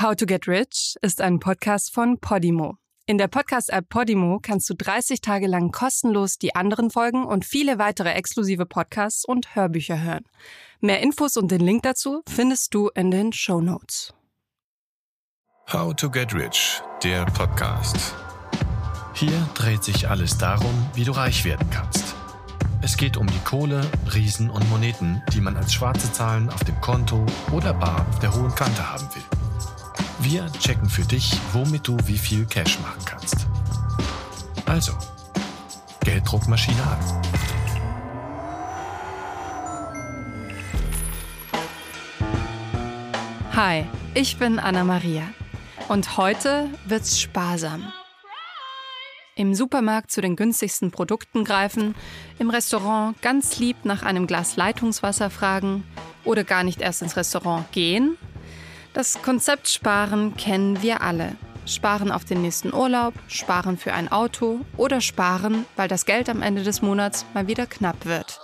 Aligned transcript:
How 0.00 0.14
to 0.14 0.26
Get 0.26 0.46
Rich 0.46 0.94
ist 1.02 1.20
ein 1.20 1.40
Podcast 1.40 1.92
von 1.92 2.20
Podimo. 2.20 2.76
In 3.06 3.18
der 3.18 3.26
Podcast-App 3.26 3.88
Podimo 3.88 4.38
kannst 4.40 4.70
du 4.70 4.74
30 4.74 5.20
Tage 5.20 5.48
lang 5.48 5.72
kostenlos 5.72 6.38
die 6.38 6.54
anderen 6.54 6.90
Folgen 6.90 7.24
und 7.24 7.44
viele 7.44 7.80
weitere 7.80 8.10
exklusive 8.10 8.64
Podcasts 8.64 9.24
und 9.24 9.56
Hörbücher 9.56 10.00
hören. 10.00 10.22
Mehr 10.78 11.00
Infos 11.00 11.36
und 11.36 11.50
den 11.50 11.62
Link 11.62 11.82
dazu 11.82 12.22
findest 12.28 12.74
du 12.74 12.90
in 12.90 13.10
den 13.10 13.32
Show 13.32 13.60
Notes. 13.60 14.14
How 15.72 15.92
to 15.96 16.08
Get 16.08 16.32
Rich, 16.32 16.80
der 17.02 17.24
Podcast. 17.24 18.14
Hier 19.14 19.48
dreht 19.54 19.82
sich 19.82 20.08
alles 20.08 20.38
darum, 20.38 20.88
wie 20.94 21.02
du 21.02 21.10
reich 21.10 21.44
werden 21.44 21.68
kannst. 21.72 22.14
Es 22.82 22.96
geht 22.96 23.16
um 23.16 23.26
die 23.26 23.40
Kohle, 23.40 23.80
Riesen 24.14 24.48
und 24.48 24.70
Moneten, 24.70 25.20
die 25.34 25.40
man 25.40 25.56
als 25.56 25.74
schwarze 25.74 26.12
Zahlen 26.12 26.50
auf 26.50 26.62
dem 26.62 26.80
Konto 26.80 27.26
oder 27.50 27.74
bar 27.74 28.06
der 28.22 28.32
hohen 28.32 28.54
Kante 28.54 28.92
haben 28.92 29.08
will. 29.12 29.37
Wir 30.20 30.50
checken 30.58 30.88
für 30.88 31.02
dich, 31.02 31.32
womit 31.52 31.86
du 31.86 31.96
wie 32.06 32.18
viel 32.18 32.44
Cash 32.44 32.80
machen 32.80 33.04
kannst. 33.04 33.46
Also, 34.66 34.92
Gelddruckmaschine 36.00 36.82
an. 36.82 36.98
Hi, 43.54 43.84
ich 44.14 44.38
bin 44.38 44.58
Anna 44.58 44.82
Maria 44.82 45.22
und 45.86 46.16
heute 46.16 46.68
wird's 46.84 47.20
sparsam. 47.20 47.92
Im 49.36 49.54
Supermarkt 49.54 50.10
zu 50.10 50.20
den 50.20 50.34
günstigsten 50.34 50.90
Produkten 50.90 51.44
greifen, 51.44 51.94
im 52.40 52.50
Restaurant 52.50 53.22
ganz 53.22 53.60
lieb 53.60 53.84
nach 53.84 54.02
einem 54.02 54.26
Glas 54.26 54.56
Leitungswasser 54.56 55.30
fragen 55.30 55.84
oder 56.24 56.42
gar 56.42 56.64
nicht 56.64 56.80
erst 56.80 57.02
ins 57.02 57.16
Restaurant 57.16 57.70
gehen, 57.70 58.18
das 58.98 59.22
Konzept 59.22 59.68
Sparen 59.68 60.36
kennen 60.36 60.82
wir 60.82 61.02
alle. 61.02 61.36
Sparen 61.66 62.10
auf 62.10 62.24
den 62.24 62.42
nächsten 62.42 62.74
Urlaub, 62.74 63.14
sparen 63.28 63.78
für 63.78 63.92
ein 63.92 64.10
Auto 64.10 64.62
oder 64.76 65.00
sparen, 65.00 65.66
weil 65.76 65.86
das 65.86 66.04
Geld 66.04 66.28
am 66.28 66.42
Ende 66.42 66.64
des 66.64 66.82
Monats 66.82 67.24
mal 67.32 67.46
wieder 67.46 67.66
knapp 67.66 68.06
wird. 68.06 68.40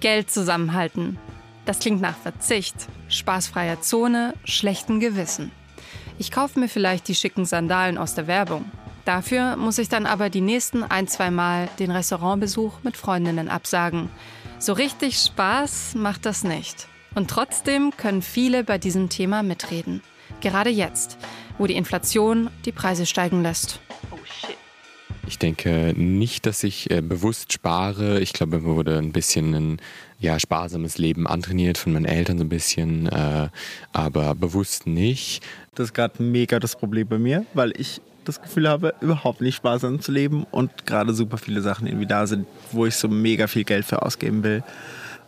Geld 0.00 0.30
zusammenhalten. 0.30 1.18
Das 1.66 1.80
klingt 1.80 2.00
nach 2.00 2.16
Verzicht, 2.16 2.74
spaßfreier 3.08 3.82
Zone, 3.82 4.32
schlechten 4.44 4.98
Gewissen. 4.98 5.52
Ich 6.18 6.30
kaufe 6.30 6.58
mir 6.58 6.68
vielleicht 6.70 7.06
die 7.06 7.14
schicken 7.14 7.44
Sandalen 7.44 7.98
aus 7.98 8.14
der 8.14 8.26
Werbung. 8.26 8.64
Dafür 9.04 9.56
muss 9.56 9.76
ich 9.76 9.90
dann 9.90 10.06
aber 10.06 10.30
die 10.30 10.40
nächsten 10.40 10.82
ein, 10.82 11.06
zwei 11.06 11.30
Mal 11.30 11.68
den 11.78 11.90
Restaurantbesuch 11.90 12.82
mit 12.82 12.96
Freundinnen 12.96 13.50
absagen. 13.50 14.08
So 14.58 14.72
richtig 14.72 15.18
Spaß 15.18 15.96
macht 15.96 16.24
das 16.24 16.44
nicht. 16.44 16.88
Und 17.16 17.30
trotzdem 17.30 17.92
können 17.96 18.20
viele 18.20 18.62
bei 18.62 18.76
diesem 18.76 19.08
Thema 19.08 19.42
mitreden. 19.42 20.02
Gerade 20.42 20.68
jetzt, 20.68 21.16
wo 21.56 21.66
die 21.66 21.74
Inflation 21.74 22.50
die 22.66 22.72
Preise 22.72 23.06
steigen 23.06 23.42
lässt. 23.42 23.80
Ich 25.26 25.38
denke 25.38 25.94
nicht, 25.96 26.44
dass 26.44 26.62
ich 26.62 26.90
äh, 26.90 27.00
bewusst 27.00 27.54
spare. 27.54 28.20
Ich 28.20 28.34
glaube, 28.34 28.58
mir 28.58 28.64
wurde 28.64 28.98
ein 28.98 29.12
bisschen 29.12 29.54
ein 29.54 29.80
ja, 30.20 30.38
sparsames 30.38 30.98
Leben 30.98 31.26
antrainiert 31.26 31.78
von 31.78 31.94
meinen 31.94 32.04
Eltern 32.04 32.36
so 32.36 32.44
ein 32.44 32.50
bisschen, 32.50 33.06
äh, 33.06 33.48
aber 33.94 34.34
bewusst 34.34 34.86
nicht. 34.86 35.42
Das 35.74 35.86
ist 35.86 35.94
gerade 35.94 36.22
mega 36.22 36.60
das 36.60 36.76
Problem 36.76 37.08
bei 37.08 37.18
mir, 37.18 37.46
weil 37.54 37.72
ich 37.80 38.02
das 38.26 38.42
Gefühl 38.42 38.68
habe, 38.68 38.94
überhaupt 39.00 39.40
nicht 39.40 39.56
sparsam 39.56 40.00
zu 40.00 40.12
leben 40.12 40.44
und 40.50 40.84
gerade 40.84 41.14
super 41.14 41.38
viele 41.38 41.62
Sachen 41.62 41.86
irgendwie 41.86 42.06
da 42.06 42.26
sind, 42.26 42.46
wo 42.72 42.84
ich 42.84 42.94
so 42.94 43.08
mega 43.08 43.46
viel 43.46 43.64
Geld 43.64 43.86
für 43.86 44.02
ausgeben 44.02 44.42
will 44.42 44.62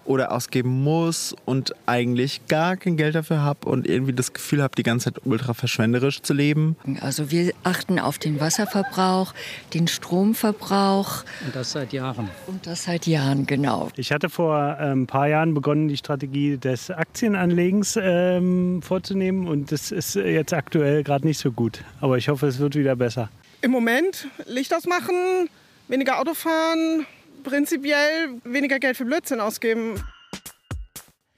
oder 0.09 0.33
ausgeben 0.33 0.83
muss 0.83 1.37
und 1.45 1.75
eigentlich 1.87 2.47
gar 2.48 2.77
kein 2.77 2.97
Geld 2.97 3.14
dafür 3.14 3.42
habe 3.42 3.69
und 3.69 3.87
irgendwie 3.87 4.15
das 4.15 4.33
Gefühl 4.33 4.62
habe, 4.62 4.75
die 4.75 4.83
ganze 4.83 5.12
Zeit 5.12 5.23
ultra 5.27 5.53
verschwenderisch 5.53 6.23
zu 6.23 6.33
leben. 6.33 6.77
Also 7.00 7.31
wir 7.31 7.53
achten 7.62 7.98
auf 7.98 8.19
den 8.19 8.41
Wasserverbrauch, 8.41 9.34
den 9.75 9.87
Stromverbrauch. 9.87 11.25
Und 11.45 11.55
das 11.55 11.73
seit 11.73 11.92
Jahren. 11.92 12.31
Und 12.47 12.66
das 12.66 12.84
seit 12.84 13.06
Jahren, 13.06 13.47
genau. 13.47 13.91
Ich 13.97 14.10
hatte 14.10 14.31
vor 14.31 14.56
ein 14.78 14.93
ähm, 14.93 15.06
paar 15.06 15.28
Jahren 15.28 15.53
begonnen, 15.53 15.88
die 15.88 15.99
Strategie 15.99 16.56
des 16.56 16.91
Aktienanlegens 16.91 17.99
ähm, 18.00 18.81
vorzunehmen 18.83 19.47
und 19.47 19.71
das 19.71 19.93
ist 19.93 20.15
jetzt 20.15 20.54
aktuell 20.54 21.04
gerade 21.04 21.27
nicht 21.27 21.38
so 21.38 21.53
gut. 21.53 21.84
Aber 22.00 22.16
ich 22.16 22.31
hoffe, 22.31 22.47
es 22.47 22.59
wird 22.59 22.75
wieder 22.75 22.97
besser. 22.97 23.28
Im 23.60 23.72
Moment 23.72 24.28
Licht 24.47 24.72
ausmachen, 24.72 25.50
weniger 25.88 26.19
Auto 26.19 26.33
fahren, 26.33 27.04
prinzipiell 27.43 28.41
weniger 28.44 28.78
Geld 28.78 28.97
für 28.97 29.04
Blödsinn 29.04 29.41
ausgeben. 29.41 30.03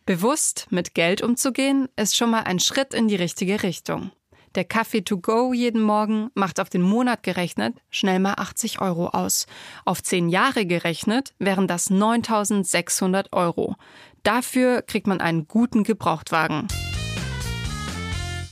Bewusst 0.06 0.66
mit 0.70 0.94
Geld 0.94 1.22
umzugehen, 1.22 1.88
ist 1.96 2.16
schon 2.16 2.30
mal 2.30 2.42
ein 2.42 2.58
Schritt 2.58 2.94
in 2.94 3.08
die 3.08 3.16
richtige 3.16 3.62
Richtung. 3.62 4.10
Der 4.56 4.64
Kaffee 4.64 5.02
to 5.02 5.18
go 5.18 5.52
jeden 5.52 5.80
Morgen 5.80 6.30
macht 6.34 6.58
auf 6.58 6.68
den 6.68 6.82
Monat 6.82 7.22
gerechnet 7.22 7.76
schnell 7.88 8.18
mal 8.18 8.34
80 8.34 8.80
Euro 8.80 9.08
aus. 9.08 9.46
Auf 9.84 10.02
10 10.02 10.28
Jahre 10.28 10.66
gerechnet 10.66 11.34
wären 11.38 11.68
das 11.68 11.88
9600 11.88 13.32
Euro. 13.32 13.76
Dafür 14.24 14.82
kriegt 14.82 15.06
man 15.06 15.20
einen 15.20 15.46
guten 15.46 15.84
Gebrauchtwagen. 15.84 16.66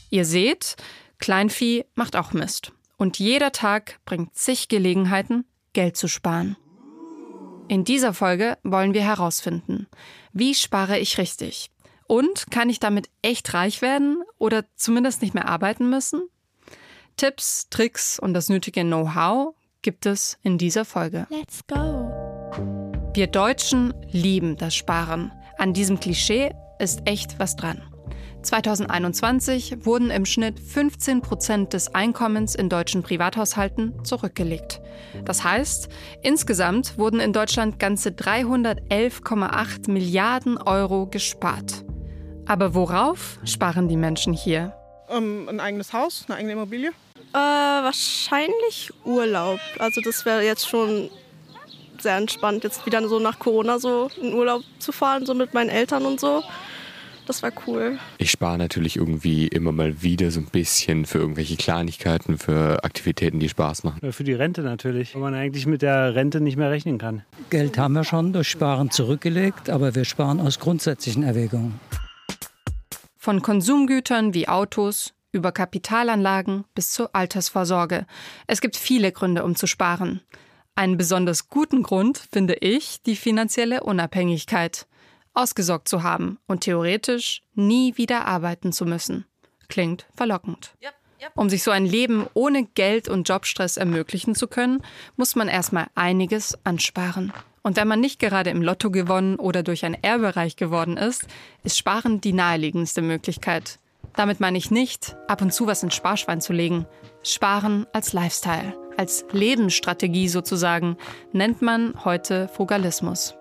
Ihr 0.09 0.23
seht, 0.23 0.77
Kleinvieh 1.17 1.83
macht 1.95 2.15
auch 2.15 2.31
Mist. 2.31 2.71
Und 2.95 3.19
jeder 3.19 3.51
Tag 3.51 3.99
bringt 4.05 4.35
zig 4.35 4.69
Gelegenheiten, 4.69 5.45
Geld 5.73 5.97
zu 5.97 6.07
sparen. 6.07 6.55
In 7.69 7.83
dieser 7.83 8.15
Folge 8.15 8.57
wollen 8.63 8.95
wir 8.95 9.03
herausfinden, 9.03 9.85
wie 10.33 10.55
spare 10.55 10.97
ich 10.97 11.19
richtig? 11.19 11.69
Und 12.07 12.49
kann 12.49 12.67
ich 12.67 12.79
damit 12.79 13.09
echt 13.21 13.53
reich 13.53 13.83
werden 13.83 14.23
oder 14.39 14.65
zumindest 14.75 15.21
nicht 15.21 15.35
mehr 15.35 15.47
arbeiten 15.47 15.87
müssen? 15.87 16.23
Tipps, 17.15 17.67
Tricks 17.69 18.17
und 18.17 18.33
das 18.33 18.49
nötige 18.49 18.81
Know-how 18.81 19.53
gibt 19.83 20.07
es 20.07 20.39
in 20.41 20.57
dieser 20.57 20.83
Folge. 20.83 21.27
Let's 21.29 21.59
go! 21.67 22.09
Wir 23.13 23.27
Deutschen 23.27 23.93
lieben 24.09 24.57
das 24.57 24.73
Sparen. 24.73 25.31
An 25.59 25.73
diesem 25.73 25.99
Klischee 25.99 26.51
ist 26.79 27.01
echt 27.05 27.37
was 27.37 27.55
dran. 27.55 27.83
2021 28.49 29.85
wurden 29.85 30.09
im 30.09 30.25
Schnitt 30.25 30.59
15 30.59 31.21
Prozent 31.21 31.73
des 31.73 31.93
Einkommens 31.93 32.55
in 32.55 32.67
deutschen 32.67 33.03
Privathaushalten 33.03 34.03
zurückgelegt. 34.03 34.81
Das 35.23 35.43
heißt, 35.43 35.87
insgesamt 36.23 36.97
wurden 36.97 37.19
in 37.19 37.31
Deutschland 37.31 37.77
ganze 37.77 38.09
311,8 38.09 39.91
Milliarden 39.91 40.57
Euro 40.57 41.05
gespart. 41.05 41.85
Aber 42.47 42.73
worauf 42.73 43.37
sparen 43.43 43.87
die 43.87 43.97
Menschen 43.97 44.33
hier? 44.33 44.73
Ähm, 45.09 45.47
ein 45.47 45.59
eigenes 45.59 45.93
Haus, 45.93 46.25
eine 46.27 46.37
eigene 46.37 46.53
Immobilie? 46.53 46.89
Äh, 46.89 47.35
wahrscheinlich 47.35 48.91
Urlaub. 49.05 49.59
Also 49.77 50.01
das 50.01 50.25
wäre 50.25 50.43
jetzt 50.43 50.67
schon 50.67 51.11
sehr 51.99 52.17
entspannt, 52.17 52.63
jetzt 52.63 52.83
wieder 52.87 53.07
so 53.07 53.19
nach 53.19 53.37
Corona 53.37 53.77
so 53.77 54.09
in 54.19 54.33
Urlaub 54.33 54.63
zu 54.79 54.91
fahren, 54.91 55.27
so 55.27 55.35
mit 55.35 55.53
meinen 55.53 55.69
Eltern 55.69 56.07
und 56.07 56.19
so. 56.19 56.41
Das 57.29 57.43
war 57.43 57.51
cool. 57.67 57.99
Ich 58.17 58.31
spare 58.31 58.57
natürlich 58.57 58.95
irgendwie 58.95 59.47
immer 59.47 59.71
mal 59.71 60.01
wieder 60.01 60.31
so 60.31 60.39
ein 60.39 60.47
bisschen 60.47 61.05
für 61.05 61.19
irgendwelche 61.19 61.57
Kleinigkeiten, 61.57 62.39
für 62.39 62.83
Aktivitäten, 62.83 63.39
die 63.39 63.49
Spaß 63.49 63.83
machen. 63.83 64.11
Für 64.11 64.23
die 64.23 64.33
Rente 64.33 64.63
natürlich, 64.63 65.13
weil 65.13 65.21
man 65.21 65.35
eigentlich 65.35 65.67
mit 65.67 65.83
der 65.83 66.15
Rente 66.15 66.41
nicht 66.41 66.57
mehr 66.57 66.71
rechnen 66.71 66.97
kann. 66.97 67.21
Geld 67.51 67.77
haben 67.77 67.93
wir 67.93 68.03
schon 68.03 68.33
durch 68.33 68.49
Sparen 68.49 68.89
zurückgelegt, 68.89 69.69
aber 69.69 69.93
wir 69.93 70.05
sparen 70.05 70.39
aus 70.39 70.57
grundsätzlichen 70.57 71.21
Erwägungen. 71.21 71.79
Von 73.15 73.43
Konsumgütern 73.43 74.33
wie 74.33 74.47
Autos 74.47 75.13
über 75.31 75.51
Kapitalanlagen 75.51 76.65
bis 76.73 76.89
zur 76.89 77.15
Altersvorsorge. 77.15 78.07
Es 78.47 78.59
gibt 78.59 78.75
viele 78.75 79.11
Gründe, 79.11 79.43
um 79.43 79.55
zu 79.55 79.67
sparen. 79.67 80.21
Einen 80.73 80.97
besonders 80.97 81.47
guten 81.47 81.83
Grund 81.83 82.17
finde 82.31 82.55
ich 82.55 83.03
die 83.03 83.15
finanzielle 83.15 83.83
Unabhängigkeit 83.83 84.87
ausgesorgt 85.33 85.87
zu 85.87 86.03
haben 86.03 86.39
und 86.47 86.61
theoretisch 86.61 87.41
nie 87.53 87.97
wieder 87.97 88.25
arbeiten 88.25 88.71
zu 88.71 88.85
müssen. 88.85 89.25
Klingt 89.67 90.05
verlockend. 90.15 90.73
Yep. 90.81 90.93
Um 91.35 91.49
sich 91.49 91.63
so 91.63 91.71
ein 91.71 91.85
Leben 91.85 92.27
ohne 92.33 92.65
Geld 92.65 93.09
und 93.09 93.27
Jobstress 93.27 93.77
ermöglichen 93.77 94.35
zu 94.35 94.47
können, 94.47 94.81
muss 95.17 95.35
man 95.35 95.47
erstmal 95.47 95.87
einiges 95.95 96.57
ansparen. 96.63 97.33
Und 97.61 97.75
wenn 97.75 97.87
man 97.87 97.99
nicht 97.99 98.19
gerade 98.19 98.49
im 98.49 98.61
Lotto 98.61 98.89
gewonnen 98.89 99.35
oder 99.35 99.63
durch 99.63 99.83
ein 99.85 99.97
Ehrbereich 100.01 100.55
geworden 100.55 100.97
ist, 100.97 101.27
ist 101.63 101.77
Sparen 101.77 102.21
die 102.21 102.33
naheliegendste 102.33 103.01
Möglichkeit. 103.01 103.79
Damit 104.15 104.39
meine 104.39 104.57
ich 104.57 104.71
nicht, 104.71 105.15
ab 105.27 105.41
und 105.41 105.53
zu 105.53 105.67
was 105.67 105.83
ins 105.83 105.95
Sparschwein 105.95 106.41
zu 106.41 106.53
legen. 106.53 106.85
Sparen 107.21 107.85
als 107.93 108.13
Lifestyle, 108.13 108.75
als 108.97 109.25
Lebensstrategie 109.31 110.29
sozusagen, 110.29 110.97
nennt 111.31 111.61
man 111.61 111.93
heute 112.05 112.47
Frugalismus. 112.47 113.38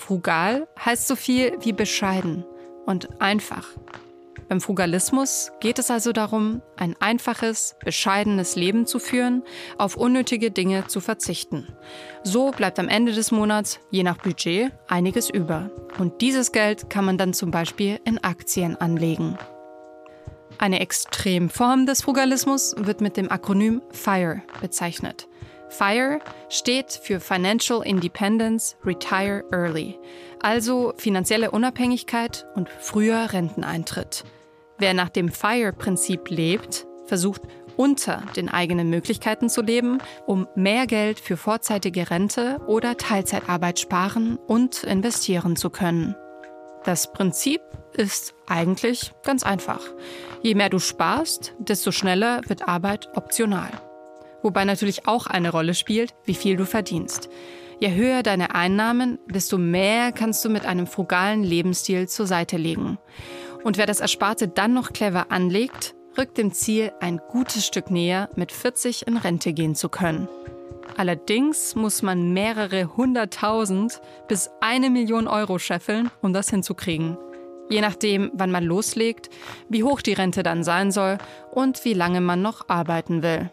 Frugal 0.00 0.66
heißt 0.84 1.06
so 1.06 1.14
viel 1.14 1.56
wie 1.60 1.72
bescheiden 1.72 2.44
und 2.86 3.20
einfach. 3.20 3.68
Beim 4.48 4.60
Frugalismus 4.60 5.52
geht 5.60 5.78
es 5.78 5.92
also 5.92 6.12
darum, 6.12 6.60
ein 6.76 6.96
einfaches, 6.98 7.76
bescheidenes 7.84 8.56
Leben 8.56 8.84
zu 8.84 8.98
führen, 8.98 9.44
auf 9.78 9.96
unnötige 9.96 10.50
Dinge 10.50 10.88
zu 10.88 11.00
verzichten. 11.00 11.68
So 12.24 12.50
bleibt 12.50 12.80
am 12.80 12.88
Ende 12.88 13.12
des 13.12 13.30
Monats, 13.30 13.78
je 13.90 14.02
nach 14.02 14.18
Budget, 14.18 14.72
einiges 14.88 15.30
über. 15.30 15.70
Und 15.98 16.20
dieses 16.20 16.50
Geld 16.50 16.90
kann 16.90 17.04
man 17.04 17.16
dann 17.16 17.32
zum 17.32 17.52
Beispiel 17.52 18.00
in 18.04 18.18
Aktien 18.24 18.74
anlegen. 18.74 19.38
Eine 20.58 20.80
Extremform 20.80 21.86
des 21.86 22.02
Frugalismus 22.02 22.74
wird 22.76 23.00
mit 23.00 23.16
dem 23.16 23.30
Akronym 23.30 23.82
FIRE 23.92 24.42
bezeichnet. 24.60 25.28
FIRE 25.70 26.18
steht 26.48 26.92
für 26.92 27.20
Financial 27.20 27.82
Independence 27.82 28.76
Retire 28.84 29.44
Early, 29.52 29.98
also 30.40 30.92
finanzielle 30.96 31.50
Unabhängigkeit 31.50 32.46
und 32.54 32.68
früher 32.68 33.32
Renteneintritt. 33.32 34.24
Wer 34.78 34.94
nach 34.94 35.08
dem 35.08 35.30
FIRE-Prinzip 35.30 36.28
lebt, 36.28 36.86
versucht 37.06 37.42
unter 37.76 38.22
den 38.36 38.48
eigenen 38.48 38.90
Möglichkeiten 38.90 39.48
zu 39.48 39.62
leben, 39.62 39.98
um 40.26 40.46
mehr 40.54 40.86
Geld 40.86 41.20
für 41.20 41.36
vorzeitige 41.36 42.10
Rente 42.10 42.60
oder 42.66 42.96
Teilzeitarbeit 42.96 43.78
sparen 43.78 44.36
und 44.36 44.84
investieren 44.84 45.56
zu 45.56 45.70
können. 45.70 46.14
Das 46.84 47.12
Prinzip 47.12 47.60
ist 47.92 48.34
eigentlich 48.46 49.12
ganz 49.22 49.42
einfach. 49.42 49.80
Je 50.42 50.54
mehr 50.54 50.68
du 50.68 50.78
sparst, 50.78 51.54
desto 51.58 51.92
schneller 51.92 52.40
wird 52.48 52.66
Arbeit 52.66 53.08
optional. 53.14 53.70
Wobei 54.42 54.64
natürlich 54.64 55.06
auch 55.06 55.26
eine 55.26 55.50
Rolle 55.50 55.74
spielt, 55.74 56.14
wie 56.24 56.34
viel 56.34 56.56
du 56.56 56.64
verdienst. 56.64 57.28
Je 57.80 57.94
höher 57.94 58.22
deine 58.22 58.54
Einnahmen, 58.54 59.18
desto 59.26 59.56
mehr 59.56 60.12
kannst 60.12 60.44
du 60.44 60.50
mit 60.50 60.66
einem 60.66 60.86
frugalen 60.86 61.42
Lebensstil 61.42 62.08
zur 62.08 62.26
Seite 62.26 62.56
legen. 62.58 62.98
Und 63.64 63.78
wer 63.78 63.86
das 63.86 64.00
Ersparte 64.00 64.48
dann 64.48 64.74
noch 64.74 64.92
clever 64.92 65.30
anlegt, 65.30 65.94
rückt 66.18 66.38
dem 66.38 66.52
Ziel 66.52 66.92
ein 67.00 67.18
gutes 67.28 67.66
Stück 67.66 67.90
näher, 67.90 68.28
mit 68.36 68.52
40 68.52 69.06
in 69.06 69.16
Rente 69.16 69.52
gehen 69.52 69.74
zu 69.74 69.88
können. 69.88 70.28
Allerdings 70.96 71.74
muss 71.74 72.02
man 72.02 72.32
mehrere 72.32 72.96
hunderttausend 72.96 74.00
bis 74.28 74.50
eine 74.60 74.90
Million 74.90 75.28
Euro 75.28 75.58
scheffeln, 75.58 76.10
um 76.20 76.32
das 76.32 76.50
hinzukriegen. 76.50 77.16
Je 77.70 77.80
nachdem, 77.80 78.30
wann 78.34 78.50
man 78.50 78.64
loslegt, 78.64 79.30
wie 79.68 79.84
hoch 79.84 80.02
die 80.02 80.12
Rente 80.12 80.42
dann 80.42 80.64
sein 80.64 80.90
soll 80.90 81.18
und 81.52 81.84
wie 81.84 81.94
lange 81.94 82.20
man 82.20 82.42
noch 82.42 82.68
arbeiten 82.68 83.22
will. 83.22 83.50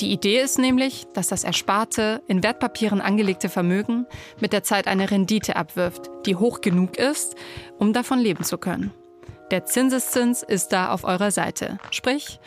Die 0.00 0.12
Idee 0.12 0.40
ist 0.40 0.58
nämlich, 0.58 1.06
dass 1.12 1.28
das 1.28 1.44
ersparte, 1.44 2.22
in 2.26 2.42
Wertpapieren 2.42 3.02
angelegte 3.02 3.50
Vermögen 3.50 4.06
mit 4.40 4.54
der 4.54 4.62
Zeit 4.62 4.86
eine 4.86 5.10
Rendite 5.10 5.56
abwirft, 5.56 6.10
die 6.24 6.36
hoch 6.36 6.62
genug 6.62 6.96
ist, 6.96 7.34
um 7.78 7.92
davon 7.92 8.18
leben 8.18 8.42
zu 8.42 8.56
können. 8.56 8.92
Der 9.50 9.66
Zinseszins 9.66 10.42
ist 10.42 10.68
da 10.68 10.90
auf 10.90 11.04
eurer 11.04 11.32
Seite. 11.32 11.78
Sprich, 11.90 12.40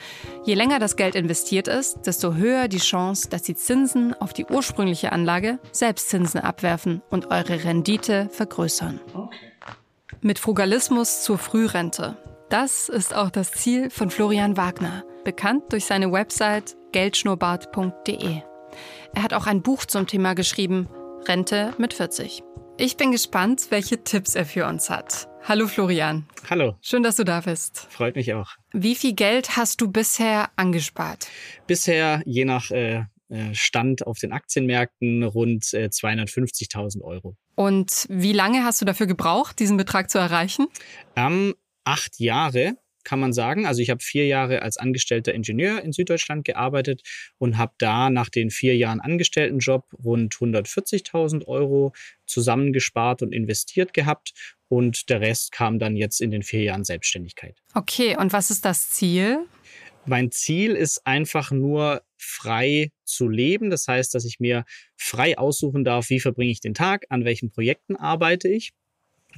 je 0.46 0.56
länger 0.56 0.80
das 0.80 0.96
Geld 0.96 1.14
investiert 1.14 1.68
ist, 1.68 2.00
desto 2.08 2.34
höher 2.34 2.70
die 2.70 2.78
Chance, 2.78 3.30
dass 3.30 3.44
die 3.44 3.56
Zinsen 3.56 4.14
auf 4.20 4.34
die 4.34 4.46
ursprüngliche 4.46 5.12
Anlage 5.12 5.60
selbst 5.72 6.10
Zinsen 6.10 6.40
abwerfen 6.40 7.04
und 7.12 7.28
eure 7.28 7.66
Rendite 7.66 8.30
vergrößern. 8.32 9.00
Okay. 9.14 9.38
Mit 10.22 10.40
Frugalismus 10.40 11.24
zur 11.24 11.38
Frührente. 11.38 12.18
Das 12.50 12.88
ist 12.88 13.14
auch 13.14 13.30
das 13.30 13.52
Ziel 13.52 13.90
von 13.90 14.10
Florian 14.10 14.58
Wagner, 14.58 15.04
bekannt 15.26 15.64
durch 15.72 15.86
seine 15.86 16.12
Website 16.12 16.78
geldschnurrbart.de. 16.94 18.42
Er 19.14 19.24
hat 19.24 19.34
auch 19.34 19.48
ein 19.48 19.62
Buch 19.62 19.86
zum 19.86 20.08
Thema 20.08 20.34
geschrieben, 20.34 20.88
Rente 21.28 21.74
mit 21.78 21.94
40. 21.94 22.44
Ich 22.78 22.98
bin 22.98 23.12
gespannt, 23.12 23.68
welche 23.70 24.04
Tipps 24.04 24.36
er 24.36 24.46
für 24.46 24.66
uns 24.66 24.90
hat. 24.90 25.28
Hallo 25.44 25.68
Florian. 25.68 26.26
Hallo. 26.50 26.76
Schön, 26.82 27.04
dass 27.04 27.18
du 27.18 27.24
da 27.24 27.42
bist. 27.42 27.88
Freut 27.90 28.16
mich 28.16 28.34
auch. 28.34 28.52
Wie 28.72 28.96
viel 28.96 29.14
Geld 29.14 29.58
hast 29.58 29.82
du 29.82 29.92
bisher 29.92 30.50
angespart? 30.56 31.28
Bisher, 31.68 32.22
je 32.26 32.46
nach 32.46 32.72
äh, 32.72 33.04
äh 33.30 33.54
Stand 33.54 34.08
auf 34.08 34.18
den 34.20 34.32
Aktienmärkten, 34.32 35.24
rund 35.24 35.74
äh, 35.74 35.90
250.000 35.92 37.02
Euro. 37.02 37.36
Und 37.56 38.08
wie 38.10 38.34
lange 38.34 38.64
hast 38.64 38.82
du 38.82 38.86
dafür 38.86 39.06
gebraucht, 39.06 39.60
diesen 39.60 39.78
Betrag 39.78 40.10
zu 40.10 40.18
erreichen? 40.18 40.68
Ähm, 41.16 41.54
acht 41.84 42.20
Jahre 42.20 42.78
kann 43.04 43.20
man 43.20 43.34
sagen. 43.34 43.66
Also 43.66 43.82
ich 43.82 43.90
habe 43.90 44.02
vier 44.02 44.28
Jahre 44.28 44.62
als 44.62 44.78
angestellter 44.78 45.34
Ingenieur 45.34 45.82
in 45.82 45.92
Süddeutschland 45.92 46.46
gearbeitet 46.46 47.02
und 47.38 47.58
habe 47.58 47.74
da 47.78 48.10
nach 48.10 48.30
den 48.30 48.50
vier 48.50 48.76
Jahren 48.76 49.00
Angestelltenjob 49.00 49.86
rund 50.04 50.36
140.000 50.36 51.46
Euro 51.48 51.94
zusammengespart 52.26 53.22
und 53.22 53.34
investiert 53.34 53.94
gehabt. 53.94 54.34
Und 54.68 55.10
der 55.10 55.22
Rest 55.22 55.52
kam 55.52 55.78
dann 55.80 55.96
jetzt 55.96 56.20
in 56.20 56.32
den 56.32 56.44
vier 56.44 56.64
Jahren 56.64 56.84
Selbstständigkeit. 56.84 57.62
Okay, 57.74 58.18
und 58.18 58.34
was 58.34 58.50
ist 58.50 58.66
das 58.66 58.90
Ziel? 58.90 59.46
Mein 60.06 60.32
Ziel 60.32 60.72
ist 60.72 61.06
einfach 61.06 61.52
nur 61.52 62.02
frei 62.18 62.92
zu 63.06 63.30
leben. 63.30 63.70
Das 63.70 63.88
heißt, 63.88 64.14
dass 64.14 64.26
ich 64.26 64.40
mir 64.40 64.66
frei 64.98 65.38
aussuchen 65.38 65.84
darf, 65.84 66.10
wie 66.10 66.20
verbringe 66.20 66.52
ich 66.52 66.60
den 66.60 66.74
Tag, 66.74 67.06
an 67.10 67.24
welchen 67.24 67.52
Projekten 67.52 67.96
arbeite 67.96 68.50
ich. 68.50 68.72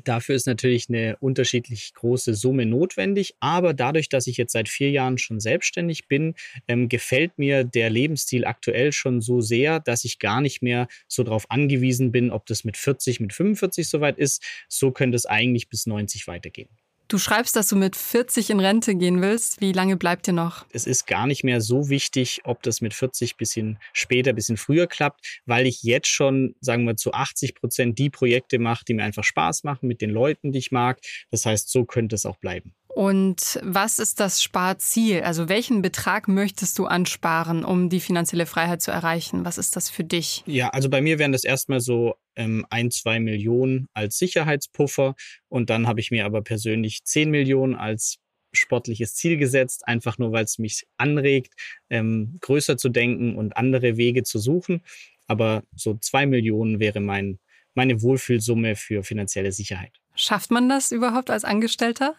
Dafür 0.04 0.36
ist 0.36 0.48
natürlich 0.48 0.90
eine 0.90 1.18
unterschiedlich 1.20 1.94
große 1.94 2.34
Summe 2.34 2.66
notwendig. 2.66 3.36
Aber 3.40 3.74
dadurch, 3.74 4.10
dass 4.10 4.28
ich 4.28 4.38
jetzt 4.38 4.54
seit 4.54 4.70
vier 4.70 4.92
Jahren 4.92 5.18
schon 5.18 5.40
selbstständig 5.40 6.08
bin, 6.08 6.36
ähm, 6.68 6.90
gefällt 6.90 7.38
mir 7.38 7.64
der 7.64 7.90
Lebensstil 7.90 8.46
aktuell 8.46 8.92
schon 8.92 9.22
so 9.22 9.42
sehr, 9.42 9.80
dass 9.80 10.06
ich 10.06 10.20
gar 10.20 10.42
nicht 10.42 10.62
mehr 10.62 10.88
so 11.08 11.24
darauf 11.24 11.50
angewiesen 11.50 12.12
bin, 12.12 12.32
ob 12.32 12.46
das 12.46 12.64
mit 12.64 12.78
40, 12.78 13.20
mit 13.20 13.34
45 13.34 13.88
soweit 13.88 14.18
ist. 14.18 14.44
So 14.68 14.92
könnte 14.92 15.16
es 15.16 15.26
eigentlich 15.26 15.70
bis 15.70 15.86
90 15.86 16.28
weitergehen. 16.28 16.70
Du 17.08 17.20
schreibst, 17.20 17.56
dass 17.56 17.68
du 17.68 17.76
mit 17.76 17.96
40 17.96 18.50
in 18.50 18.60
Rente 18.60 18.96
gehen 18.96 19.22
willst. 19.22 19.62
Wie 19.62 19.74
lange 19.74 19.96
bleibt 19.96 20.26
dir 20.26 20.34
noch? 20.34 20.66
Es 20.72 20.88
ist 20.88 21.06
gar 21.06 21.28
nicht 21.28 21.44
mehr 21.44 21.62
so 21.62 21.90
wichtig, 21.90 22.42
ob 22.46 22.64
das 22.64 22.82
mit 22.82 22.96
40 22.96 23.38
bisschen 23.38 23.78
später, 23.94 24.34
bisschen 24.34 24.58
früher 24.58 24.88
klappt, 24.88 25.42
weil 25.46 25.68
ich 25.68 25.84
jetzt 25.84 26.08
schon, 26.08 26.56
sagen 26.62 26.86
wir, 26.86 26.96
zu 26.98 27.14
80 27.14 27.54
Prozent 27.54 28.00
die 28.00 28.10
Projekte 28.10 28.58
mache, 28.58 28.86
die 28.86 28.96
mir 28.96 29.04
einfach 29.04 29.24
Spaß 29.24 29.64
machen 29.64 29.88
mit 29.88 30.02
den 30.02 30.10
Leuten, 30.10 30.52
die 30.52 30.58
ich 30.58 30.72
mag. 30.72 31.00
Das 31.30 31.46
heißt, 31.46 31.70
so 31.70 31.86
könnte 31.86 32.16
es 32.16 32.26
auch 32.26 32.38
bleiben. 32.38 32.74
Und 32.96 33.60
was 33.62 34.00
ist 34.00 34.22
das 34.22 34.42
Sparziel? 34.42 35.24
Also 35.24 35.50
welchen 35.50 35.82
Betrag 35.82 36.30
möchtest 36.30 36.80
du 36.80 36.86
ansparen, 36.86 37.66
um 37.66 37.90
die 37.90 38.00
finanzielle 38.00 38.46
Freiheit 38.46 38.82
zu 38.82 38.90
erreichen? 38.90 39.44
Was 39.44 39.58
ist 39.58 39.76
das 39.76 39.90
für 39.90 40.06
dich? 40.06 40.44
Ja, 40.46 40.70
also 40.70 40.90
bei 40.90 41.02
mir 41.02 41.20
wären 41.20 41.34
das 41.34 41.44
erstmal 41.44 41.82
so 41.82 42.16
ähm, 42.38 42.66
ein, 42.70 42.92
zwei 42.92 43.20
Millionen 43.20 43.90
als 43.94 44.18
Sicherheitspuffer. 44.18 45.16
Und 45.50 45.70
dann 45.70 45.88
habe 45.88 46.00
ich 46.00 46.10
mir 46.10 46.24
aber 46.24 46.42
persönlich 46.42 47.04
zehn 47.04 47.32
Millionen 47.32 47.76
als 47.76 48.20
sportliches 48.54 49.14
Ziel 49.14 49.36
gesetzt, 49.36 49.86
einfach 49.86 50.18
nur 50.18 50.32
weil 50.32 50.46
es 50.46 50.58
mich 50.58 50.86
anregt, 50.96 51.54
ähm, 51.90 52.38
größer 52.40 52.78
zu 52.78 52.88
denken 52.88 53.36
und 53.36 53.58
andere 53.58 53.98
Wege 53.98 54.24
zu 54.24 54.40
suchen. 54.40 54.82
Aber 55.28 55.64
so 55.76 55.96
zwei 55.96 56.26
Millionen 56.26 56.80
wäre 56.80 57.02
mein, 57.02 57.40
meine 57.74 58.02
Wohlfühlsumme 58.02 58.78
für 58.78 59.04
finanzielle 59.04 59.52
Sicherheit. 59.52 60.00
Schafft 60.16 60.52
man 60.52 60.70
das 60.70 60.92
überhaupt 60.92 61.30
als 61.30 61.44
Angestellter? 61.44 62.16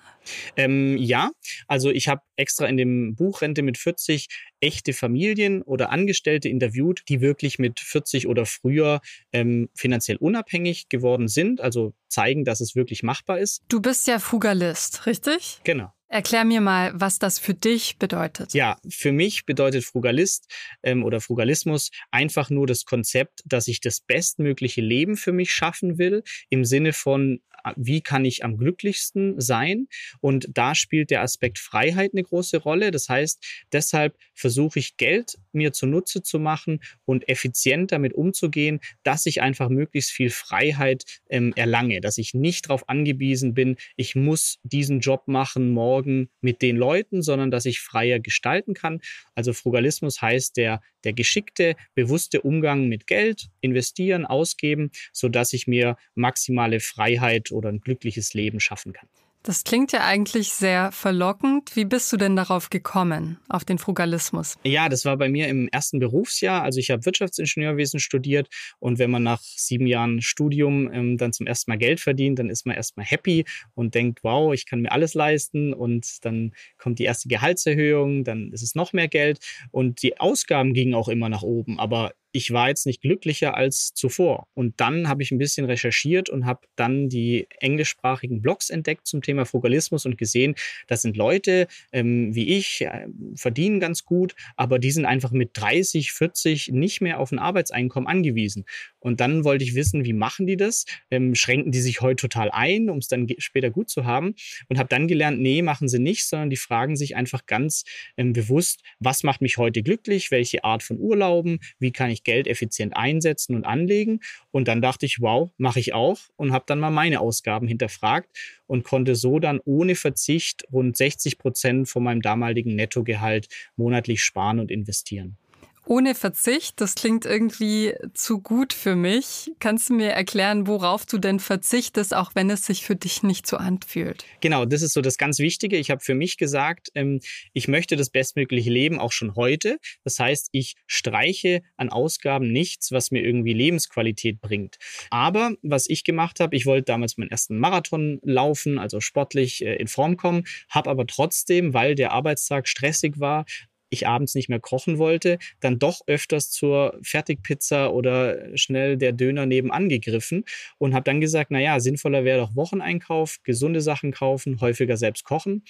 Ähm, 0.57 0.97
ja, 0.99 1.31
also 1.69 1.91
ich 1.91 2.09
habe 2.09 2.23
extra 2.37 2.67
in 2.67 2.77
dem 2.77 3.15
Buch 3.15 3.43
Rente 3.43 3.63
mit 3.63 3.79
40 3.79 4.29
echte 4.61 4.93
Familien 4.93 5.63
oder 5.63 5.91
Angestellte 5.91 6.49
interviewt, 6.49 7.03
die 7.09 7.21
wirklich 7.21 7.59
mit 7.59 7.81
40 7.81 8.27
oder 8.27 8.47
früher 8.47 9.01
ähm, 9.33 9.69
finanziell 9.75 10.17
unabhängig 10.17 10.89
geworden 10.89 11.29
sind, 11.29 11.61
also 11.61 11.95
zeigen, 12.09 12.45
dass 12.45 12.61
es 12.61 12.75
wirklich 12.75 13.03
machbar 13.03 13.39
ist. 13.39 13.63
Du 13.69 13.81
bist 13.81 14.07
ja 14.07 14.19
Fugalist, 14.19 15.07
richtig? 15.07 15.61
Genau. 15.65 15.93
Erklär 16.09 16.45
mir 16.45 16.61
mal, 16.61 16.93
was 16.95 17.19
das 17.19 17.41
für 17.41 17.55
dich 17.55 17.99
bedeutet. 17.99 18.55
Ja, 18.55 18.79
für 18.89 19.11
mich 19.11 19.45
bedeutet 19.45 19.85
Frugalist 19.85 20.47
ähm, 20.85 21.05
oder 21.05 21.21
Frugalismus 21.21 21.91
einfach 22.13 22.49
nur 22.49 22.69
das 22.69 22.85
Konzept, 22.85 23.43
dass 23.45 23.67
ich 23.67 23.81
das 23.81 24.01
bestmögliche 24.01 24.81
Leben 24.81 25.17
für 25.17 25.33
mich 25.33 25.53
schaffen 25.53 25.99
will, 25.99 26.23
im 26.49 26.65
Sinne 26.65 26.93
von, 26.93 27.41
wie 27.77 28.01
kann 28.01 28.25
ich 28.25 28.45
am 28.45 28.57
glücklichsten 28.57 29.41
sein? 29.41 29.89
Und 30.21 30.49
da 30.53 30.75
spielt 30.75 31.11
der 31.11 31.23
Aspekt 31.23 31.59
Freiheit 31.59 32.13
eine 32.13 32.23
große 32.23 32.59
Rolle. 32.59 32.91
Das 32.91 33.09
heißt, 33.09 33.45
deshalb 33.73 34.17
versuche 34.35 34.79
ich 34.79 34.97
Geld 34.97 35.39
mir 35.53 35.73
zunutze 35.73 36.23
zu 36.23 36.39
machen 36.39 36.81
und 37.05 37.29
effizient 37.29 37.91
damit 37.91 38.13
umzugehen, 38.13 38.81
dass 39.03 39.27
ich 39.27 39.43
einfach 39.43 39.69
möglichst 39.69 40.11
viel 40.11 40.31
Freiheit 40.31 41.05
ähm, 41.29 41.53
erlange, 41.57 42.01
dass 42.01 42.19
ich 42.19 42.35
nicht 42.35 42.67
darauf 42.67 42.89
angewiesen 42.89 43.55
bin, 43.55 43.77
ich 43.97 44.15
muss 44.15 44.59
diesen 44.63 45.01
Job 45.01 45.23
machen 45.27 45.71
morgen 45.71 46.29
mit 46.41 46.63
den 46.63 46.77
Leuten, 46.77 47.23
sondern 47.23 47.51
dass 47.51 47.65
ich 47.65 47.81
freier 47.81 48.21
gestalten 48.21 48.75
kann. 48.75 49.01
Also 49.35 49.53
Frugalismus 49.53 50.21
heißt 50.21 50.57
der, 50.57 50.81
der 51.05 51.13
geschickte, 51.13 51.77
bewusste 51.95 52.43
Umgang 52.43 52.89
mit 52.89 53.07
Geld, 53.07 53.49
investieren, 53.61 54.27
ausgeben, 54.27 54.91
sodass 55.13 55.53
ich 55.53 55.67
mir 55.67 55.97
maximale 56.15 56.81
Freiheit 56.81 57.51
oder 57.57 57.71
ein 57.71 57.81
glückliches 57.81 58.35
Leben 58.35 58.61
schaffen 58.61 58.93
kann. 58.93 59.09
Das 59.47 59.63
klingt 59.63 59.93
ja 59.93 60.05
eigentlich 60.05 60.49
sehr 60.49 60.91
verlockend. 60.91 61.77
Wie 61.77 61.85
bist 61.85 62.13
du 62.13 62.17
denn 62.17 62.35
darauf 62.35 62.69
gekommen, 62.69 63.39
auf 63.49 63.65
den 63.65 63.79
Frugalismus? 63.79 64.57
Ja, 64.65 64.89
das 64.89 65.05
war 65.05 65.17
bei 65.17 65.29
mir 65.29 65.47
im 65.47 65.69
ersten 65.69 66.01
Berufsjahr. 66.01 66.65
Also 66.65 66.81
ich 66.81 66.91
habe 66.91 67.07
Wirtschaftsingenieurwesen 67.07 68.01
studiert 68.01 68.49
und 68.81 68.99
wenn 68.99 69.09
man 69.13 69.23
nach 69.23 69.41
sieben 69.41 69.87
Jahren 69.87 70.21
Studium 70.21 70.93
ähm, 70.93 71.17
dann 71.17 71.33
zum 71.33 71.47
ersten 71.47 71.71
Mal 71.71 71.77
Geld 71.77 72.01
verdient, 72.01 72.41
dann 72.41 72.51
ist 72.51 72.67
man 72.67 72.75
erstmal 72.75 73.07
happy 73.07 73.45
und 73.75 73.95
denkt, 73.95 74.25
wow, 74.25 74.53
ich 74.53 74.67
kann 74.67 74.81
mir 74.81 74.91
alles 74.91 75.15
leisten 75.15 75.73
und 75.73 76.25
dann 76.25 76.53
kommt 76.77 76.99
die 76.99 77.05
erste 77.05 77.29
Gehaltserhöhung, 77.29 78.25
dann 78.25 78.51
ist 78.51 78.63
es 78.63 78.75
noch 78.75 78.93
mehr 78.93 79.07
Geld 79.07 79.39
und 79.71 80.03
die 80.03 80.19
Ausgaben 80.19 80.75
gingen 80.75 80.97
auch 80.97 81.09
immer 81.09 81.29
nach 81.29 81.43
oben. 81.43 81.79
Aber 81.79 82.15
ich 82.37 82.53
war 82.53 82.69
jetzt 82.69 82.87
nicht 82.87 83.01
glücklicher 83.01 83.57
als 83.57 83.95
zuvor. 83.95 84.47
Und 84.55 84.81
dann 84.81 85.09
habe 85.09 85.23
ich 85.23 85.31
ein 85.31 85.39
bisschen 85.39 85.65
recherchiert 85.65 86.29
und 86.29 86.45
habe 86.45 86.61
dann 86.77 87.09
die 87.09 87.47
englischsprachigen 87.61 88.43
Blogs 88.43 88.69
entdeckt 88.69 89.07
zum 89.07 89.23
Thema 89.23 89.47
Frugalismus 89.47 90.05
und 90.05 90.19
gesehen, 90.19 90.55
das 90.87 91.03
sind 91.03 91.17
Leute 91.17 91.67
ähm, 91.93 92.35
wie 92.35 92.57
ich, 92.57 92.83
äh, 92.83 93.07
verdienen 93.35 93.81
ganz 93.81 94.05
gut, 94.05 94.35
aber 94.57 94.79
die 94.79 94.91
sind 94.91 95.07
einfach 95.07 95.31
mit 95.31 95.51
30, 95.55 96.13
40 96.13 96.69
nicht 96.73 97.01
mehr 97.01 97.21
auf 97.21 97.33
ein 97.33 97.39
Arbeitseinkommen 97.39 98.09
angewiesen. 98.09 98.65
Und 98.99 99.21
dann 99.21 99.45
wollte 99.45 99.65
ich 99.65 99.75
wissen, 99.75 100.05
wie 100.05 100.13
machen 100.13 100.47
die 100.47 100.57
das? 100.57 100.85
Ähm, 101.11 101.35
schränken 101.35 101.73
die 101.73 101.81
sich 101.81 102.01
heute 102.01 102.23
total 102.23 102.51
ein, 102.51 102.91
um 102.91 102.99
es 102.99 103.09
dann 103.09 103.29
später 103.39 103.71
gut 103.71 103.89
zu 103.89 104.05
haben? 104.05 104.35
Und 104.69 104.79
habe 104.79 104.89
dann 104.89 105.07
gelernt, 105.07 105.41
nee, 105.41 105.63
machen 105.63 105.89
sie 105.89 106.01
nicht, 106.01 106.27
sondern 106.27 106.51
die 106.51 106.57
fragen 106.57 106.97
sich 106.97 107.15
einfach 107.15 107.47
ganz 107.47 107.85
ähm, 108.17 108.33
bewusst, 108.33 108.83
was 108.99 109.23
macht 109.23 109.41
mich 109.41 109.59
heute 109.59 109.83
glücklich? 109.83 110.31
Welche 110.31 110.65
Art 110.65 110.83
von 110.83 110.99
Urlauben? 110.99 111.61
Wie 111.79 111.93
kann 111.93 112.11
ich 112.11 112.25
Geld 112.27 112.47
effizient 112.47 112.95
einsetzen 112.95 113.55
und 113.55 113.65
anlegen? 113.65 114.21
Und 114.51 114.69
dann 114.69 114.83
dachte 114.83 115.07
ich, 115.07 115.23
wow, 115.23 115.51
mache 115.57 115.81
ich 115.81 115.95
auch 115.95 116.19
und 116.37 116.53
habe 116.53 116.65
dann 116.67 116.81
mal 116.81 116.91
meine 116.91 117.21
Ausgaben 117.21 117.67
hinterfragt 117.67 118.29
und 118.67 118.85
konnte 118.85 119.15
so 119.15 119.39
dann 119.39 119.61
ohne 119.65 119.95
Verzicht 119.95 120.67
rund 120.71 120.97
60 120.97 121.39
Prozent 121.39 121.89
von 121.89 122.03
meinem 122.03 122.21
damaligen 122.21 122.75
Nettogehalt 122.75 123.49
monatlich 123.77 124.23
sparen 124.23 124.61
und 124.61 124.71
investieren. 124.71 125.39
Ohne 125.89 126.17
Verzicht, 126.17 126.81
das 126.81 126.97
klingt 126.97 127.25
irgendwie 127.27 127.95
zu 128.13 128.41
gut 128.41 128.73
für 128.73 128.97
mich. 128.97 129.53
Kannst 129.61 129.89
du 129.89 129.95
mir 129.95 130.11
erklären, 130.11 130.67
worauf 130.67 131.07
du 131.07 131.19
denn 131.19 131.39
verzichtest, 131.39 132.13
auch 132.13 132.33
wenn 132.35 132.51
es 132.51 132.67
sich 132.67 132.85
für 132.85 132.97
dich 132.97 133.23
nicht 133.23 133.47
so 133.47 133.57
anfühlt? 133.57 134.25
Genau, 134.41 134.65
das 134.65 134.83
ist 134.83 134.95
so 134.95 135.01
das 135.01 135.17
ganz 135.17 135.39
Wichtige. 135.39 135.77
Ich 135.77 135.93
habe 135.93 136.01
für 136.01 136.17
mich 136.17 136.39
gesagt, 136.39 136.89
ähm, 136.97 137.21
ich 137.53 137.69
möchte 137.69 137.95
das 137.95 138.11
bestmögliche 138.11 138.69
Leben 138.69 138.99
auch 138.99 139.13
schon 139.13 139.37
heute. 139.37 139.79
Das 140.03 140.19
heißt, 140.19 140.49
ich 140.51 140.75
streiche 140.89 141.63
an 141.77 141.91
Ausgaben 141.91 142.51
nichts, 142.51 142.91
was 142.91 143.13
mir 143.13 143.23
irgendwie 143.23 143.53
Lebensqualität 143.53 144.41
bringt. 144.41 144.79
Aber 145.11 145.53
was 145.63 145.89
ich 145.89 146.03
gemacht 146.03 146.41
habe, 146.41 146.57
ich 146.57 146.67
wollte 146.67 146.87
damals 146.87 147.17
meinen 147.17 147.31
ersten 147.31 147.61
Marathon 147.61 148.19
laufen, 148.25 148.81
also 148.81 149.01
sportlich 149.01 149.65
äh, 149.65 149.77
in 149.77 149.87
Form 149.87 150.17
kommen, 150.17 150.49
habe 150.69 150.91
aber 150.91 151.07
trotzdem, 151.07 151.75
weil 151.75 151.95
der 151.95 152.11
Arbeitstag 152.11 152.67
stressig 152.67 153.21
war, 153.21 153.45
ich 153.91 154.07
abends 154.07 154.35
nicht 154.35 154.49
mehr 154.49 154.61
kochen 154.61 154.99
wollte, 154.99 155.39
dann 155.61 155.79
doch 155.79 156.01
öfters 156.07 156.51
zur 156.51 156.99
Fertigpizza 157.03 157.89
oder 157.89 158.57
schnell 158.57 158.97
der 158.97 159.13
Döner 159.13 159.47
nebenan 159.47 159.89
gegriffen 159.89 160.45
und 160.79 160.95
habe 160.95 161.05
dann 161.05 161.21
gesagt, 161.21 161.51
naja, 161.51 161.81
sinnvoller 161.81 162.25
wäre 162.25 162.41
doch 162.41 162.57
Wocheneinkauf, 162.57 163.37
gesunde 163.43 163.81
Sachen 163.81 164.13
kaufen, 164.13 164.61
häufiger 164.61 164.97
selbst 164.97 165.25
kochen. 165.25 165.65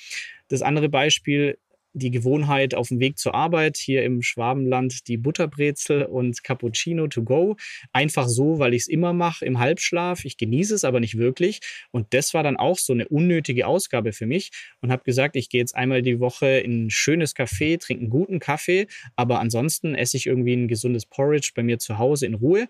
Das 0.48 0.62
andere 0.62 0.88
Beispiel, 0.88 1.58
die 1.96 2.10
Gewohnheit 2.10 2.74
auf 2.74 2.88
dem 2.88 3.00
Weg 3.00 3.18
zur 3.18 3.34
Arbeit 3.34 3.76
hier 3.78 4.04
im 4.04 4.22
Schwabenland 4.22 5.08
die 5.08 5.16
Butterbrezel 5.16 6.04
und 6.04 6.44
Cappuccino 6.44 7.08
to 7.08 7.22
go. 7.22 7.56
Einfach 7.92 8.28
so, 8.28 8.58
weil 8.58 8.74
ich 8.74 8.82
es 8.82 8.88
immer 8.88 9.12
mache 9.12 9.44
im 9.44 9.58
Halbschlaf. 9.58 10.24
Ich 10.24 10.36
genieße 10.36 10.74
es 10.74 10.84
aber 10.84 11.00
nicht 11.00 11.16
wirklich. 11.16 11.60
Und 11.90 12.12
das 12.12 12.34
war 12.34 12.42
dann 12.42 12.56
auch 12.56 12.78
so 12.78 12.92
eine 12.92 13.08
unnötige 13.08 13.66
Ausgabe 13.66 14.12
für 14.12 14.26
mich 14.26 14.50
und 14.80 14.92
habe 14.92 15.04
gesagt, 15.04 15.36
ich 15.36 15.48
gehe 15.48 15.60
jetzt 15.60 15.74
einmal 15.74 16.02
die 16.02 16.20
Woche 16.20 16.46
in 16.46 16.86
ein 16.86 16.90
schönes 16.90 17.34
Café, 17.34 17.78
trinke 17.80 18.02
einen 18.02 18.10
guten 18.10 18.38
Kaffee, 18.38 18.86
aber 19.16 19.40
ansonsten 19.40 19.94
esse 19.94 20.16
ich 20.16 20.26
irgendwie 20.26 20.54
ein 20.54 20.68
gesundes 20.68 21.06
Porridge 21.06 21.52
bei 21.54 21.62
mir 21.62 21.78
zu 21.78 21.98
Hause 21.98 22.26
in 22.26 22.34
Ruhe 22.34 22.68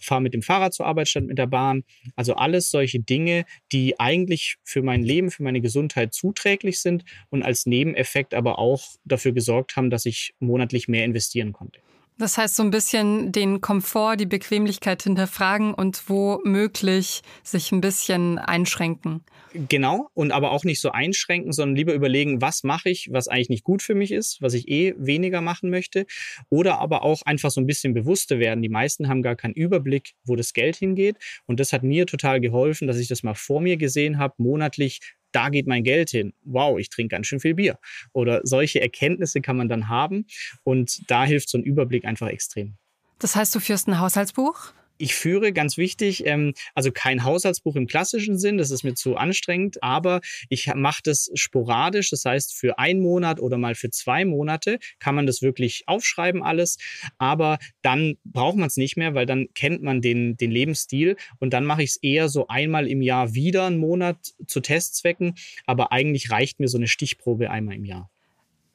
fahre 0.00 0.20
mit 0.20 0.34
dem 0.34 0.42
Fahrrad 0.42 0.74
zur 0.74 0.86
Arbeit 0.86 1.08
statt 1.08 1.24
mit 1.24 1.38
der 1.38 1.46
Bahn. 1.46 1.84
Also 2.16 2.34
alles 2.34 2.70
solche 2.70 3.00
Dinge, 3.00 3.44
die 3.72 3.98
eigentlich 4.00 4.56
für 4.64 4.82
mein 4.82 5.02
Leben, 5.02 5.30
für 5.30 5.42
meine 5.42 5.60
Gesundheit 5.60 6.14
zuträglich 6.14 6.80
sind 6.80 7.04
und 7.30 7.42
als 7.42 7.66
Nebeneffekt 7.66 8.34
aber 8.34 8.58
auch 8.58 8.82
dafür 9.04 9.32
gesorgt 9.32 9.76
haben, 9.76 9.90
dass 9.90 10.06
ich 10.06 10.34
monatlich 10.38 10.88
mehr 10.88 11.04
investieren 11.04 11.52
konnte. 11.52 11.80
Das 12.18 12.36
heißt, 12.36 12.56
so 12.56 12.64
ein 12.64 12.72
bisschen 12.72 13.30
den 13.30 13.60
Komfort, 13.60 14.16
die 14.16 14.26
Bequemlichkeit 14.26 15.04
hinterfragen 15.04 15.72
und 15.72 16.08
womöglich 16.08 17.22
sich 17.44 17.70
ein 17.70 17.80
bisschen 17.80 18.38
einschränken. 18.38 19.22
Genau, 19.54 20.10
und 20.14 20.32
aber 20.32 20.50
auch 20.50 20.64
nicht 20.64 20.80
so 20.80 20.90
einschränken, 20.90 21.52
sondern 21.52 21.76
lieber 21.76 21.94
überlegen, 21.94 22.42
was 22.42 22.64
mache 22.64 22.90
ich, 22.90 23.08
was 23.12 23.28
eigentlich 23.28 23.48
nicht 23.48 23.64
gut 23.64 23.82
für 23.82 23.94
mich 23.94 24.10
ist, 24.10 24.42
was 24.42 24.54
ich 24.54 24.68
eh 24.68 24.94
weniger 24.98 25.40
machen 25.40 25.70
möchte. 25.70 26.06
Oder 26.50 26.80
aber 26.80 27.02
auch 27.02 27.22
einfach 27.22 27.50
so 27.50 27.60
ein 27.60 27.66
bisschen 27.66 27.94
bewusster 27.94 28.40
werden. 28.40 28.62
Die 28.62 28.68
meisten 28.68 29.08
haben 29.08 29.22
gar 29.22 29.36
keinen 29.36 29.54
Überblick, 29.54 30.14
wo 30.24 30.34
das 30.34 30.52
Geld 30.52 30.76
hingeht. 30.76 31.16
Und 31.46 31.60
das 31.60 31.72
hat 31.72 31.84
mir 31.84 32.06
total 32.06 32.40
geholfen, 32.40 32.88
dass 32.88 32.98
ich 32.98 33.08
das 33.08 33.22
mal 33.22 33.34
vor 33.34 33.60
mir 33.60 33.76
gesehen 33.76 34.18
habe, 34.18 34.34
monatlich 34.38 35.00
da 35.32 35.48
geht 35.48 35.66
mein 35.66 35.84
Geld 35.84 36.10
hin. 36.10 36.32
Wow, 36.44 36.78
ich 36.78 36.90
trinke 36.90 37.14
ganz 37.14 37.26
schön 37.26 37.40
viel 37.40 37.54
Bier. 37.54 37.78
Oder 38.12 38.40
solche 38.44 38.80
Erkenntnisse 38.80 39.40
kann 39.40 39.56
man 39.56 39.68
dann 39.68 39.88
haben 39.88 40.26
und 40.64 41.10
da 41.10 41.24
hilft 41.24 41.48
so 41.48 41.58
ein 41.58 41.64
Überblick 41.64 42.04
einfach 42.04 42.28
extrem. 42.28 42.76
Das 43.18 43.34
heißt, 43.36 43.54
du 43.54 43.60
führst 43.60 43.88
ein 43.88 43.98
Haushaltsbuch? 43.98 44.72
Ich 44.98 45.14
führe, 45.14 45.52
ganz 45.52 45.76
wichtig, 45.76 46.26
ähm, 46.26 46.54
also 46.74 46.90
kein 46.90 47.22
Haushaltsbuch 47.22 47.76
im 47.76 47.86
klassischen 47.86 48.36
Sinn, 48.36 48.58
das 48.58 48.72
ist 48.72 48.82
mir 48.82 48.94
zu 48.94 49.16
anstrengend, 49.16 49.82
aber 49.82 50.20
ich 50.48 50.72
mache 50.74 51.02
das 51.04 51.30
sporadisch, 51.34 52.10
das 52.10 52.24
heißt 52.24 52.54
für 52.54 52.78
einen 52.78 53.00
Monat 53.00 53.40
oder 53.40 53.58
mal 53.58 53.76
für 53.76 53.90
zwei 53.90 54.24
Monate 54.24 54.78
kann 54.98 55.14
man 55.14 55.26
das 55.26 55.40
wirklich 55.40 55.84
aufschreiben 55.86 56.42
alles, 56.42 56.78
aber 57.16 57.58
dann 57.80 58.16
braucht 58.24 58.56
man 58.56 58.66
es 58.66 58.76
nicht 58.76 58.96
mehr, 58.96 59.14
weil 59.14 59.26
dann 59.26 59.46
kennt 59.54 59.82
man 59.82 60.00
den, 60.00 60.36
den 60.36 60.50
Lebensstil 60.50 61.16
und 61.38 61.52
dann 61.52 61.64
mache 61.64 61.84
ich 61.84 61.90
es 61.90 61.96
eher 61.96 62.28
so 62.28 62.48
einmal 62.48 62.88
im 62.88 63.00
Jahr 63.00 63.34
wieder 63.34 63.66
einen 63.66 63.78
Monat 63.78 64.34
zu 64.46 64.60
Testzwecken, 64.60 65.34
aber 65.64 65.92
eigentlich 65.92 66.30
reicht 66.32 66.58
mir 66.58 66.68
so 66.68 66.76
eine 66.76 66.88
Stichprobe 66.88 67.50
einmal 67.50 67.76
im 67.76 67.84
Jahr. 67.84 68.10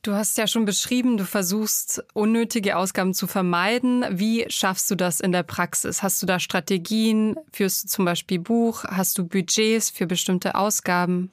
Du 0.04 0.12
hast 0.12 0.38
ja 0.38 0.48
schon 0.48 0.66
beschrieben, 0.66 1.16
du 1.16 1.24
versuchst 1.24 2.04
unnötige 2.14 2.76
Ausgaben 2.76 3.14
zu 3.14 3.26
vermeiden. 3.26 4.04
Wie 4.12 4.46
schaffst 4.50 4.92
du 4.92 4.96
das 4.96 5.22
in 5.22 5.32
der 5.32 5.44
Praxis? 5.44 6.04
Hast 6.04 6.22
du 6.22 6.26
da 6.26 6.42
Strategien? 6.42 7.38
Führst 7.54 7.86
du 7.86 7.88
zum 7.88 8.04
Beispiel 8.04 8.40
Buch? 8.40 8.84
Hast 8.84 9.18
du 9.18 9.26
Budgets 9.26 9.90
für 9.90 10.06
bestimmte 10.06 10.56
Ausgaben? 10.56 11.32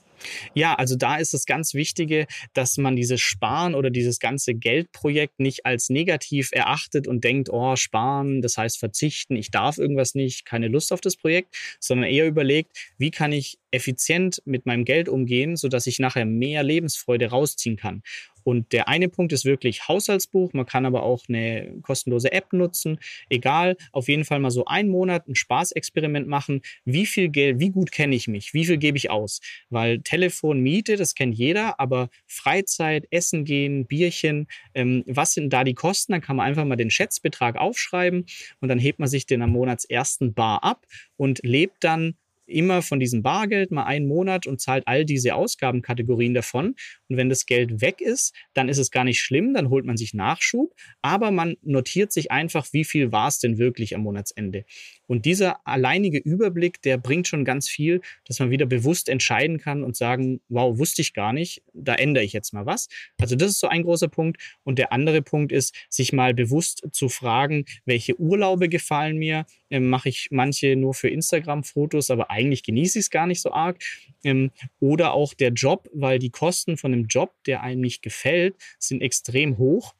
Ja, 0.54 0.74
also 0.74 0.96
da 0.96 1.16
ist 1.16 1.34
das 1.34 1.46
ganz 1.46 1.74
Wichtige, 1.74 2.26
dass 2.52 2.76
man 2.76 2.96
dieses 2.96 3.20
Sparen 3.20 3.74
oder 3.74 3.90
dieses 3.90 4.18
ganze 4.18 4.54
Geldprojekt 4.54 5.40
nicht 5.40 5.66
als 5.66 5.88
negativ 5.88 6.50
erachtet 6.52 7.08
und 7.08 7.24
denkt, 7.24 7.48
oh, 7.50 7.76
sparen, 7.76 8.42
das 8.42 8.56
heißt 8.56 8.78
verzichten, 8.78 9.36
ich 9.36 9.50
darf 9.50 9.78
irgendwas 9.78 10.14
nicht, 10.14 10.44
keine 10.44 10.68
Lust 10.68 10.92
auf 10.92 11.00
das 11.00 11.16
Projekt, 11.16 11.56
sondern 11.80 12.08
eher 12.08 12.26
überlegt, 12.26 12.76
wie 12.98 13.10
kann 13.10 13.32
ich 13.32 13.58
effizient 13.70 14.42
mit 14.44 14.66
meinem 14.66 14.84
Geld 14.84 15.08
umgehen, 15.08 15.56
sodass 15.56 15.86
ich 15.86 15.98
nachher 15.98 16.24
mehr 16.24 16.62
Lebensfreude 16.62 17.30
rausziehen 17.30 17.76
kann. 17.76 18.02
Und 18.44 18.72
der 18.72 18.88
eine 18.88 19.08
Punkt 19.08 19.32
ist 19.32 19.44
wirklich 19.44 19.88
Haushaltsbuch. 19.88 20.52
Man 20.52 20.66
kann 20.66 20.86
aber 20.86 21.02
auch 21.02 21.24
eine 21.28 21.74
kostenlose 21.82 22.32
App 22.32 22.52
nutzen. 22.52 22.98
Egal, 23.28 23.76
auf 23.92 24.08
jeden 24.08 24.24
Fall 24.24 24.40
mal 24.40 24.50
so 24.50 24.64
einen 24.64 24.90
Monat 24.90 25.28
ein 25.28 25.34
Spaßexperiment 25.34 26.26
machen. 26.26 26.62
Wie 26.84 27.06
viel 27.06 27.28
Geld, 27.28 27.60
wie 27.60 27.70
gut 27.70 27.92
kenne 27.92 28.14
ich 28.14 28.28
mich? 28.28 28.54
Wie 28.54 28.64
viel 28.64 28.78
gebe 28.78 28.96
ich 28.96 29.10
aus? 29.10 29.40
Weil 29.68 30.00
Telefon, 30.00 30.60
Miete, 30.60 30.96
das 30.96 31.14
kennt 31.14 31.34
jeder, 31.34 31.78
aber 31.80 32.10
Freizeit, 32.26 33.06
Essen 33.10 33.44
gehen, 33.44 33.86
Bierchen, 33.86 34.46
ähm, 34.74 35.04
was 35.06 35.32
sind 35.32 35.52
da 35.52 35.64
die 35.64 35.74
Kosten? 35.74 36.12
Dann 36.12 36.20
kann 36.20 36.36
man 36.36 36.46
einfach 36.46 36.64
mal 36.64 36.76
den 36.76 36.90
Schätzbetrag 36.90 37.56
aufschreiben 37.56 38.26
und 38.60 38.68
dann 38.68 38.78
hebt 38.78 38.98
man 38.98 39.08
sich 39.08 39.26
den 39.26 39.42
am 39.42 39.50
Monatsersten 39.50 40.34
bar 40.34 40.64
ab 40.64 40.86
und 41.16 41.40
lebt 41.42 41.84
dann 41.84 42.14
immer 42.50 42.82
von 42.82 43.00
diesem 43.00 43.22
Bargeld 43.22 43.70
mal 43.70 43.84
einen 43.84 44.06
Monat 44.06 44.46
und 44.46 44.60
zahlt 44.60 44.86
all 44.86 45.04
diese 45.04 45.34
Ausgabenkategorien 45.34 46.34
davon. 46.34 46.74
Und 47.08 47.16
wenn 47.16 47.28
das 47.28 47.46
Geld 47.46 47.80
weg 47.80 48.00
ist, 48.00 48.34
dann 48.54 48.68
ist 48.68 48.78
es 48.78 48.90
gar 48.90 49.04
nicht 49.04 49.20
schlimm, 49.20 49.54
dann 49.54 49.70
holt 49.70 49.84
man 49.84 49.96
sich 49.96 50.14
Nachschub, 50.14 50.74
aber 51.02 51.30
man 51.30 51.56
notiert 51.62 52.12
sich 52.12 52.30
einfach, 52.30 52.66
wie 52.72 52.84
viel 52.84 53.12
war 53.12 53.28
es 53.28 53.38
denn 53.38 53.58
wirklich 53.58 53.94
am 53.94 54.02
Monatsende. 54.02 54.64
Und 55.10 55.26
dieser 55.26 55.66
alleinige 55.66 56.18
Überblick, 56.18 56.82
der 56.82 56.96
bringt 56.96 57.26
schon 57.26 57.44
ganz 57.44 57.68
viel, 57.68 58.00
dass 58.26 58.38
man 58.38 58.50
wieder 58.50 58.66
bewusst 58.66 59.08
entscheiden 59.08 59.58
kann 59.58 59.82
und 59.82 59.96
sagen, 59.96 60.40
wow, 60.48 60.78
wusste 60.78 61.02
ich 61.02 61.14
gar 61.14 61.32
nicht, 61.32 61.64
da 61.74 61.96
ändere 61.96 62.22
ich 62.22 62.32
jetzt 62.32 62.52
mal 62.52 62.64
was. 62.64 62.86
Also 63.20 63.34
das 63.34 63.50
ist 63.50 63.58
so 63.58 63.66
ein 63.66 63.82
großer 63.82 64.06
Punkt. 64.06 64.40
Und 64.62 64.78
der 64.78 64.92
andere 64.92 65.20
Punkt 65.20 65.50
ist, 65.50 65.74
sich 65.88 66.12
mal 66.12 66.32
bewusst 66.32 66.86
zu 66.92 67.08
fragen, 67.08 67.64
welche 67.84 68.20
Urlaube 68.20 68.68
gefallen 68.68 69.16
mir. 69.16 69.46
Ähm, 69.68 69.88
Mache 69.88 70.10
ich 70.10 70.28
manche 70.30 70.76
nur 70.76 70.94
für 70.94 71.08
Instagram-Fotos, 71.08 72.12
aber 72.12 72.30
eigentlich 72.30 72.62
genieße 72.62 73.00
ich 73.00 73.06
es 73.06 73.10
gar 73.10 73.26
nicht 73.26 73.40
so 73.40 73.50
arg. 73.50 73.82
Ähm, 74.22 74.52
oder 74.78 75.12
auch 75.12 75.34
der 75.34 75.50
Job, 75.50 75.88
weil 75.92 76.20
die 76.20 76.30
Kosten 76.30 76.76
von 76.76 76.92
einem 76.92 77.06
Job, 77.06 77.34
der 77.46 77.64
einem 77.64 77.80
nicht 77.80 78.02
gefällt, 78.02 78.54
sind 78.78 79.02
extrem 79.02 79.58
hoch 79.58 79.92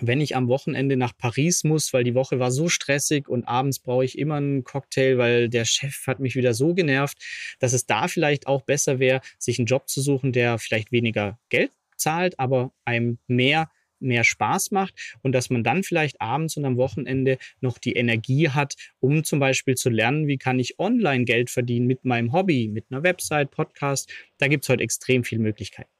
wenn 0.00 0.20
ich 0.20 0.36
am 0.36 0.48
Wochenende 0.48 0.96
nach 0.96 1.16
Paris 1.16 1.64
muss, 1.64 1.92
weil 1.92 2.04
die 2.04 2.14
Woche 2.14 2.38
war 2.38 2.50
so 2.50 2.68
stressig 2.68 3.28
und 3.28 3.44
abends 3.44 3.78
brauche 3.78 4.04
ich 4.04 4.18
immer 4.18 4.36
einen 4.36 4.64
Cocktail, 4.64 5.18
weil 5.18 5.48
der 5.48 5.64
Chef 5.64 6.06
hat 6.06 6.20
mich 6.20 6.36
wieder 6.36 6.54
so 6.54 6.74
genervt, 6.74 7.18
dass 7.58 7.72
es 7.72 7.86
da 7.86 8.08
vielleicht 8.08 8.46
auch 8.46 8.62
besser 8.62 8.98
wäre, 8.98 9.20
sich 9.38 9.58
einen 9.58 9.66
Job 9.66 9.88
zu 9.88 10.00
suchen, 10.00 10.32
der 10.32 10.58
vielleicht 10.58 10.92
weniger 10.92 11.38
Geld 11.48 11.72
zahlt, 11.96 12.38
aber 12.38 12.72
einem 12.84 13.18
mehr 13.26 13.70
mehr 14.00 14.22
Spaß 14.22 14.70
macht 14.70 14.94
und 15.22 15.32
dass 15.32 15.50
man 15.50 15.64
dann 15.64 15.82
vielleicht 15.82 16.20
abends 16.20 16.56
und 16.56 16.64
am 16.64 16.76
Wochenende 16.76 17.36
noch 17.60 17.78
die 17.78 17.94
Energie 17.94 18.48
hat, 18.48 18.74
um 19.00 19.24
zum 19.24 19.40
Beispiel 19.40 19.74
zu 19.74 19.90
lernen, 19.90 20.28
wie 20.28 20.38
kann 20.38 20.60
ich 20.60 20.78
online 20.78 21.24
Geld 21.24 21.50
verdienen 21.50 21.86
mit 21.86 22.04
meinem 22.04 22.32
Hobby, 22.32 22.68
mit 22.68 22.86
einer 22.90 23.02
Website, 23.02 23.50
Podcast. 23.50 24.08
Da 24.38 24.46
gibt 24.46 24.64
es 24.64 24.68
heute 24.68 24.84
extrem 24.84 25.24
viele 25.24 25.42
Möglichkeiten. 25.42 25.97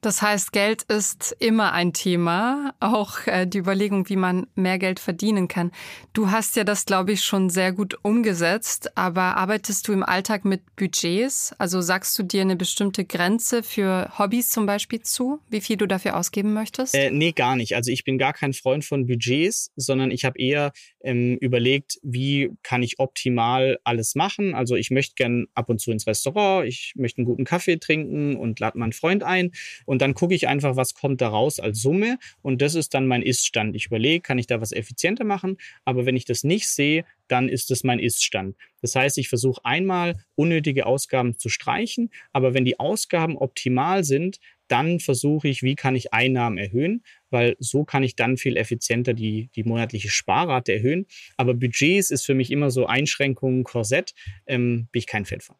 Das 0.00 0.22
heißt, 0.22 0.52
Geld 0.52 0.82
ist 0.84 1.34
immer 1.40 1.72
ein 1.72 1.92
Thema, 1.92 2.72
auch 2.78 3.26
äh, 3.26 3.46
die 3.46 3.58
Überlegung, 3.58 4.08
wie 4.08 4.16
man 4.16 4.46
mehr 4.54 4.78
Geld 4.78 5.00
verdienen 5.00 5.48
kann. 5.48 5.72
Du 6.12 6.30
hast 6.30 6.54
ja 6.54 6.62
das, 6.62 6.84
glaube 6.84 7.12
ich, 7.12 7.24
schon 7.24 7.50
sehr 7.50 7.72
gut 7.72 7.98
umgesetzt, 8.02 8.96
aber 8.96 9.36
arbeitest 9.36 9.88
du 9.88 9.92
im 9.92 10.04
Alltag 10.04 10.44
mit 10.44 10.76
Budgets? 10.76 11.52
Also 11.58 11.80
sagst 11.80 12.16
du 12.16 12.22
dir 12.22 12.42
eine 12.42 12.54
bestimmte 12.54 13.04
Grenze 13.04 13.64
für 13.64 14.16
Hobbys 14.16 14.50
zum 14.50 14.66
Beispiel 14.66 15.00
zu, 15.00 15.40
wie 15.50 15.60
viel 15.60 15.76
du 15.76 15.86
dafür 15.86 16.16
ausgeben 16.16 16.54
möchtest? 16.54 16.94
Äh, 16.94 17.10
nee, 17.10 17.32
gar 17.32 17.56
nicht. 17.56 17.74
Also 17.74 17.90
ich 17.90 18.04
bin 18.04 18.18
gar 18.18 18.34
kein 18.34 18.52
Freund 18.52 18.84
von 18.84 19.08
Budgets, 19.08 19.72
sondern 19.74 20.12
ich 20.12 20.24
habe 20.24 20.38
eher 20.38 20.70
ähm, 21.02 21.38
überlegt, 21.40 21.98
wie 22.02 22.50
kann 22.62 22.84
ich 22.84 23.00
optimal 23.00 23.78
alles 23.82 24.14
machen. 24.14 24.54
Also 24.54 24.76
ich 24.76 24.90
möchte 24.90 25.14
gern 25.16 25.46
ab 25.54 25.68
und 25.68 25.80
zu 25.80 25.90
ins 25.90 26.06
Restaurant, 26.06 26.68
ich 26.68 26.92
möchte 26.94 27.18
einen 27.18 27.26
guten 27.26 27.44
Kaffee 27.44 27.78
trinken 27.78 28.36
und 28.36 28.60
lade 28.60 28.78
meinen 28.78 28.92
Freund 28.92 29.24
ein 29.24 29.50
und 29.88 30.02
dann 30.02 30.12
gucke 30.12 30.34
ich 30.34 30.46
einfach, 30.48 30.76
was 30.76 30.92
kommt 30.92 31.22
da 31.22 31.28
raus 31.28 31.58
als 31.58 31.80
Summe. 31.80 32.18
Und 32.42 32.60
das 32.60 32.74
ist 32.74 32.92
dann 32.92 33.06
mein 33.06 33.22
Ist-Stand. 33.22 33.74
Ich 33.74 33.86
überlege, 33.86 34.20
kann 34.20 34.36
ich 34.36 34.46
da 34.46 34.60
was 34.60 34.70
effizienter 34.70 35.24
machen? 35.24 35.56
Aber 35.86 36.04
wenn 36.04 36.14
ich 36.14 36.26
das 36.26 36.44
nicht 36.44 36.68
sehe, 36.68 37.06
dann 37.26 37.48
ist 37.48 37.70
das 37.70 37.84
mein 37.84 37.98
Ist-Stand. 37.98 38.54
Das 38.82 38.94
heißt, 38.94 39.16
ich 39.16 39.30
versuche 39.30 39.64
einmal 39.64 40.22
unnötige 40.34 40.84
Ausgaben 40.84 41.38
zu 41.38 41.48
streichen, 41.48 42.10
aber 42.34 42.52
wenn 42.52 42.66
die 42.66 42.78
Ausgaben 42.78 43.38
optimal 43.38 44.04
sind, 44.04 44.40
dann 44.68 45.00
versuche 45.00 45.48
ich, 45.48 45.62
wie 45.62 45.74
kann 45.74 45.96
ich 45.96 46.12
Einnahmen 46.12 46.58
erhöhen, 46.58 47.02
weil 47.30 47.56
so 47.58 47.84
kann 47.84 48.02
ich 48.02 48.14
dann 48.14 48.36
viel 48.36 48.58
effizienter 48.58 49.14
die, 49.14 49.48
die 49.56 49.64
monatliche 49.64 50.10
Sparrate 50.10 50.74
erhöhen. 50.74 51.06
Aber 51.38 51.54
Budgets 51.54 52.10
ist 52.10 52.26
für 52.26 52.34
mich 52.34 52.50
immer 52.50 52.70
so 52.70 52.84
Einschränkungen, 52.84 53.64
Korsett, 53.64 54.12
ähm, 54.46 54.88
bin 54.92 54.98
ich 54.98 55.06
kein 55.06 55.24
Fan 55.24 55.40
von. 55.40 55.56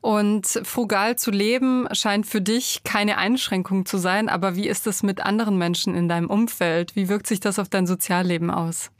Und 0.00 0.46
frugal 0.64 1.16
zu 1.16 1.30
leben 1.30 1.86
scheint 1.92 2.26
für 2.26 2.40
dich 2.40 2.82
keine 2.84 3.18
Einschränkung 3.18 3.86
zu 3.86 3.98
sein, 3.98 4.28
aber 4.28 4.56
wie 4.56 4.68
ist 4.68 4.86
es 4.86 5.02
mit 5.02 5.20
anderen 5.20 5.58
Menschen 5.58 5.94
in 5.94 6.08
deinem 6.08 6.28
Umfeld? 6.28 6.96
Wie 6.96 7.08
wirkt 7.08 7.26
sich 7.26 7.40
das 7.40 7.58
auf 7.58 7.68
dein 7.68 7.86
Sozialleben 7.86 8.50
aus? 8.50 8.90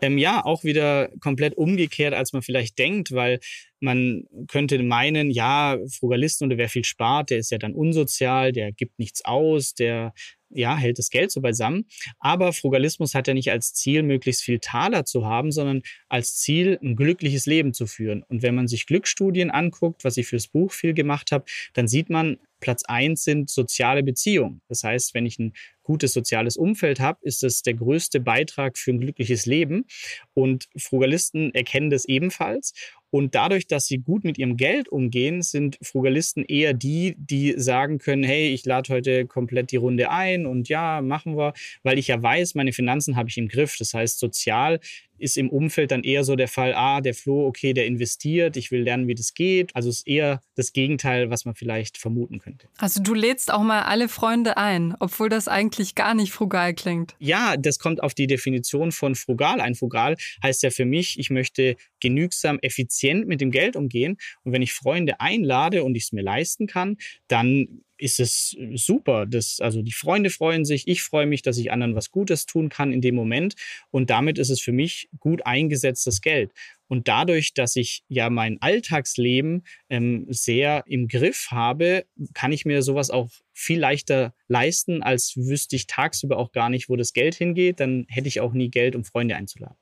Ähm, 0.00 0.18
ja, 0.18 0.44
auch 0.44 0.64
wieder 0.64 1.08
komplett 1.20 1.56
umgekehrt, 1.56 2.14
als 2.14 2.32
man 2.32 2.42
vielleicht 2.42 2.78
denkt, 2.78 3.12
weil 3.12 3.40
man 3.80 4.24
könnte 4.48 4.82
meinen, 4.82 5.30
ja, 5.30 5.78
Frugalisten 5.98 6.48
oder 6.48 6.58
wer 6.58 6.68
viel 6.68 6.84
spart, 6.84 7.30
der 7.30 7.38
ist 7.38 7.50
ja 7.50 7.58
dann 7.58 7.74
unsozial, 7.74 8.52
der 8.52 8.72
gibt 8.72 8.98
nichts 8.98 9.24
aus, 9.24 9.74
der 9.74 10.12
ja, 10.50 10.76
hält 10.76 10.98
das 10.98 11.10
Geld 11.10 11.30
so 11.30 11.40
beisammen. 11.40 11.86
Aber 12.18 12.52
Frugalismus 12.52 13.14
hat 13.14 13.28
ja 13.28 13.34
nicht 13.34 13.50
als 13.50 13.72
Ziel, 13.72 14.02
möglichst 14.02 14.42
viel 14.42 14.58
Taler 14.58 15.04
zu 15.04 15.24
haben, 15.26 15.52
sondern 15.52 15.82
als 16.08 16.36
Ziel, 16.36 16.78
ein 16.82 16.96
glückliches 16.96 17.46
Leben 17.46 17.72
zu 17.72 17.86
führen. 17.86 18.22
Und 18.24 18.42
wenn 18.42 18.54
man 18.54 18.68
sich 18.68 18.86
Glücksstudien 18.86 19.50
anguckt, 19.50 20.04
was 20.04 20.16
ich 20.16 20.26
fürs 20.26 20.48
Buch 20.48 20.72
viel 20.72 20.94
gemacht 20.94 21.32
habe, 21.32 21.44
dann 21.74 21.88
sieht 21.88 22.10
man, 22.10 22.38
Platz 22.60 22.84
eins 22.84 23.24
sind 23.24 23.50
soziale 23.50 24.02
Beziehungen. 24.02 24.60
Das 24.68 24.84
heißt, 24.84 25.14
wenn 25.14 25.26
ich 25.26 25.38
ein 25.38 25.54
gutes 25.82 26.12
soziales 26.12 26.56
Umfeld 26.56 27.00
habe, 27.00 27.18
ist 27.22 27.42
das 27.42 27.62
der 27.62 27.74
größte 27.74 28.20
Beitrag 28.20 28.78
für 28.78 28.92
ein 28.92 29.00
glückliches 29.00 29.46
Leben. 29.46 29.86
Und 30.34 30.68
Frugalisten 30.76 31.52
erkennen 31.54 31.90
das 31.90 32.04
ebenfalls. 32.04 32.74
Und 33.10 33.34
dadurch, 33.34 33.66
dass 33.66 33.86
sie 33.86 33.98
gut 33.98 34.24
mit 34.24 34.38
ihrem 34.38 34.56
Geld 34.56 34.88
umgehen, 34.88 35.42
sind 35.42 35.78
Frugalisten 35.82 36.44
eher 36.44 36.72
die, 36.72 37.16
die 37.18 37.54
sagen 37.56 37.98
können, 37.98 38.22
hey, 38.22 38.48
ich 38.48 38.64
lade 38.64 38.92
heute 38.92 39.26
komplett 39.26 39.72
die 39.72 39.76
Runde 39.76 40.10
ein 40.10 40.46
und 40.46 40.68
ja, 40.68 41.02
machen 41.02 41.36
wir, 41.36 41.52
weil 41.82 41.98
ich 41.98 42.08
ja 42.08 42.22
weiß, 42.22 42.54
meine 42.54 42.72
Finanzen 42.72 43.16
habe 43.16 43.28
ich 43.28 43.38
im 43.38 43.48
Griff. 43.48 43.76
Das 43.78 43.94
heißt, 43.94 44.18
sozial 44.18 44.80
ist 45.20 45.36
im 45.36 45.50
Umfeld 45.50 45.90
dann 45.90 46.02
eher 46.02 46.24
so 46.24 46.36
der 46.36 46.48
Fall, 46.48 46.74
ah, 46.74 47.00
der 47.00 47.14
Flo, 47.14 47.46
okay, 47.46 47.72
der 47.72 47.86
investiert, 47.86 48.56
ich 48.56 48.70
will 48.70 48.82
lernen, 48.82 49.06
wie 49.08 49.14
das 49.14 49.34
geht. 49.34 49.74
Also 49.74 49.88
ist 49.88 50.06
eher 50.06 50.40
das 50.56 50.72
Gegenteil, 50.72 51.30
was 51.30 51.44
man 51.44 51.54
vielleicht 51.54 51.98
vermuten 51.98 52.38
könnte. 52.38 52.68
Also 52.78 53.02
du 53.02 53.14
lädst 53.14 53.52
auch 53.52 53.62
mal 53.62 53.82
alle 53.82 54.08
Freunde 54.08 54.56
ein, 54.56 54.94
obwohl 54.98 55.28
das 55.28 55.48
eigentlich 55.48 55.94
gar 55.94 56.14
nicht 56.14 56.32
frugal 56.32 56.74
klingt. 56.74 57.14
Ja, 57.18 57.56
das 57.56 57.78
kommt 57.78 58.02
auf 58.02 58.14
die 58.14 58.26
Definition 58.26 58.92
von 58.92 59.14
frugal 59.14 59.60
ein. 59.60 59.74
Frugal 59.74 60.16
heißt 60.42 60.62
ja 60.62 60.70
für 60.70 60.84
mich, 60.84 61.18
ich 61.18 61.30
möchte 61.30 61.76
genügsam 62.00 62.58
effizient 62.60 63.26
mit 63.26 63.40
dem 63.40 63.50
Geld 63.50 63.76
umgehen. 63.76 64.16
Und 64.44 64.52
wenn 64.52 64.62
ich 64.62 64.72
Freunde 64.72 65.20
einlade 65.20 65.84
und 65.84 65.94
ich 65.94 66.04
es 66.04 66.12
mir 66.12 66.22
leisten 66.22 66.66
kann, 66.66 66.96
dann 67.28 67.82
ist 68.00 68.20
es 68.20 68.56
super. 68.74 69.26
Das, 69.26 69.60
also 69.60 69.82
die 69.82 69.92
Freunde 69.92 70.30
freuen 70.30 70.64
sich, 70.64 70.88
ich 70.88 71.02
freue 71.02 71.26
mich, 71.26 71.42
dass 71.42 71.58
ich 71.58 71.70
anderen 71.70 71.94
was 71.94 72.10
Gutes 72.10 72.46
tun 72.46 72.68
kann 72.68 72.92
in 72.92 73.00
dem 73.00 73.14
Moment. 73.14 73.54
Und 73.90 74.10
damit 74.10 74.38
ist 74.38 74.50
es 74.50 74.60
für 74.60 74.72
mich 74.72 75.08
gut 75.18 75.44
eingesetztes 75.46 76.20
Geld. 76.20 76.52
Und 76.88 77.06
dadurch, 77.06 77.54
dass 77.54 77.76
ich 77.76 78.02
ja 78.08 78.30
mein 78.30 78.60
Alltagsleben 78.60 79.64
ähm, 79.88 80.26
sehr 80.28 80.82
im 80.86 81.06
Griff 81.06 81.48
habe, 81.50 82.04
kann 82.34 82.52
ich 82.52 82.64
mir 82.64 82.82
sowas 82.82 83.10
auch 83.10 83.30
viel 83.52 83.78
leichter 83.78 84.34
leisten, 84.48 85.02
als 85.02 85.36
wüsste 85.36 85.76
ich 85.76 85.86
tagsüber 85.86 86.36
auch 86.38 86.50
gar 86.50 86.70
nicht, 86.70 86.88
wo 86.88 86.96
das 86.96 87.12
Geld 87.12 87.34
hingeht. 87.36 87.78
Dann 87.78 88.06
hätte 88.08 88.28
ich 88.28 88.40
auch 88.40 88.52
nie 88.52 88.70
Geld, 88.70 88.96
um 88.96 89.04
Freunde 89.04 89.36
einzuladen 89.36 89.76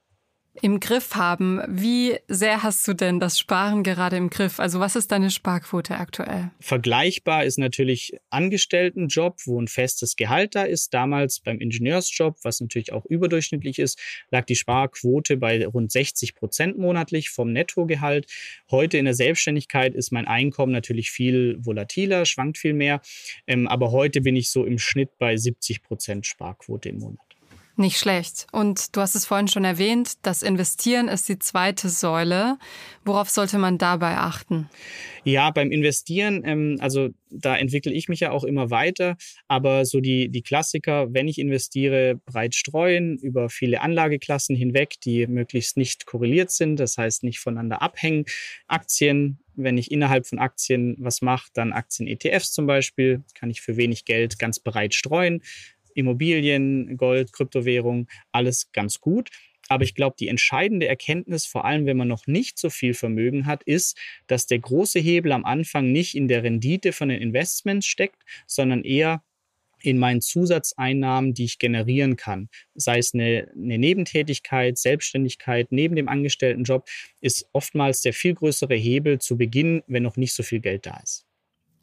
im 0.63 0.81
Griff 0.81 1.15
haben. 1.15 1.61
Wie 1.69 2.17
sehr 2.29 2.63
hast 2.63 2.87
du 2.89 2.95
denn 2.95 3.21
das 3.21 3.39
Sparen 3.39 3.83
gerade 3.83 4.17
im 4.17 4.31
Griff? 4.31 4.61
Also 4.61 4.81
was 4.81 4.97
ist 4.97 5.13
deine 5.13 5.31
Sparquote 5.31 5.97
aktuell? 5.97 6.51
Vergleichbar 6.61 7.45
ist 7.45 7.59
natürlich 7.59 8.19
Angestelltenjob, 8.31 9.37
wo 9.47 9.61
ein 9.61 9.69
festes 9.69 10.17
Gehalt 10.17 10.55
da 10.55 10.63
ist. 10.63 10.95
Damals 10.95 11.41
beim 11.41 11.59
Ingenieursjob, 11.59 12.37
was 12.43 12.61
natürlich 12.61 12.93
auch 12.93 13.05
überdurchschnittlich 13.07 13.79
ist, 13.79 13.99
lag 14.31 14.45
die 14.47 14.57
Sparquote 14.57 15.37
bei 15.37 15.67
rund 15.67 15.93
60 15.93 16.35
Prozent 16.35 16.79
monatlich 16.79 17.31
vom 17.31 17.53
Nettogehalt. 17.53 18.27
Heute 18.71 18.99
in 18.99 19.05
der 19.05 19.15
Selbstständigkeit 19.15 19.95
ist 19.95 20.13
mein 20.13 20.27
Einkommen 20.27 20.73
natürlich 20.73 21.11
viel 21.11 21.59
volatiler, 21.61 22.25
schwankt 22.25 22.59
viel 22.59 22.75
mehr. 22.75 23.01
Ähm, 23.47 23.69
aber 23.69 23.91
heute 23.91 24.21
bin 24.21 24.37
ich 24.37 24.51
so 24.51 24.65
im 24.65 24.79
Schnitt 24.79 25.19
bei 25.19 25.37
70 25.37 25.83
Prozent 25.83 26.27
Sparquote 26.27 26.89
im 26.89 26.99
Monat. 26.99 27.28
Nicht 27.79 27.99
schlecht. 27.99 28.49
Und 28.51 28.97
du 28.97 29.01
hast 29.01 29.15
es 29.15 29.25
vorhin 29.25 29.47
schon 29.47 29.65
erwähnt, 29.65 30.15
das 30.23 30.43
Investieren 30.43 31.07
ist 31.07 31.29
die 31.29 31.39
zweite 31.39 31.89
Säule. 31.89 32.59
Worauf 33.05 33.31
sollte 33.31 33.57
man 33.57 33.79
dabei 33.79 34.17
achten? 34.17 34.69
Ja, 35.23 35.53
beim 35.53 35.71
Investieren, 35.71 36.43
ähm, 36.45 36.79
also 36.81 37.11
da 37.31 37.57
entwickle 37.57 37.93
ich 37.93 38.09
mich 38.09 38.19
ja 38.19 38.33
auch 38.33 38.43
immer 38.43 38.71
weiter, 38.71 39.17
aber 39.47 39.85
so 39.85 40.01
die, 40.01 40.29
die 40.29 40.43
Klassiker, 40.43 41.15
wenn 41.15 41.29
ich 41.29 41.39
investiere, 41.39 42.21
breit 42.27 42.57
streuen 42.57 43.17
über 43.19 43.49
viele 43.49 43.81
Anlageklassen 43.81 44.57
hinweg, 44.57 44.95
die 45.05 45.29
möglichst 45.29 45.77
nicht 45.77 46.05
korreliert 46.05 46.51
sind, 46.51 46.81
das 46.81 46.99
heißt 46.99 47.23
nicht 47.23 47.39
voneinander 47.39 47.81
abhängen. 47.81 48.25
Aktien, 48.67 49.39
wenn 49.55 49.79
ich 49.79 49.93
innerhalb 49.93 50.27
von 50.27 50.41
Aktien 50.41 50.97
was 50.99 51.23
mache, 51.23 51.49
dann 51.55 51.73
Aktien-ETFs 51.73 52.51
zum 52.51 52.67
Beispiel, 52.67 53.23
kann 53.35 53.51
ich 53.51 53.61
für 53.61 53.77
wenig 53.77 54.05
Geld 54.05 54.41
ganz 54.41 54.59
breit 54.59 54.95
streuen. 54.95 55.43
Immobilien, 55.99 56.97
Gold, 56.97 57.33
Kryptowährung, 57.33 58.09
alles 58.33 58.71
ganz 58.73 59.01
gut. 59.01 59.31
Aber 59.69 59.85
ich 59.85 59.95
glaube, 59.95 60.17
die 60.19 60.29
entscheidende 60.29 60.89
Erkenntnis, 60.89 61.45
vor 61.45 61.65
allem 61.65 61.85
wenn 61.85 61.97
man 61.97 62.09
noch 62.09 62.27
nicht 62.27 62.59
so 62.59 62.71
viel 62.71 62.95
Vermögen 62.95 63.45
hat, 63.45 63.63
ist, 63.65 63.99
dass 64.27 64.47
der 64.47 64.61
große 64.61 64.99
Hebel 64.99 65.33
am 65.33 65.45
Anfang 65.45 65.93
nicht 65.93 66.15
in 66.15 66.27
der 66.27 66.43
Rendite 66.43 66.93
von 66.93 67.11
den 67.11 67.21
Investments 67.21 67.87
steckt, 67.87 68.23
sondern 68.47 68.83
eher 68.83 69.23
in 69.81 69.99
meinen 69.99 70.21
Zusatzeinnahmen, 70.21 71.35
die 71.35 71.45
ich 71.45 71.59
generieren 71.59 72.17
kann. 72.17 72.49
Sei 72.75 72.99
es 72.99 73.15
eine, 73.15 73.49
eine, 73.55 73.79
Nebentätigkeit, 73.79 74.77
Selbstständigkeit 74.77 75.71
neben 75.71 75.95
dem 75.95 76.09
Angestelltenjob, 76.09 76.89
ist 77.21 77.49
oftmals 77.53 78.01
der 78.01 78.13
viel 78.13 78.35
größere 78.35 78.75
Hebel 78.75 79.21
zu 79.21 79.37
Beginn, 79.37 79.83
wenn 79.87 80.03
noch 80.03 80.17
nicht 80.17 80.35
so 80.35 80.43
viel 80.43 80.61
Geld 80.61 80.87
da 80.87 80.99
ist. 81.03 81.28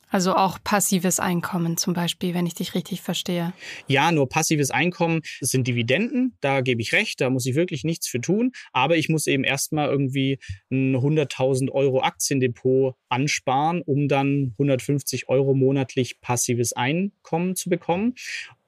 Also 0.09 0.35
auch 0.35 0.59
passives 0.63 1.19
Einkommen 1.19 1.77
zum 1.77 1.93
Beispiel, 1.93 2.33
wenn 2.33 2.45
ich 2.45 2.53
dich 2.53 2.75
richtig 2.75 3.01
verstehe. 3.01 3.53
Ja, 3.87 4.11
nur 4.11 4.29
passives 4.29 4.71
Einkommen 4.71 5.21
sind 5.41 5.67
Dividenden, 5.67 6.37
da 6.41 6.61
gebe 6.61 6.81
ich 6.81 6.93
recht, 6.93 7.21
da 7.21 7.29
muss 7.29 7.45
ich 7.45 7.55
wirklich 7.55 7.83
nichts 7.83 8.07
für 8.07 8.21
tun. 8.21 8.51
Aber 8.71 8.97
ich 8.97 9.09
muss 9.09 9.27
eben 9.27 9.43
erstmal 9.43 9.89
irgendwie 9.89 10.39
ein 10.71 10.95
100.000 10.95 11.71
Euro 11.71 12.01
Aktiendepot 12.01 12.95
ansparen, 13.09 13.81
um 13.81 14.07
dann 14.07 14.53
150 14.57 15.29
Euro 15.29 15.53
monatlich 15.53 16.21
passives 16.21 16.73
Einkommen 16.73 17.55
zu 17.55 17.69
bekommen. 17.69 18.15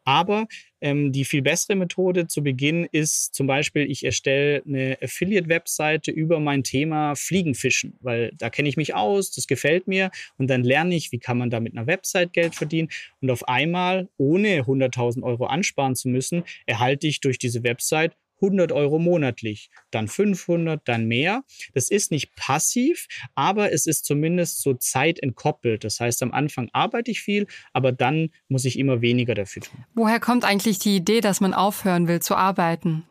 Aber 0.07 0.47
ähm, 0.79 1.11
die 1.11 1.25
viel 1.25 1.41
bessere 1.41 1.75
Methode 1.75 2.27
zu 2.27 2.41
Beginn 2.41 2.87
ist 2.93 3.35
zum 3.35 3.45
Beispiel, 3.45 3.91
ich 3.91 4.05
erstelle 4.05 4.63
eine 4.65 4.97
Affiliate-Webseite 5.01 6.11
über 6.11 6.39
mein 6.39 6.63
Thema 6.63 7.13
Fliegenfischen, 7.15 7.97
weil 7.99 8.31
da 8.37 8.49
kenne 8.49 8.69
ich 8.69 8.77
mich 8.77 8.95
aus, 8.95 9.31
das 9.31 9.47
gefällt 9.47 9.85
mir 9.85 10.09
und 10.37 10.47
dann 10.47 10.63
lerne 10.63 10.95
ich, 10.95 11.11
wie 11.11 11.19
kann 11.19 11.37
man 11.37 11.49
da 11.49 11.59
mit 11.59 11.75
einer 11.75 11.87
Website 11.87 12.31
Geld 12.31 12.55
verdienen. 12.55 12.87
Und 13.19 13.29
auf 13.31 13.49
einmal, 13.49 14.07
ohne 14.15 14.61
100.000 14.61 15.23
Euro 15.23 15.47
ansparen 15.47 15.97
zu 15.97 16.07
müssen, 16.07 16.43
erhalte 16.65 17.05
ich 17.05 17.19
durch 17.19 17.37
diese 17.37 17.63
Website 17.63 18.15
100 18.41 18.71
Euro 18.71 18.99
monatlich, 18.99 19.69
dann 19.91 20.07
500, 20.07 20.81
dann 20.85 21.05
mehr. 21.05 21.43
Das 21.73 21.89
ist 21.89 22.11
nicht 22.11 22.35
passiv, 22.35 23.07
aber 23.35 23.71
es 23.71 23.85
ist 23.85 24.05
zumindest 24.05 24.61
so 24.61 24.73
zeitentkoppelt. 24.73 25.83
Das 25.83 25.99
heißt, 25.99 26.21
am 26.23 26.31
Anfang 26.31 26.69
arbeite 26.73 27.11
ich 27.11 27.21
viel, 27.21 27.47
aber 27.73 27.91
dann 27.91 28.29
muss 28.47 28.65
ich 28.65 28.77
immer 28.77 29.01
weniger 29.01 29.35
dafür 29.35 29.63
tun. 29.63 29.85
Woher 29.95 30.19
kommt 30.19 30.45
eigentlich 30.45 30.79
die 30.79 30.95
Idee, 30.95 31.21
dass 31.21 31.41
man 31.41 31.53
aufhören 31.53 32.07
will 32.07 32.21
zu 32.21 32.35
arbeiten? 32.35 33.03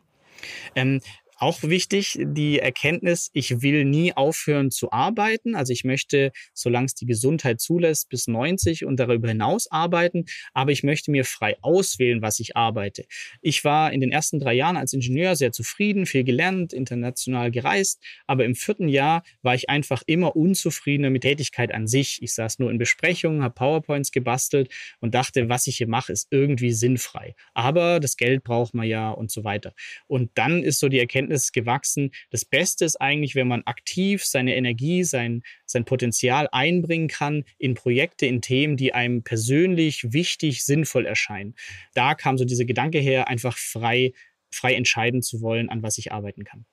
Ähm, 0.75 1.01
auch 1.37 1.61
wichtig, 1.63 2.19
die 2.21 2.59
Erkenntnis, 2.59 3.29
ich 3.33 3.61
will 3.61 3.85
nie 3.85 4.13
aufhören 4.13 4.71
zu 4.71 4.91
arbeiten. 4.91 5.55
Also 5.55 5.71
ich 5.71 5.83
möchte, 5.83 6.31
solange 6.53 6.87
es 6.87 6.95
die 6.95 7.05
Gesundheit 7.05 7.61
zulässt, 7.61 8.09
bis 8.09 8.27
90 8.27 8.85
und 8.85 8.99
darüber 8.99 9.27
hinaus 9.27 9.69
arbeiten, 9.71 10.25
aber 10.53 10.71
ich 10.71 10.83
möchte 10.83 11.11
mir 11.11 11.25
frei 11.25 11.55
auswählen, 11.61 12.21
was 12.21 12.39
ich 12.39 12.57
arbeite. 12.57 13.05
Ich 13.41 13.63
war 13.63 13.93
in 13.93 14.01
den 14.01 14.11
ersten 14.11 14.39
drei 14.39 14.53
Jahren 14.53 14.77
als 14.77 14.93
Ingenieur 14.93 15.35
sehr 15.35 15.51
zufrieden, 15.51 16.05
viel 16.05 16.23
gelernt, 16.23 16.73
international 16.73 17.51
gereist, 17.51 18.03
aber 18.25 18.45
im 18.45 18.55
vierten 18.55 18.87
Jahr 18.87 19.23
war 19.41 19.55
ich 19.55 19.69
einfach 19.69 20.01
immer 20.07 20.35
unzufriedener 20.35 21.09
mit 21.09 21.21
Tätigkeit 21.21 21.73
an 21.73 21.87
sich. 21.87 22.21
Ich 22.21 22.33
saß 22.33 22.59
nur 22.59 22.71
in 22.71 22.77
Besprechungen, 22.77 23.43
habe 23.43 23.53
PowerPoints 23.53 24.11
gebastelt 24.11 24.73
und 24.99 25.13
dachte, 25.13 25.49
was 25.49 25.67
ich 25.67 25.77
hier 25.77 25.87
mache, 25.87 26.11
ist 26.11 26.27
irgendwie 26.31 26.71
sinnfrei. 26.71 27.35
Aber 27.53 27.99
das 27.99 28.17
Geld 28.17 28.43
braucht 28.43 28.73
man 28.73 28.87
ja 28.87 29.11
und 29.11 29.31
so 29.31 29.43
weiter. 29.43 29.73
Und 30.07 30.31
dann 30.35 30.63
ist 30.63 30.79
so 30.79 30.89
die 30.89 30.99
Erkenntnis, 30.99 31.26
Erkenntnis 31.27 31.51
gewachsen. 31.51 32.11
Das 32.31 32.45
Beste 32.45 32.85
ist 32.85 32.99
eigentlich, 32.99 33.35
wenn 33.35 33.47
man 33.47 33.63
aktiv 33.65 34.25
seine 34.25 34.55
Energie, 34.55 35.03
sein, 35.03 35.41
sein 35.65 35.85
Potenzial 35.85 36.47
einbringen 36.51 37.07
kann 37.07 37.43
in 37.57 37.75
Projekte, 37.75 38.25
in 38.25 38.41
Themen, 38.41 38.77
die 38.77 38.93
einem 38.93 39.23
persönlich 39.23 40.13
wichtig, 40.13 40.63
sinnvoll 40.63 41.05
erscheinen. 41.05 41.55
Da 41.93 42.15
kam 42.15 42.37
so 42.37 42.45
dieser 42.45 42.65
Gedanke 42.65 42.99
her, 42.99 43.27
einfach 43.27 43.57
frei, 43.57 44.13
frei 44.51 44.73
entscheiden 44.73 45.21
zu 45.21 45.41
wollen, 45.41 45.69
an 45.69 45.83
was 45.83 45.97
ich 45.97 46.11
arbeiten 46.11 46.43
kann. 46.43 46.65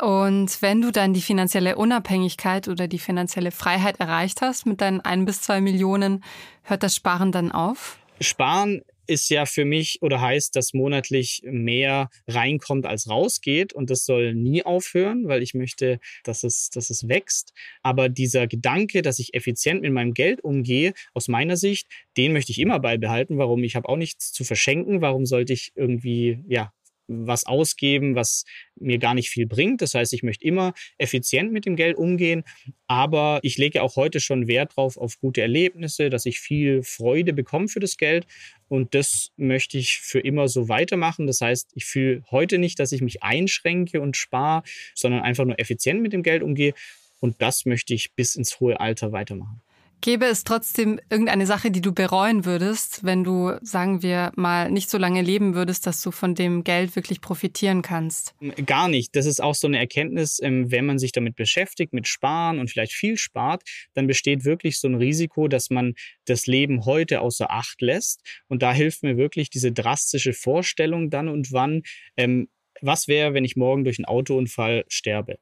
Und 0.00 0.62
wenn 0.62 0.80
du 0.80 0.92
dann 0.92 1.12
die 1.12 1.20
finanzielle 1.20 1.74
Unabhängigkeit 1.74 2.68
oder 2.68 2.86
die 2.86 3.00
finanzielle 3.00 3.50
Freiheit 3.50 3.98
erreicht 3.98 4.42
hast 4.42 4.64
mit 4.64 4.80
deinen 4.80 5.00
ein 5.00 5.24
bis 5.24 5.42
zwei 5.42 5.60
Millionen, 5.60 6.22
hört 6.62 6.84
das 6.84 6.94
Sparen 6.94 7.32
dann 7.32 7.50
auf? 7.50 7.98
Sparen 8.20 8.82
ist 9.08 9.28
ja 9.30 9.46
für 9.46 9.64
mich 9.64 9.98
oder 10.02 10.20
heißt, 10.20 10.54
dass 10.54 10.74
monatlich 10.74 11.42
mehr 11.44 12.10
reinkommt 12.26 12.86
als 12.86 13.08
rausgeht 13.08 13.72
und 13.72 13.90
das 13.90 14.04
soll 14.04 14.34
nie 14.34 14.62
aufhören, 14.64 15.26
weil 15.28 15.42
ich 15.42 15.54
möchte, 15.54 15.98
dass 16.24 16.44
es, 16.44 16.70
dass 16.70 16.90
es 16.90 17.08
wächst. 17.08 17.52
Aber 17.82 18.08
dieser 18.08 18.46
Gedanke, 18.46 19.02
dass 19.02 19.18
ich 19.18 19.34
effizient 19.34 19.82
mit 19.82 19.92
meinem 19.92 20.14
Geld 20.14 20.42
umgehe, 20.44 20.92
aus 21.14 21.28
meiner 21.28 21.56
Sicht, 21.56 21.88
den 22.16 22.32
möchte 22.32 22.52
ich 22.52 22.58
immer 22.58 22.80
beibehalten. 22.80 23.38
Warum? 23.38 23.64
Ich 23.64 23.76
habe 23.76 23.88
auch 23.88 23.96
nichts 23.96 24.32
zu 24.32 24.44
verschenken. 24.44 25.00
Warum 25.00 25.26
sollte 25.26 25.52
ich 25.52 25.72
irgendwie, 25.74 26.44
ja, 26.46 26.72
was 27.08 27.44
ausgeben, 27.46 28.14
was 28.14 28.44
mir 28.76 28.98
gar 28.98 29.14
nicht 29.14 29.30
viel 29.30 29.46
bringt. 29.46 29.82
Das 29.82 29.94
heißt, 29.94 30.12
ich 30.12 30.22
möchte 30.22 30.44
immer 30.44 30.74
effizient 30.98 31.52
mit 31.52 31.66
dem 31.66 31.74
Geld 31.74 31.96
umgehen, 31.96 32.44
aber 32.86 33.40
ich 33.42 33.58
lege 33.58 33.82
auch 33.82 33.96
heute 33.96 34.20
schon 34.20 34.46
Wert 34.46 34.76
drauf 34.76 34.96
auf 34.96 35.18
gute 35.18 35.40
Erlebnisse, 35.40 36.10
dass 36.10 36.26
ich 36.26 36.38
viel 36.38 36.82
Freude 36.82 37.32
bekomme 37.32 37.68
für 37.68 37.80
das 37.80 37.96
Geld 37.96 38.26
und 38.68 38.94
das 38.94 39.30
möchte 39.36 39.78
ich 39.78 39.98
für 39.98 40.20
immer 40.20 40.48
so 40.48 40.68
weitermachen. 40.68 41.26
Das 41.26 41.40
heißt, 41.40 41.72
ich 41.74 41.86
fühle 41.86 42.22
heute 42.30 42.58
nicht, 42.58 42.78
dass 42.78 42.92
ich 42.92 43.00
mich 43.00 43.22
einschränke 43.22 44.00
und 44.00 44.16
spare, 44.16 44.62
sondern 44.94 45.22
einfach 45.22 45.44
nur 45.44 45.58
effizient 45.58 46.02
mit 46.02 46.12
dem 46.12 46.22
Geld 46.22 46.42
umgehe 46.42 46.74
und 47.20 47.40
das 47.42 47.64
möchte 47.64 47.94
ich 47.94 48.14
bis 48.14 48.36
ins 48.36 48.60
hohe 48.60 48.78
Alter 48.78 49.12
weitermachen. 49.12 49.62
Gäbe 50.00 50.26
es 50.26 50.44
trotzdem 50.44 51.00
irgendeine 51.10 51.46
Sache, 51.46 51.70
die 51.70 51.80
du 51.80 51.92
bereuen 51.92 52.44
würdest, 52.44 53.04
wenn 53.04 53.24
du, 53.24 53.52
sagen 53.62 54.02
wir 54.02 54.32
mal, 54.36 54.70
nicht 54.70 54.90
so 54.90 54.98
lange 54.98 55.22
leben 55.22 55.54
würdest, 55.54 55.86
dass 55.86 56.02
du 56.02 56.10
von 56.10 56.34
dem 56.34 56.62
Geld 56.62 56.94
wirklich 56.94 57.20
profitieren 57.20 57.82
kannst? 57.82 58.34
Gar 58.64 58.88
nicht. 58.88 59.16
Das 59.16 59.26
ist 59.26 59.42
auch 59.42 59.54
so 59.54 59.66
eine 59.66 59.78
Erkenntnis, 59.78 60.40
ähm, 60.42 60.70
wenn 60.70 60.86
man 60.86 60.98
sich 60.98 61.12
damit 61.12 61.34
beschäftigt, 61.34 61.92
mit 61.92 62.06
Sparen 62.06 62.60
und 62.60 62.70
vielleicht 62.70 62.92
viel 62.92 63.16
spart, 63.16 63.62
dann 63.94 64.06
besteht 64.06 64.44
wirklich 64.44 64.78
so 64.78 64.88
ein 64.88 64.94
Risiko, 64.94 65.48
dass 65.48 65.68
man 65.70 65.94
das 66.26 66.46
Leben 66.46 66.84
heute 66.84 67.20
außer 67.20 67.50
Acht 67.50 67.80
lässt. 67.80 68.22
Und 68.46 68.62
da 68.62 68.72
hilft 68.72 69.02
mir 69.02 69.16
wirklich 69.16 69.50
diese 69.50 69.72
drastische 69.72 70.32
Vorstellung 70.32 71.10
dann 71.10 71.28
und 71.28 71.52
wann, 71.52 71.82
ähm, 72.16 72.48
was 72.80 73.08
wäre, 73.08 73.34
wenn 73.34 73.44
ich 73.44 73.56
morgen 73.56 73.84
durch 73.84 73.98
einen 73.98 74.06
Autounfall 74.06 74.84
sterbe? 74.88 75.38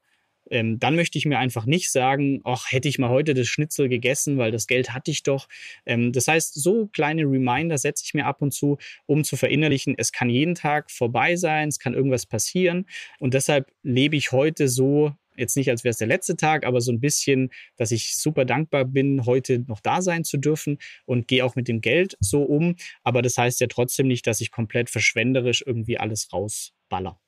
Ähm, 0.49 0.79
dann 0.79 0.95
möchte 0.95 1.17
ich 1.17 1.25
mir 1.25 1.39
einfach 1.39 1.65
nicht 1.65 1.91
sagen, 1.91 2.41
ach, 2.43 2.71
hätte 2.71 2.87
ich 2.87 2.99
mal 2.99 3.09
heute 3.09 3.33
das 3.33 3.47
Schnitzel 3.47 3.89
gegessen, 3.89 4.37
weil 4.37 4.51
das 4.51 4.67
Geld 4.67 4.93
hatte 4.93 5.11
ich 5.11 5.23
doch. 5.23 5.47
Ähm, 5.85 6.11
das 6.11 6.27
heißt, 6.27 6.55
so 6.55 6.87
kleine 6.87 7.23
Reminder 7.23 7.77
setze 7.77 8.03
ich 8.05 8.13
mir 8.13 8.25
ab 8.25 8.41
und 8.41 8.53
zu, 8.53 8.77
um 9.05 9.23
zu 9.23 9.35
verinnerlichen, 9.37 9.95
es 9.97 10.11
kann 10.11 10.29
jeden 10.29 10.55
Tag 10.55 10.91
vorbei 10.91 11.35
sein, 11.35 11.69
es 11.69 11.79
kann 11.79 11.93
irgendwas 11.93 12.25
passieren. 12.25 12.85
Und 13.19 13.33
deshalb 13.33 13.71
lebe 13.83 14.15
ich 14.15 14.31
heute 14.31 14.67
so, 14.67 15.13
jetzt 15.37 15.55
nicht, 15.55 15.69
als 15.69 15.83
wäre 15.83 15.91
es 15.91 15.97
der 15.97 16.07
letzte 16.07 16.35
Tag, 16.35 16.65
aber 16.65 16.81
so 16.81 16.91
ein 16.91 16.99
bisschen, 16.99 17.51
dass 17.75 17.91
ich 17.91 18.17
super 18.17 18.45
dankbar 18.45 18.85
bin, 18.85 19.25
heute 19.25 19.59
noch 19.67 19.79
da 19.79 20.01
sein 20.01 20.23
zu 20.23 20.37
dürfen 20.37 20.79
und 21.05 21.27
gehe 21.27 21.45
auch 21.45 21.55
mit 21.55 21.67
dem 21.67 21.81
Geld 21.81 22.17
so 22.19 22.43
um. 22.43 22.75
Aber 23.03 23.21
das 23.21 23.37
heißt 23.37 23.61
ja 23.61 23.67
trotzdem 23.67 24.07
nicht, 24.07 24.27
dass 24.27 24.41
ich 24.41 24.51
komplett 24.51 24.89
verschwenderisch 24.89 25.63
irgendwie 25.65 25.97
alles 25.97 26.33
rausballer. 26.33 27.19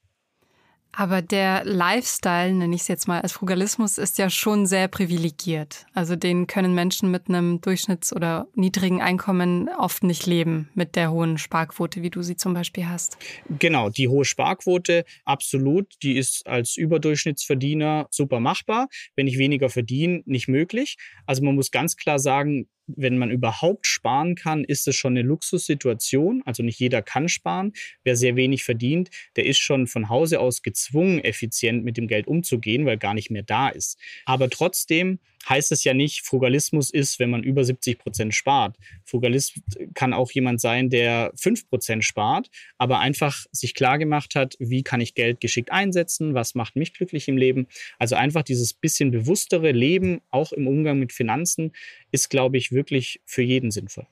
Aber 0.91 1.21
der 1.21 1.63
Lifestyle, 1.65 2.53
nenne 2.53 2.75
ich 2.75 2.81
es 2.81 2.87
jetzt 2.87 3.07
mal 3.07 3.21
als 3.21 3.31
Frugalismus, 3.31 3.97
ist 3.97 4.17
ja 4.17 4.29
schon 4.29 4.65
sehr 4.65 4.87
privilegiert. 4.87 5.85
Also 5.93 6.15
den 6.15 6.47
können 6.47 6.73
Menschen 6.73 7.11
mit 7.11 7.29
einem 7.29 7.61
Durchschnitts- 7.61 8.13
oder 8.13 8.47
niedrigen 8.55 9.01
Einkommen 9.01 9.69
oft 9.77 10.03
nicht 10.03 10.25
leben, 10.25 10.69
mit 10.73 10.95
der 10.95 11.11
hohen 11.11 11.37
Sparquote, 11.37 12.01
wie 12.01 12.09
du 12.09 12.21
sie 12.21 12.35
zum 12.35 12.53
Beispiel 12.53 12.87
hast. 12.87 13.17
Genau, 13.59 13.89
die 13.89 14.07
hohe 14.07 14.25
Sparquote, 14.25 15.05
absolut, 15.25 15.93
die 16.01 16.17
ist 16.17 16.45
als 16.47 16.75
Überdurchschnittsverdiener 16.75 18.07
super 18.09 18.39
machbar. 18.39 18.87
Wenn 19.15 19.27
ich 19.27 19.37
weniger 19.37 19.69
verdiene, 19.69 20.21
nicht 20.25 20.47
möglich. 20.47 20.97
Also 21.25 21.43
man 21.43 21.55
muss 21.55 21.71
ganz 21.71 21.95
klar 21.95 22.19
sagen, 22.19 22.67
wenn 22.95 23.17
man 23.17 23.31
überhaupt 23.31 23.87
sparen 23.87 24.35
kann, 24.35 24.63
ist 24.63 24.87
es 24.87 24.95
schon 24.95 25.13
eine 25.13 25.21
Luxussituation. 25.21 26.41
Also 26.45 26.63
nicht 26.63 26.79
jeder 26.79 27.01
kann 27.01 27.29
sparen. 27.29 27.73
Wer 28.03 28.15
sehr 28.15 28.35
wenig 28.35 28.63
verdient, 28.63 29.09
der 29.35 29.45
ist 29.45 29.59
schon 29.59 29.87
von 29.87 30.09
Hause 30.09 30.39
aus 30.39 30.61
gezwungen, 30.61 31.19
effizient 31.19 31.83
mit 31.83 31.97
dem 31.97 32.07
Geld 32.07 32.27
umzugehen, 32.27 32.85
weil 32.85 32.97
gar 32.97 33.13
nicht 33.13 33.31
mehr 33.31 33.43
da 33.43 33.69
ist. 33.69 33.97
Aber 34.25 34.49
trotzdem 34.49 35.19
heißt 35.47 35.71
es 35.71 35.83
ja 35.83 35.93
nicht, 35.93 36.25
Frugalismus 36.25 36.89
ist, 36.89 37.19
wenn 37.19 37.29
man 37.29 37.43
über 37.43 37.63
70 37.63 37.99
Prozent 37.99 38.33
spart. 38.33 38.77
Frugalist 39.05 39.59
kann 39.93 40.13
auch 40.13 40.31
jemand 40.31 40.61
sein, 40.61 40.89
der 40.89 41.31
5 41.35 41.69
Prozent 41.69 42.03
spart, 42.03 42.49
aber 42.77 42.99
einfach 42.99 43.45
sich 43.51 43.73
klar 43.73 43.97
gemacht 43.97 44.35
hat, 44.35 44.55
wie 44.59 44.83
kann 44.83 45.01
ich 45.01 45.15
Geld 45.15 45.39
geschickt 45.39 45.71
einsetzen, 45.71 46.33
was 46.33 46.55
macht 46.55 46.75
mich 46.75 46.93
glücklich 46.93 47.27
im 47.27 47.37
Leben. 47.37 47.67
Also 47.97 48.15
einfach 48.15 48.43
dieses 48.43 48.73
bisschen 48.73 49.11
bewusstere 49.11 49.71
Leben, 49.71 50.21
auch 50.29 50.51
im 50.51 50.67
Umgang 50.67 50.99
mit 50.99 51.13
Finanzen, 51.13 51.71
ist, 52.11 52.29
glaube 52.29 52.57
ich, 52.57 52.71
wirklich 52.71 53.21
für 53.25 53.41
jeden 53.41 53.71
sinnvoll. 53.71 54.07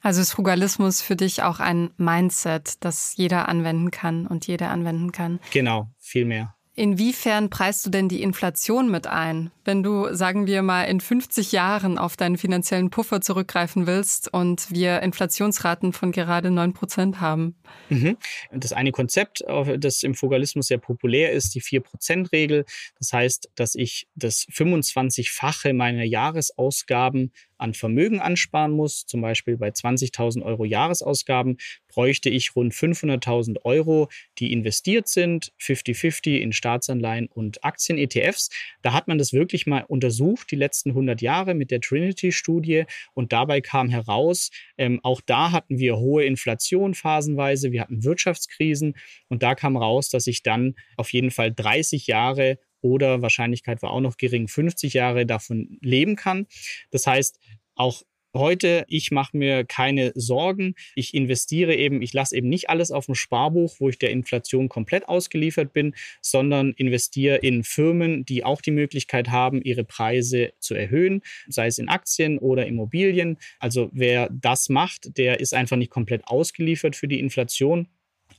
Also 0.00 0.20
ist 0.20 0.32
Frugalismus 0.32 1.00
für 1.00 1.14
dich 1.14 1.44
auch 1.44 1.60
ein 1.60 1.90
Mindset, 1.96 2.74
das 2.80 3.14
jeder 3.16 3.48
anwenden 3.48 3.92
kann 3.92 4.26
und 4.26 4.48
jeder 4.48 4.70
anwenden 4.70 5.12
kann? 5.12 5.38
Genau, 5.52 5.90
viel 6.00 6.24
mehr. 6.24 6.56
Inwiefern 6.74 7.50
preist 7.50 7.84
du 7.84 7.90
denn 7.90 8.08
die 8.08 8.22
Inflation 8.22 8.90
mit 8.90 9.06
ein? 9.06 9.50
Wenn 9.64 9.82
du, 9.82 10.14
sagen 10.14 10.46
wir 10.46 10.62
mal, 10.62 10.84
in 10.84 11.00
50 11.00 11.52
Jahren 11.52 11.98
auf 11.98 12.16
deinen 12.16 12.38
finanziellen 12.38 12.88
Puffer 12.88 13.20
zurückgreifen 13.20 13.86
willst 13.86 14.32
und 14.32 14.70
wir 14.70 15.02
Inflationsraten 15.02 15.92
von 15.92 16.12
gerade 16.12 16.50
9 16.50 16.72
Prozent 16.72 17.20
haben. 17.20 17.56
Mhm. 17.90 18.16
Das 18.50 18.72
eine 18.72 18.90
Konzept, 18.90 19.44
das 19.78 20.02
im 20.02 20.14
Fugalismus 20.14 20.66
sehr 20.68 20.78
populär 20.78 21.32
ist, 21.32 21.54
die 21.54 21.60
4-Prozent-Regel. 21.60 22.64
Das 22.98 23.12
heißt, 23.12 23.50
dass 23.54 23.74
ich 23.74 24.08
das 24.14 24.46
25-fache 24.48 25.74
meiner 25.74 26.04
Jahresausgaben 26.04 27.32
an 27.62 27.74
Vermögen 27.74 28.20
ansparen 28.20 28.72
muss, 28.72 29.06
zum 29.06 29.22
Beispiel 29.22 29.56
bei 29.56 29.68
20.000 29.68 30.42
Euro 30.42 30.64
Jahresausgaben, 30.64 31.58
bräuchte 31.88 32.28
ich 32.28 32.56
rund 32.56 32.74
500.000 32.74 33.64
Euro, 33.64 34.08
die 34.38 34.52
investiert 34.52 35.08
sind, 35.08 35.52
50-50 35.60 36.38
in 36.38 36.52
Staatsanleihen 36.52 37.28
und 37.28 37.64
Aktien-ETFs. 37.64 38.50
Da 38.82 38.92
hat 38.92 39.08
man 39.08 39.18
das 39.18 39.32
wirklich 39.32 39.66
mal 39.66 39.84
untersucht, 39.86 40.50
die 40.50 40.56
letzten 40.56 40.90
100 40.90 41.22
Jahre 41.22 41.54
mit 41.54 41.70
der 41.70 41.80
Trinity-Studie 41.80 42.84
und 43.14 43.32
dabei 43.32 43.60
kam 43.60 43.88
heraus, 43.88 44.50
ähm, 44.76 45.00
auch 45.02 45.20
da 45.24 45.52
hatten 45.52 45.78
wir 45.78 45.96
hohe 45.96 46.24
Inflation 46.24 46.94
phasenweise, 46.94 47.72
wir 47.72 47.80
hatten 47.80 48.02
Wirtschaftskrisen 48.04 48.94
und 49.28 49.42
da 49.42 49.54
kam 49.54 49.76
raus, 49.76 50.08
dass 50.08 50.26
ich 50.26 50.42
dann 50.42 50.74
auf 50.96 51.12
jeden 51.12 51.30
Fall 51.30 51.52
30 51.52 52.06
Jahre 52.06 52.58
oder 52.82 53.22
Wahrscheinlichkeit 53.22 53.82
war 53.82 53.90
auch 53.90 54.00
noch 54.00 54.16
gering, 54.16 54.48
50 54.48 54.92
Jahre 54.92 55.24
davon 55.24 55.78
leben 55.80 56.16
kann. 56.16 56.46
Das 56.90 57.06
heißt, 57.06 57.38
auch 57.74 58.02
Heute, 58.34 58.86
ich 58.88 59.10
mache 59.10 59.36
mir 59.36 59.62
keine 59.62 60.12
Sorgen. 60.14 60.74
Ich 60.94 61.12
investiere 61.12 61.74
eben, 61.74 62.00
ich 62.00 62.14
lasse 62.14 62.34
eben 62.34 62.48
nicht 62.48 62.70
alles 62.70 62.90
auf 62.90 63.04
dem 63.04 63.14
Sparbuch, 63.14 63.74
wo 63.78 63.90
ich 63.90 63.98
der 63.98 64.10
Inflation 64.10 64.70
komplett 64.70 65.06
ausgeliefert 65.06 65.74
bin, 65.74 65.94
sondern 66.22 66.72
investiere 66.72 67.36
in 67.36 67.62
Firmen, 67.62 68.24
die 68.24 68.42
auch 68.42 68.62
die 68.62 68.70
Möglichkeit 68.70 69.28
haben, 69.28 69.60
ihre 69.60 69.84
Preise 69.84 70.54
zu 70.60 70.74
erhöhen, 70.74 71.20
sei 71.46 71.66
es 71.66 71.76
in 71.76 71.90
Aktien 71.90 72.38
oder 72.38 72.66
Immobilien. 72.66 73.36
Also 73.58 73.90
wer 73.92 74.30
das 74.32 74.70
macht, 74.70 75.18
der 75.18 75.40
ist 75.40 75.52
einfach 75.52 75.76
nicht 75.76 75.90
komplett 75.90 76.26
ausgeliefert 76.26 76.96
für 76.96 77.08
die 77.08 77.20
Inflation. 77.20 77.88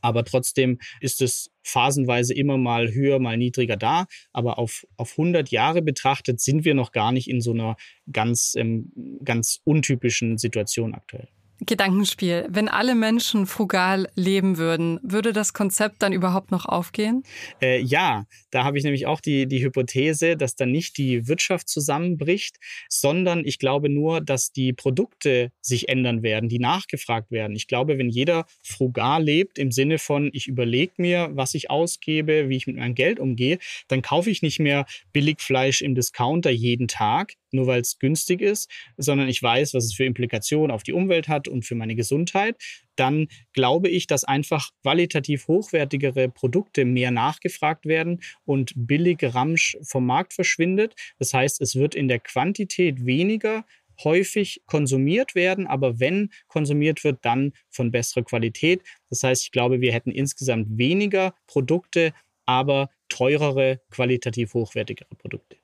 Aber 0.04 0.26
trotzdem 0.26 0.78
ist 1.00 1.22
es 1.22 1.50
phasenweise 1.64 2.34
immer 2.34 2.58
mal 2.58 2.94
höher, 2.94 3.20
mal 3.20 3.38
niedriger 3.38 3.78
da. 3.78 4.06
Aber 4.34 4.60
auf, 4.60 4.86
auf 4.98 5.12
100 5.12 5.50
Jahre 5.50 5.82
betrachtet 5.82 6.42
sind 6.42 6.66
wir 6.66 6.76
noch 6.76 6.92
gar 6.92 7.12
nicht 7.12 7.30
in 7.30 7.42
so 7.42 7.52
einer 7.52 7.78
ganz, 8.12 8.54
ähm, 8.56 8.92
ganz 9.24 9.62
untypischen 9.64 10.38
Situation 10.38 10.94
aktuell. 10.94 11.30
Gedankenspiel. 11.66 12.48
Wenn 12.50 12.68
alle 12.68 12.96
Menschen 12.96 13.46
frugal 13.46 14.08
leben 14.16 14.58
würden, 14.58 15.00
würde 15.04 15.34
das 15.34 15.54
Konzept 15.54 16.02
dann 16.02 16.14
überhaupt 16.14 16.52
noch 16.52 16.66
aufgehen? 16.66 17.24
Äh, 17.62 17.82
ja, 17.82 18.26
da 18.52 18.64
habe 18.64 18.78
ich 18.78 18.84
nämlich 18.84 19.06
auch 19.06 19.22
die, 19.22 19.48
die 19.48 19.64
Hypothese, 19.64 20.38
dass 20.38 20.56
dann 20.56 20.72
nicht 20.72 20.98
die 20.98 21.28
Wirtschaft 21.28 21.70
zusammenbricht, 21.70 22.58
sondern 22.90 23.46
ich 23.46 23.60
glaube 23.60 23.90
nur, 23.90 24.22
dass 24.22 24.52
die 24.52 24.74
Produkte 24.74 25.52
sich 25.62 25.90
ändern 25.90 26.24
werden, 26.24 26.50
die 26.50 26.60
nachgefragt 26.60 27.32
werden. 27.32 27.56
Ich 27.56 27.68
glaube, 27.68 27.98
wenn 27.98 28.10
jeder 28.10 28.46
frugal 28.64 29.24
lebt, 29.24 29.58
im 29.58 29.72
Sinne 29.72 29.98
von, 29.98 30.30
ich 30.34 30.48
überlege 30.48 30.94
mir, 30.98 31.30
was 31.34 31.54
ich 31.54 31.70
ausgebe, 31.70 32.50
wie 32.50 32.58
ich 32.58 32.68
mit 32.68 32.78
meinem 32.78 32.96
Geld 32.96 33.20
umgehe, 33.20 33.60
dann 33.88 34.02
kaufe 34.02 34.30
ich 34.30 34.42
nicht 34.42 34.60
mehr 34.60 34.86
Billigfleisch 35.12 35.82
im 35.82 35.96
Discounter 35.96 36.50
jeden 36.50 36.88
Tag, 36.88 37.34
nur 37.54 37.68
weil 37.68 37.82
es 37.82 38.00
günstig 38.00 38.42
ist, 38.42 38.70
sondern 38.98 39.28
ich 39.30 39.42
weiß, 39.42 39.74
was 39.74 39.86
es 39.86 39.94
für 39.94 40.06
Implikationen 40.06 40.72
auf 40.72 40.84
die 40.84 40.94
Umwelt 40.94 41.28
hat 41.28 41.48
und 41.48 41.66
für 41.66 41.76
meine 41.76 41.96
Gesundheit, 41.96 42.56
dann 42.96 43.28
glaube 43.54 43.90
ich, 43.90 44.08
dass 44.08 44.24
einfach 44.24 44.70
qualitativ 44.82 45.48
hochwertigere 45.48 46.30
Produkte 46.30 46.86
mehr 46.86 47.12
nachgefragt 47.12 47.86
werden 47.86 48.22
und 48.46 48.74
billige 48.76 49.34
Ramsch 49.34 49.78
vom 49.82 50.06
Markt 50.06 50.34
verschwindet. 50.34 50.96
Das 51.20 51.34
heißt, 51.34 51.62
es 51.62 51.76
wird 51.76 51.96
in 51.96 52.08
der 52.08 52.20
Quantität 52.20 53.06
weniger 53.06 53.66
häufig 54.04 54.62
konsumiert 54.66 55.36
werden, 55.36 55.68
aber 55.68 56.00
wenn 56.00 56.30
konsumiert 56.48 57.04
wird, 57.04 57.20
dann 57.24 57.54
von 57.70 57.92
besserer 57.92 58.24
Qualität. 58.24 58.82
Das 59.10 59.24
heißt, 59.24 59.44
ich 59.44 59.52
glaube, 59.52 59.82
wir 59.82 59.94
hätten 59.94 60.12
insgesamt 60.12 60.78
weniger 60.78 61.36
Produkte, 61.48 62.14
aber 62.46 62.90
teurere, 63.10 63.82
qualitativ 63.90 64.54
hochwertigere 64.54 65.16
Produkte. 65.16 65.58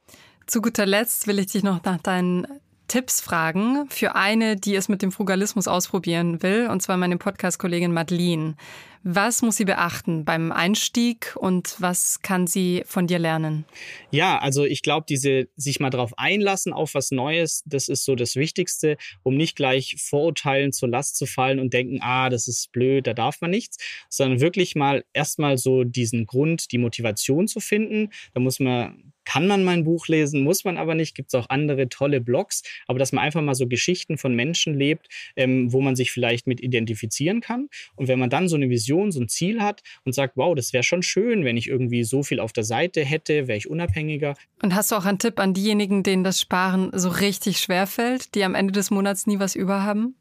Zu 0.49 0.63
guter 0.63 0.87
Letzt 0.87 1.27
will 1.27 1.37
ich 1.37 1.45
dich 1.51 1.61
noch 1.61 1.83
nach 1.83 2.01
deinen 2.01 2.47
Tipps 2.87 3.21
fragen 3.21 3.87
für 3.91 4.15
eine, 4.15 4.55
die 4.55 4.73
es 4.73 4.89
mit 4.89 5.03
dem 5.03 5.11
Frugalismus 5.11 5.67
ausprobieren 5.67 6.41
will, 6.41 6.67
und 6.71 6.81
zwar 6.81 6.97
meine 6.97 7.17
Podcast-Kollegin 7.17 7.93
Madeline. 7.93 8.55
Was 9.03 9.43
muss 9.43 9.57
sie 9.57 9.65
beachten 9.65 10.25
beim 10.25 10.51
Einstieg 10.51 11.35
und 11.35 11.75
was 11.77 12.23
kann 12.23 12.47
sie 12.47 12.81
von 12.87 13.05
dir 13.05 13.19
lernen? 13.19 13.63
Ja, 14.09 14.39
also 14.39 14.65
ich 14.65 14.81
glaube, 14.81 15.05
diese 15.07 15.49
sich 15.55 15.79
mal 15.79 15.91
drauf 15.91 16.13
einlassen 16.17 16.73
auf 16.73 16.95
was 16.95 17.11
Neues, 17.11 17.61
das 17.67 17.87
ist 17.87 18.03
so 18.03 18.15
das 18.15 18.35
Wichtigste, 18.35 18.97
um 19.21 19.37
nicht 19.37 19.55
gleich 19.55 19.97
Vorurteilen 19.99 20.73
zur 20.73 20.89
Last 20.89 21.15
zu 21.15 21.27
fallen 21.27 21.59
und 21.59 21.75
denken, 21.75 21.99
ah, 22.01 22.29
das 22.31 22.47
ist 22.47 22.71
blöd, 22.71 23.05
da 23.05 23.13
darf 23.13 23.39
man 23.39 23.51
nichts, 23.51 23.77
sondern 24.09 24.41
wirklich 24.41 24.73
mal 24.73 25.05
erstmal 25.13 25.59
so 25.59 25.83
diesen 25.83 26.25
Grund, 26.25 26.71
die 26.71 26.79
Motivation 26.79 27.47
zu 27.47 27.59
finden. 27.59 28.09
Da 28.33 28.39
muss 28.39 28.59
man 28.59 29.08
kann 29.29 29.45
man 29.45 29.63
mein 29.63 29.83
Buch 29.83 30.07
lesen, 30.07 30.43
muss 30.43 30.63
man 30.63 30.77
aber 30.77 30.95
nicht. 30.95 31.13
Gibt 31.13 31.29
es 31.29 31.35
auch 31.35 31.49
andere 31.49 31.87
tolle 31.87 32.19
Blogs, 32.19 32.63
aber 32.87 32.97
dass 32.97 33.11
man 33.11 33.23
einfach 33.23 33.43
mal 33.43 33.53
so 33.53 33.67
Geschichten 33.67 34.17
von 34.17 34.35
Menschen 34.35 34.73
lebt, 34.73 35.07
ähm, 35.35 35.71
wo 35.71 35.81
man 35.81 35.95
sich 35.95 36.11
vielleicht 36.11 36.47
mit 36.47 36.59
identifizieren 36.61 37.39
kann. 37.39 37.69
Und 37.95 38.07
wenn 38.07 38.17
man 38.17 38.31
dann 38.31 38.47
so 38.47 38.55
eine 38.55 38.71
Vision, 38.71 39.11
so 39.11 39.19
ein 39.19 39.29
Ziel 39.29 39.61
hat 39.61 39.83
und 40.03 40.13
sagt, 40.13 40.35
wow, 40.35 40.55
das 40.55 40.73
wäre 40.73 40.81
schon 40.81 41.03
schön, 41.03 41.45
wenn 41.45 41.57
ich 41.57 41.67
irgendwie 41.67 42.03
so 42.03 42.23
viel 42.23 42.39
auf 42.39 42.53
der 42.53 42.63
Seite 42.63 43.05
hätte, 43.05 43.47
wäre 43.47 43.55
ich 43.59 43.69
unabhängiger. 43.69 44.33
Und 44.63 44.73
hast 44.73 44.91
du 44.91 44.95
auch 44.95 45.05
einen 45.05 45.19
Tipp 45.19 45.39
an 45.39 45.53
diejenigen, 45.53 46.01
denen 46.01 46.23
das 46.23 46.41
Sparen 46.41 46.89
so 46.95 47.09
richtig 47.09 47.59
schwer 47.59 47.85
fällt, 47.85 48.33
die 48.33 48.43
am 48.43 48.55
Ende 48.55 48.71
des 48.71 48.89
Monats 48.89 49.27
nie 49.27 49.37
was 49.37 49.55
über 49.55 49.83
haben? 49.83 50.15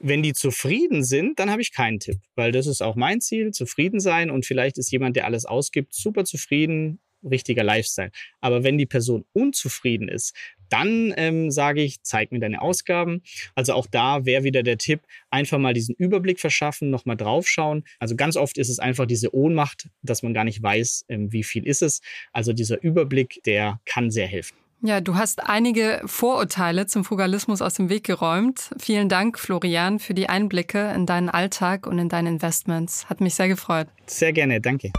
Wenn 0.00 0.22
die 0.22 0.32
zufrieden 0.32 1.04
sind, 1.04 1.38
dann 1.38 1.50
habe 1.50 1.60
ich 1.60 1.74
keinen 1.74 2.00
Tipp, 2.00 2.20
weil 2.34 2.52
das 2.52 2.66
ist 2.66 2.80
auch 2.80 2.96
mein 2.96 3.20
Ziel, 3.20 3.50
zufrieden 3.50 4.00
sein. 4.00 4.30
Und 4.30 4.46
vielleicht 4.46 4.78
ist 4.78 4.90
jemand, 4.90 5.16
der 5.16 5.26
alles 5.26 5.44
ausgibt, 5.44 5.92
super 5.92 6.24
zufrieden, 6.24 6.98
richtiger 7.22 7.64
Lifestyle. 7.64 8.10
Aber 8.40 8.64
wenn 8.64 8.78
die 8.78 8.86
Person 8.86 9.24
unzufrieden 9.32 10.08
ist, 10.08 10.34
dann 10.68 11.14
ähm, 11.16 11.50
sage 11.50 11.82
ich, 11.82 12.02
zeig 12.02 12.32
mir 12.32 12.40
deine 12.40 12.60
Ausgaben. 12.60 13.22
Also 13.54 13.72
auch 13.72 13.86
da 13.86 14.24
wäre 14.26 14.44
wieder 14.44 14.62
der 14.62 14.78
Tipp, 14.78 15.00
einfach 15.30 15.58
mal 15.58 15.72
diesen 15.72 15.94
Überblick 15.94 16.40
verschaffen, 16.40 16.90
nochmal 16.90 17.16
draufschauen. 17.16 17.84
Also 17.98 18.16
ganz 18.16 18.36
oft 18.36 18.58
ist 18.58 18.68
es 18.68 18.78
einfach 18.78 19.06
diese 19.06 19.34
Ohnmacht, 19.34 19.88
dass 20.02 20.22
man 20.22 20.34
gar 20.34 20.44
nicht 20.44 20.62
weiß, 20.62 21.06
ähm, 21.08 21.32
wie 21.32 21.42
viel 21.42 21.66
ist 21.66 21.82
es. 21.82 22.00
Also 22.32 22.52
dieser 22.52 22.82
Überblick, 22.82 23.40
der 23.44 23.80
kann 23.86 24.10
sehr 24.10 24.26
helfen. 24.26 24.56
Ja, 24.80 25.00
du 25.00 25.16
hast 25.16 25.42
einige 25.42 26.00
Vorurteile 26.04 26.86
zum 26.86 27.04
Frugalismus 27.04 27.62
aus 27.62 27.74
dem 27.74 27.88
Weg 27.88 28.04
geräumt. 28.04 28.70
Vielen 28.78 29.08
Dank, 29.08 29.36
Florian, 29.38 29.98
für 29.98 30.14
die 30.14 30.28
Einblicke 30.28 30.92
in 30.94 31.04
deinen 31.04 31.28
Alltag 31.28 31.86
und 31.86 31.98
in 31.98 32.08
deine 32.08 32.28
Investments. 32.28 33.06
Hat 33.06 33.20
mich 33.20 33.34
sehr 33.34 33.48
gefreut. 33.48 33.88
Sehr 34.06 34.32
gerne, 34.32 34.60
danke. 34.60 34.92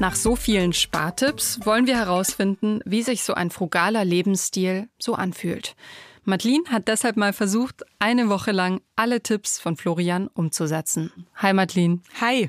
Nach 0.00 0.14
so 0.14 0.34
vielen 0.34 0.72
Spartipps 0.72 1.60
wollen 1.66 1.86
wir 1.86 1.94
herausfinden, 1.94 2.80
wie 2.86 3.02
sich 3.02 3.22
so 3.22 3.34
ein 3.34 3.50
frugaler 3.50 4.02
Lebensstil 4.02 4.88
so 4.98 5.14
anfühlt. 5.14 5.76
Madeline 6.24 6.64
hat 6.70 6.88
deshalb 6.88 7.18
mal 7.18 7.34
versucht, 7.34 7.82
eine 7.98 8.30
Woche 8.30 8.50
lang 8.50 8.80
alle 8.96 9.22
Tipps 9.22 9.60
von 9.60 9.76
Florian 9.76 10.28
umzusetzen. 10.28 11.12
Hi 11.36 11.52
Madeline. 11.52 12.00
Hi. 12.18 12.48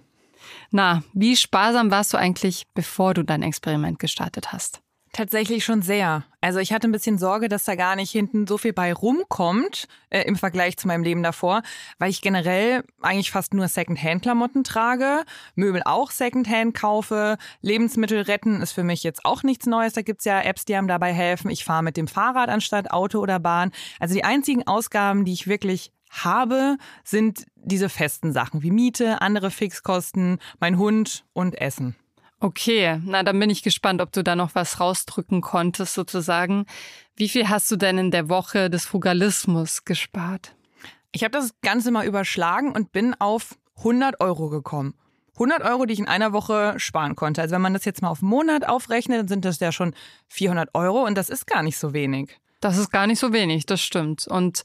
Na, 0.72 1.04
wie 1.12 1.36
sparsam 1.36 1.92
warst 1.92 2.14
du 2.14 2.18
eigentlich, 2.18 2.68
bevor 2.74 3.14
du 3.14 3.24
dein 3.26 3.44
Experiment 3.44 4.00
gestartet 4.00 4.54
hast? 4.54 4.82
Tatsächlich 5.14 5.66
schon 5.66 5.82
sehr. 5.82 6.24
Also 6.40 6.60
ich 6.60 6.72
hatte 6.72 6.88
ein 6.88 6.94
bisschen 6.94 7.18
Sorge, 7.18 7.50
dass 7.50 7.66
da 7.66 7.76
gar 7.76 7.98
nicht 7.98 8.12
hinten 8.12 8.48
so 8.48 8.58
viel 8.58 8.72
bei 8.72 8.94
rumkommt 8.94 9.90
äh, 10.10 10.22
im 10.22 10.38
Vergleich 10.38 10.78
zu 10.78 10.88
meinem 10.88 11.04
Leben 11.04 11.22
davor, 11.22 11.64
weil 12.00 12.10
ich 12.10 12.22
generell 12.22 12.86
eigentlich 13.02 13.30
fast 13.30 13.54
nur 13.54 13.68
Secondhand-Klamotten 13.68 14.64
trage, 14.64 15.26
Möbel 15.56 15.82
auch 15.84 16.12
Secondhand 16.12 16.74
kaufe, 16.76 17.38
Lebensmittel 17.62 18.22
retten 18.22 18.62
ist 18.62 18.72
für 18.72 18.84
mich 18.84 19.04
jetzt 19.04 19.26
auch 19.26 19.44
nichts 19.44 19.66
Neues. 19.66 19.92
Da 19.92 20.02
gibt's 20.02 20.24
ja 20.24 20.40
Apps, 20.40 20.64
die 20.64 20.76
einem 20.76 20.88
dabei 20.88 21.12
helfen. 21.12 21.52
Ich 21.52 21.66
fahre 21.66 21.84
mit 21.84 21.98
dem 21.98 22.08
Fahrrad 22.08 22.48
anstatt 22.48 22.92
Auto 22.92 23.20
oder 23.20 23.40
Bahn. 23.40 23.72
Also 24.00 24.14
die 24.14 24.24
einzigen 24.24 24.66
Ausgaben, 24.66 25.26
die 25.26 25.34
ich 25.34 25.46
wirklich 25.46 25.92
habe, 26.10 26.78
sind 27.04 27.46
diese 27.56 27.90
festen 27.90 28.32
Sachen 28.32 28.64
wie 28.64 28.72
Miete, 28.72 29.22
andere 29.22 29.52
Fixkosten, 29.52 30.40
mein 30.62 30.78
Hund 30.78 31.26
und 31.34 31.60
Essen. 31.60 31.98
Okay, 32.44 33.00
na 33.06 33.22
dann 33.22 33.40
bin 33.40 33.52
ich 33.52 33.62
gespannt, 33.62 34.02
ob 34.02 34.12
du 34.12 34.24
da 34.24 34.36
noch 34.36 34.56
was 34.56 34.80
rausdrücken 34.80 35.42
konntest 35.42 35.94
sozusagen. 35.94 36.66
Wie 37.16 37.30
viel 37.30 37.50
hast 37.50 37.70
du 37.70 37.76
denn 37.76 38.00
in 38.00 38.10
der 38.10 38.30
Woche 38.30 38.72
des 38.72 38.84
Frugalismus 38.84 39.86
gespart? 39.86 40.56
Ich 41.12 41.24
habe 41.24 41.38
das 41.38 41.52
Ganze 41.62 41.92
mal 41.92 42.08
überschlagen 42.08 42.72
und 42.72 42.92
bin 42.92 43.14
auf 43.14 43.60
100 43.78 44.20
Euro 44.22 44.50
gekommen. 44.50 44.96
100 45.34 45.62
Euro, 45.62 45.86
die 45.86 45.94
ich 45.94 46.00
in 46.00 46.08
einer 46.08 46.34
Woche 46.34 46.74
sparen 46.78 47.16
konnte. 47.16 47.44
Also 47.44 47.54
wenn 47.54 47.62
man 47.62 47.74
das 47.74 47.86
jetzt 47.86 48.02
mal 48.02 48.10
auf 48.10 48.24
einen 48.24 48.32
Monat 48.32 48.68
aufrechnet, 48.68 49.20
dann 49.20 49.28
sind 49.28 49.46
das 49.46 49.60
ja 49.60 49.72
schon 49.72 49.94
400 50.30 50.74
Euro 50.74 51.06
und 51.06 51.16
das 51.16 51.30
ist 51.30 51.46
gar 51.46 51.62
nicht 51.62 51.78
so 51.78 51.94
wenig. 51.94 52.40
Das 52.60 52.80
ist 52.80 52.90
gar 52.90 53.06
nicht 53.06 53.20
so 53.20 53.34
wenig, 53.34 53.68
das 53.68 53.82
stimmt. 53.82 54.28
Und 54.28 54.64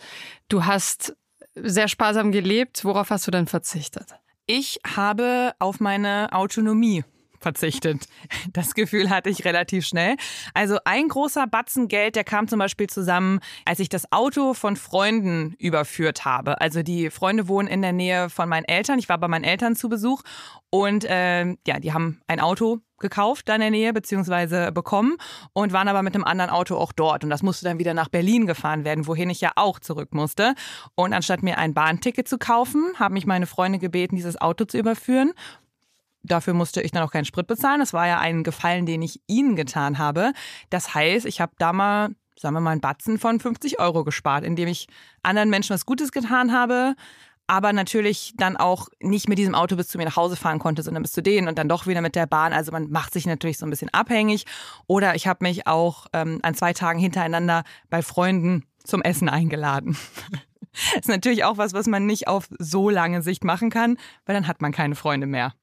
du 0.48 0.64
hast 0.64 1.14
sehr 1.54 1.88
sparsam 1.88 2.32
gelebt. 2.32 2.86
Worauf 2.86 3.10
hast 3.10 3.26
du 3.26 3.30
denn 3.30 3.46
verzichtet? 3.46 4.14
Ich 4.46 4.80
habe 4.86 5.52
auf 5.58 5.78
meine 5.78 6.28
Autonomie 6.32 7.04
verzichtet. 7.40 8.06
Das 8.52 8.74
Gefühl 8.74 9.10
hatte 9.10 9.30
ich 9.30 9.44
relativ 9.44 9.86
schnell. 9.86 10.16
Also 10.54 10.78
ein 10.84 11.08
großer 11.08 11.46
Batzen 11.46 11.88
Geld, 11.88 12.16
der 12.16 12.24
kam 12.24 12.48
zum 12.48 12.58
Beispiel 12.58 12.88
zusammen, 12.88 13.40
als 13.64 13.80
ich 13.80 13.88
das 13.88 14.10
Auto 14.12 14.54
von 14.54 14.76
Freunden 14.76 15.54
überführt 15.58 16.24
habe. 16.24 16.60
Also 16.60 16.82
die 16.82 17.10
Freunde 17.10 17.48
wohnen 17.48 17.68
in 17.68 17.82
der 17.82 17.92
Nähe 17.92 18.30
von 18.30 18.48
meinen 18.48 18.64
Eltern. 18.64 18.98
Ich 18.98 19.08
war 19.08 19.18
bei 19.18 19.28
meinen 19.28 19.44
Eltern 19.44 19.76
zu 19.76 19.88
Besuch 19.88 20.22
und 20.70 21.04
äh, 21.04 21.44
ja, 21.66 21.80
die 21.80 21.92
haben 21.92 22.20
ein 22.26 22.40
Auto 22.40 22.80
gekauft 22.98 23.48
da 23.48 23.54
in 23.54 23.60
der 23.60 23.70
Nähe 23.70 23.92
beziehungsweise 23.92 24.72
bekommen 24.72 25.16
und 25.52 25.72
waren 25.72 25.88
aber 25.88 26.02
mit 26.02 26.14
einem 26.14 26.24
anderen 26.24 26.50
Auto 26.50 26.76
auch 26.76 26.92
dort 26.92 27.24
und 27.24 27.30
das 27.30 27.42
musste 27.42 27.64
dann 27.64 27.78
wieder 27.78 27.94
nach 27.94 28.08
Berlin 28.08 28.46
gefahren 28.46 28.84
werden, 28.84 29.06
wohin 29.06 29.30
ich 29.30 29.40
ja 29.40 29.52
auch 29.56 29.78
zurück 29.78 30.14
musste. 30.14 30.54
Und 30.94 31.12
anstatt 31.12 31.42
mir 31.42 31.58
ein 31.58 31.74
Bahnticket 31.74 32.28
zu 32.28 32.38
kaufen, 32.38 32.92
haben 32.98 33.14
mich 33.14 33.26
meine 33.26 33.46
Freunde 33.46 33.78
gebeten, 33.78 34.16
dieses 34.16 34.40
Auto 34.40 34.64
zu 34.64 34.78
überführen 34.78 35.32
Dafür 36.26 36.54
musste 36.54 36.82
ich 36.82 36.90
dann 36.90 37.02
auch 37.02 37.12
keinen 37.12 37.24
Sprit 37.24 37.46
bezahlen. 37.46 37.80
Das 37.80 37.92
war 37.92 38.06
ja 38.06 38.18
ein 38.18 38.44
Gefallen, 38.44 38.86
den 38.86 39.02
ich 39.02 39.20
ihnen 39.26 39.56
getan 39.56 39.98
habe. 39.98 40.32
Das 40.70 40.94
heißt, 40.94 41.26
ich 41.26 41.40
habe 41.40 41.52
da 41.58 41.72
mal, 41.72 42.10
sagen 42.38 42.54
wir 42.54 42.60
mal, 42.60 42.72
einen 42.72 42.80
Batzen 42.80 43.18
von 43.18 43.40
50 43.40 43.80
Euro 43.80 44.04
gespart, 44.04 44.44
indem 44.44 44.68
ich 44.68 44.88
anderen 45.22 45.50
Menschen 45.50 45.74
was 45.74 45.86
Gutes 45.86 46.12
getan 46.12 46.52
habe, 46.52 46.94
aber 47.46 47.72
natürlich 47.72 48.34
dann 48.36 48.56
auch 48.56 48.88
nicht 49.00 49.28
mit 49.28 49.38
diesem 49.38 49.54
Auto 49.54 49.76
bis 49.76 49.88
zu 49.88 49.98
mir 49.98 50.04
nach 50.04 50.16
Hause 50.16 50.36
fahren 50.36 50.58
konnte, 50.58 50.82
sondern 50.82 51.02
bis 51.02 51.12
zu 51.12 51.22
denen 51.22 51.48
und 51.48 51.58
dann 51.58 51.68
doch 51.68 51.86
wieder 51.86 52.00
mit 52.00 52.16
der 52.16 52.26
Bahn. 52.26 52.52
Also 52.52 52.72
man 52.72 52.90
macht 52.90 53.12
sich 53.12 53.26
natürlich 53.26 53.58
so 53.58 53.66
ein 53.66 53.70
bisschen 53.70 53.92
abhängig. 53.92 54.46
Oder 54.86 55.14
ich 55.14 55.26
habe 55.26 55.44
mich 55.44 55.66
auch 55.66 56.06
ähm, 56.12 56.40
an 56.42 56.54
zwei 56.54 56.72
Tagen 56.72 56.98
hintereinander 56.98 57.62
bei 57.88 58.02
Freunden 58.02 58.64
zum 58.84 59.02
Essen 59.02 59.28
eingeladen. 59.28 59.96
Ist 60.98 61.08
natürlich 61.08 61.44
auch 61.44 61.56
was, 61.56 61.72
was 61.72 61.86
man 61.86 62.04
nicht 62.04 62.28
auf 62.28 62.48
so 62.58 62.90
lange 62.90 63.22
Sicht 63.22 63.44
machen 63.44 63.70
kann, 63.70 63.96
weil 64.26 64.34
dann 64.34 64.46
hat 64.46 64.60
man 64.60 64.72
keine 64.72 64.94
Freunde 64.94 65.26
mehr. 65.26 65.54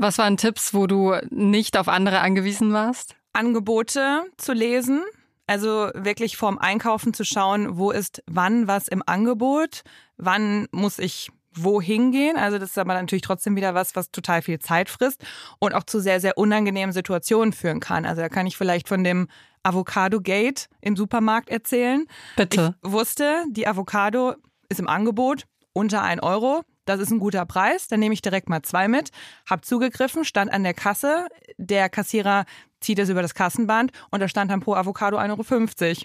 Was 0.00 0.16
waren 0.16 0.38
Tipps, 0.38 0.72
wo 0.72 0.86
du 0.86 1.14
nicht 1.28 1.76
auf 1.76 1.86
andere 1.86 2.20
angewiesen 2.20 2.72
warst? 2.72 3.16
Angebote 3.34 4.22
zu 4.38 4.54
lesen. 4.54 5.02
Also 5.46 5.90
wirklich 5.92 6.38
vorm 6.38 6.56
Einkaufen 6.56 7.12
zu 7.12 7.22
schauen, 7.22 7.76
wo 7.76 7.90
ist 7.90 8.22
wann 8.26 8.66
was 8.66 8.88
im 8.88 9.02
Angebot, 9.04 9.82
wann 10.16 10.68
muss 10.70 10.98
ich 10.98 11.28
wohin 11.52 12.12
gehen. 12.12 12.38
Also 12.38 12.58
das 12.58 12.70
ist 12.70 12.78
aber 12.78 12.94
natürlich 12.94 13.20
trotzdem 13.20 13.56
wieder 13.56 13.74
was, 13.74 13.94
was 13.94 14.10
total 14.10 14.40
viel 14.40 14.58
Zeit 14.58 14.88
frisst 14.88 15.22
und 15.58 15.74
auch 15.74 15.84
zu 15.84 16.00
sehr, 16.00 16.18
sehr 16.18 16.38
unangenehmen 16.38 16.94
Situationen 16.94 17.52
führen 17.52 17.80
kann. 17.80 18.06
Also 18.06 18.22
da 18.22 18.30
kann 18.30 18.46
ich 18.46 18.56
vielleicht 18.56 18.88
von 18.88 19.04
dem 19.04 19.28
Avocado 19.64 20.22
Gate 20.22 20.70
im 20.80 20.96
Supermarkt 20.96 21.50
erzählen. 21.50 22.06
Bitte. 22.36 22.74
Ich 22.82 22.90
wusste, 22.90 23.44
die 23.50 23.66
Avocado 23.66 24.34
ist 24.70 24.80
im 24.80 24.88
Angebot 24.88 25.44
unter 25.74 26.00
1 26.00 26.22
Euro. 26.22 26.62
Das 26.84 27.00
ist 27.00 27.10
ein 27.10 27.18
guter 27.18 27.46
Preis. 27.46 27.88
Dann 27.88 28.00
nehme 28.00 28.14
ich 28.14 28.22
direkt 28.22 28.48
mal 28.48 28.62
zwei 28.62 28.88
mit. 28.88 29.10
Hab 29.48 29.64
zugegriffen, 29.64 30.24
stand 30.24 30.52
an 30.52 30.62
der 30.62 30.74
Kasse. 30.74 31.28
Der 31.56 31.88
Kassierer 31.88 32.44
zieht 32.80 32.98
es 32.98 33.08
über 33.08 33.22
das 33.22 33.34
Kassenband 33.34 33.92
und 34.10 34.20
da 34.20 34.28
stand 34.28 34.50
dann 34.50 34.60
pro 34.60 34.74
Avocado 34.74 35.18
1,50 35.18 35.86
Euro. 35.88 35.96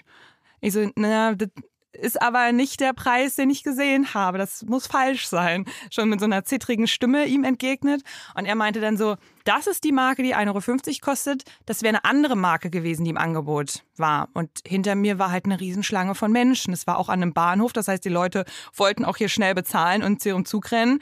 Ich 0.60 0.72
so, 0.72 0.90
na, 0.96 1.34
das 1.34 1.48
ist 1.96 2.20
aber 2.20 2.52
nicht 2.52 2.80
der 2.80 2.92
Preis, 2.92 3.34
den 3.34 3.50
ich 3.50 3.62
gesehen 3.62 4.14
habe. 4.14 4.38
Das 4.38 4.64
muss 4.64 4.86
falsch 4.86 5.26
sein. 5.26 5.64
Schon 5.90 6.08
mit 6.08 6.20
so 6.20 6.26
einer 6.26 6.44
zittrigen 6.44 6.86
Stimme 6.86 7.26
ihm 7.26 7.44
entgegnet. 7.44 8.02
Und 8.34 8.46
er 8.46 8.54
meinte 8.54 8.80
dann 8.80 8.96
so, 8.96 9.16
das 9.44 9.66
ist 9.66 9.84
die 9.84 9.92
Marke, 9.92 10.22
die 10.22 10.34
1,50 10.34 10.46
Euro 10.48 10.98
kostet. 11.00 11.44
Das 11.66 11.82
wäre 11.82 11.96
eine 11.96 12.04
andere 12.04 12.36
Marke 12.36 12.70
gewesen, 12.70 13.04
die 13.04 13.10
im 13.10 13.18
Angebot 13.18 13.84
war. 13.96 14.28
Und 14.34 14.50
hinter 14.66 14.94
mir 14.94 15.18
war 15.18 15.30
halt 15.30 15.44
eine 15.44 15.60
Riesenschlange 15.60 16.14
von 16.14 16.32
Menschen. 16.32 16.72
Es 16.72 16.86
war 16.86 16.98
auch 16.98 17.08
an 17.08 17.22
einem 17.22 17.32
Bahnhof. 17.32 17.72
Das 17.72 17.88
heißt, 17.88 18.04
die 18.04 18.10
Leute 18.10 18.44
wollten 18.74 19.04
auch 19.04 19.16
hier 19.16 19.28
schnell 19.28 19.54
bezahlen 19.54 20.02
und 20.02 20.20
zu 20.20 20.30
ihrem 20.30 20.44
Zug 20.44 20.70
rennen. 20.72 21.00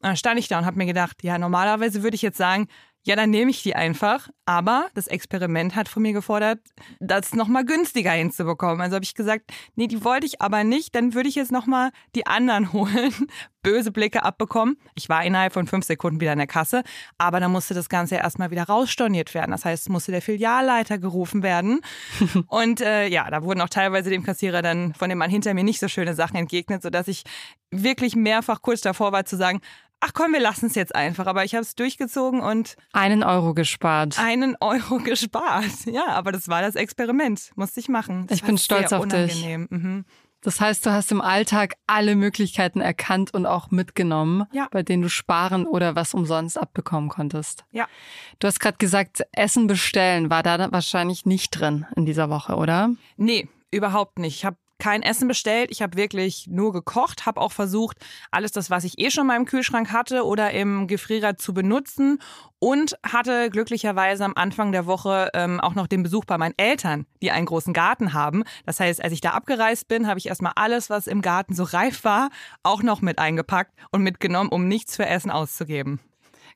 dann 0.00 0.16
stand 0.16 0.38
ich 0.38 0.48
da 0.48 0.58
und 0.58 0.66
habe 0.66 0.76
mir 0.76 0.86
gedacht, 0.86 1.22
ja, 1.22 1.38
normalerweise 1.38 2.02
würde 2.02 2.14
ich 2.14 2.22
jetzt 2.22 2.38
sagen, 2.38 2.68
ja, 3.06 3.16
dann 3.16 3.30
nehme 3.30 3.50
ich 3.50 3.62
die 3.62 3.76
einfach. 3.76 4.28
Aber 4.46 4.88
das 4.94 5.06
Experiment 5.06 5.76
hat 5.76 5.88
von 5.88 6.02
mir 6.02 6.12
gefordert, 6.12 6.60
das 7.00 7.34
nochmal 7.34 7.64
günstiger 7.64 8.12
hinzubekommen. 8.12 8.80
Also 8.80 8.94
habe 8.96 9.04
ich 9.04 9.14
gesagt, 9.14 9.52
nee, 9.74 9.86
die 9.86 10.04
wollte 10.04 10.26
ich 10.26 10.40
aber 10.40 10.64
nicht. 10.64 10.94
Dann 10.94 11.14
würde 11.14 11.28
ich 11.28 11.34
jetzt 11.34 11.52
nochmal 11.52 11.90
die 12.14 12.26
anderen 12.26 12.72
holen. 12.72 13.12
Böse 13.62 13.90
Blicke 13.90 14.22
abbekommen. 14.22 14.76
Ich 14.94 15.08
war 15.08 15.24
innerhalb 15.24 15.52
von 15.52 15.66
fünf 15.66 15.86
Sekunden 15.86 16.20
wieder 16.20 16.32
in 16.32 16.38
der 16.38 16.46
Kasse. 16.46 16.82
Aber 17.18 17.40
dann 17.40 17.52
musste 17.52 17.74
das 17.74 17.88
Ganze 17.88 18.16
erstmal 18.16 18.50
wieder 18.50 18.64
rausstorniert 18.64 19.34
werden. 19.34 19.52
Das 19.52 19.64
heißt, 19.64 19.84
es 19.84 19.88
musste 19.88 20.12
der 20.12 20.22
Filialleiter 20.22 20.98
gerufen 20.98 21.42
werden. 21.42 21.80
Und 22.48 22.80
äh, 22.80 23.06
ja, 23.08 23.30
da 23.30 23.42
wurden 23.42 23.60
auch 23.60 23.70
teilweise 23.70 24.10
dem 24.10 24.22
Kassierer 24.22 24.62
dann 24.62 24.94
von 24.94 25.08
dem 25.08 25.18
Mann 25.18 25.30
hinter 25.30 25.52
mir 25.54 25.64
nicht 25.64 25.80
so 25.80 25.88
schöne 25.88 26.14
Sachen 26.14 26.36
entgegnet, 26.36 26.82
sodass 26.82 27.08
ich 27.08 27.24
wirklich 27.70 28.16
mehrfach 28.16 28.62
kurz 28.62 28.82
davor 28.82 29.12
war 29.12 29.24
zu 29.24 29.36
sagen, 29.36 29.60
ach 30.04 30.12
komm, 30.12 30.32
wir 30.32 30.40
lassen 30.40 30.66
es 30.66 30.74
jetzt 30.74 30.94
einfach. 30.94 31.26
Aber 31.26 31.44
ich 31.44 31.54
habe 31.54 31.62
es 31.62 31.74
durchgezogen 31.74 32.40
und. 32.40 32.76
Einen 32.92 33.22
Euro 33.22 33.54
gespart. 33.54 34.18
Einen 34.18 34.56
Euro 34.60 34.98
gespart. 34.98 35.86
Ja, 35.86 36.08
aber 36.08 36.32
das 36.32 36.48
war 36.48 36.62
das 36.62 36.76
Experiment. 36.76 37.50
Musste 37.56 37.80
ich 37.80 37.88
machen. 37.88 38.26
Das 38.26 38.38
ich 38.38 38.44
bin 38.44 38.58
stolz 38.58 38.92
auf 38.92 39.02
unangenehm. 39.02 39.68
dich. 39.68 39.78
Mhm. 39.78 40.04
Das 40.42 40.60
heißt, 40.60 40.84
du 40.84 40.92
hast 40.92 41.10
im 41.10 41.22
Alltag 41.22 41.74
alle 41.86 42.16
Möglichkeiten 42.16 42.82
erkannt 42.82 43.32
und 43.32 43.46
auch 43.46 43.70
mitgenommen, 43.70 44.44
ja. 44.52 44.68
bei 44.70 44.82
denen 44.82 45.02
du 45.02 45.08
sparen 45.08 45.66
oder 45.66 45.96
was 45.96 46.12
umsonst 46.12 46.60
abbekommen 46.60 47.08
konntest. 47.08 47.64
Ja. 47.70 47.86
Du 48.40 48.46
hast 48.46 48.60
gerade 48.60 48.76
gesagt, 48.76 49.22
Essen 49.32 49.66
bestellen 49.66 50.28
war 50.28 50.42
da 50.42 50.70
wahrscheinlich 50.70 51.24
nicht 51.24 51.58
drin 51.58 51.86
in 51.96 52.04
dieser 52.04 52.28
Woche, 52.28 52.56
oder? 52.56 52.90
Nee, 53.16 53.48
überhaupt 53.70 54.18
nicht. 54.18 54.36
Ich 54.36 54.44
habe 54.44 54.58
kein 54.84 55.02
Essen 55.02 55.28
bestellt. 55.28 55.70
Ich 55.70 55.80
habe 55.80 55.96
wirklich 55.96 56.46
nur 56.46 56.70
gekocht, 56.74 57.24
habe 57.24 57.40
auch 57.40 57.52
versucht, 57.52 57.96
alles 58.30 58.52
das, 58.52 58.68
was 58.68 58.84
ich 58.84 58.98
eh 58.98 59.10
schon 59.10 59.26
mal 59.26 59.36
im 59.36 59.46
Kühlschrank 59.46 59.90
hatte 59.90 60.26
oder 60.26 60.50
im 60.50 60.88
Gefrierer 60.88 61.38
zu 61.38 61.54
benutzen 61.54 62.18
und 62.58 62.94
hatte 63.02 63.48
glücklicherweise 63.48 64.26
am 64.26 64.34
Anfang 64.36 64.72
der 64.72 64.84
Woche 64.84 65.30
ähm, 65.32 65.58
auch 65.58 65.74
noch 65.74 65.86
den 65.86 66.02
Besuch 66.02 66.26
bei 66.26 66.36
meinen 66.36 66.52
Eltern, 66.58 67.06
die 67.22 67.30
einen 67.30 67.46
großen 67.46 67.72
Garten 67.72 68.12
haben. 68.12 68.44
Das 68.66 68.78
heißt, 68.78 69.02
als 69.02 69.14
ich 69.14 69.22
da 69.22 69.30
abgereist 69.30 69.88
bin, 69.88 70.06
habe 70.06 70.18
ich 70.18 70.28
erstmal 70.28 70.52
alles, 70.54 70.90
was 70.90 71.06
im 71.06 71.22
Garten 71.22 71.54
so 71.54 71.62
reif 71.62 72.04
war, 72.04 72.28
auch 72.62 72.82
noch 72.82 73.00
mit 73.00 73.18
eingepackt 73.18 73.72
und 73.90 74.02
mitgenommen, 74.02 74.50
um 74.50 74.68
nichts 74.68 74.96
für 74.96 75.06
Essen 75.06 75.30
auszugeben. 75.30 75.98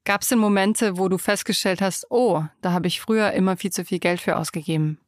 Gab 0.05 0.21
es 0.21 0.29
denn 0.29 0.39
Momente, 0.39 0.99
wo 0.99 1.09
du 1.09 1.17
festgestellt 1.17 1.81
hast, 1.81 2.11
oh, 2.11 2.45
da 2.61 2.73
habe 2.73 2.89
ich 2.89 3.01
früher 3.01 3.33
immer 3.33 3.57
viel 3.57 3.73
zu 3.73 3.87
viel 3.87 4.01
Geld 4.01 4.21
für 4.21 4.37
ausgegeben? 4.37 5.01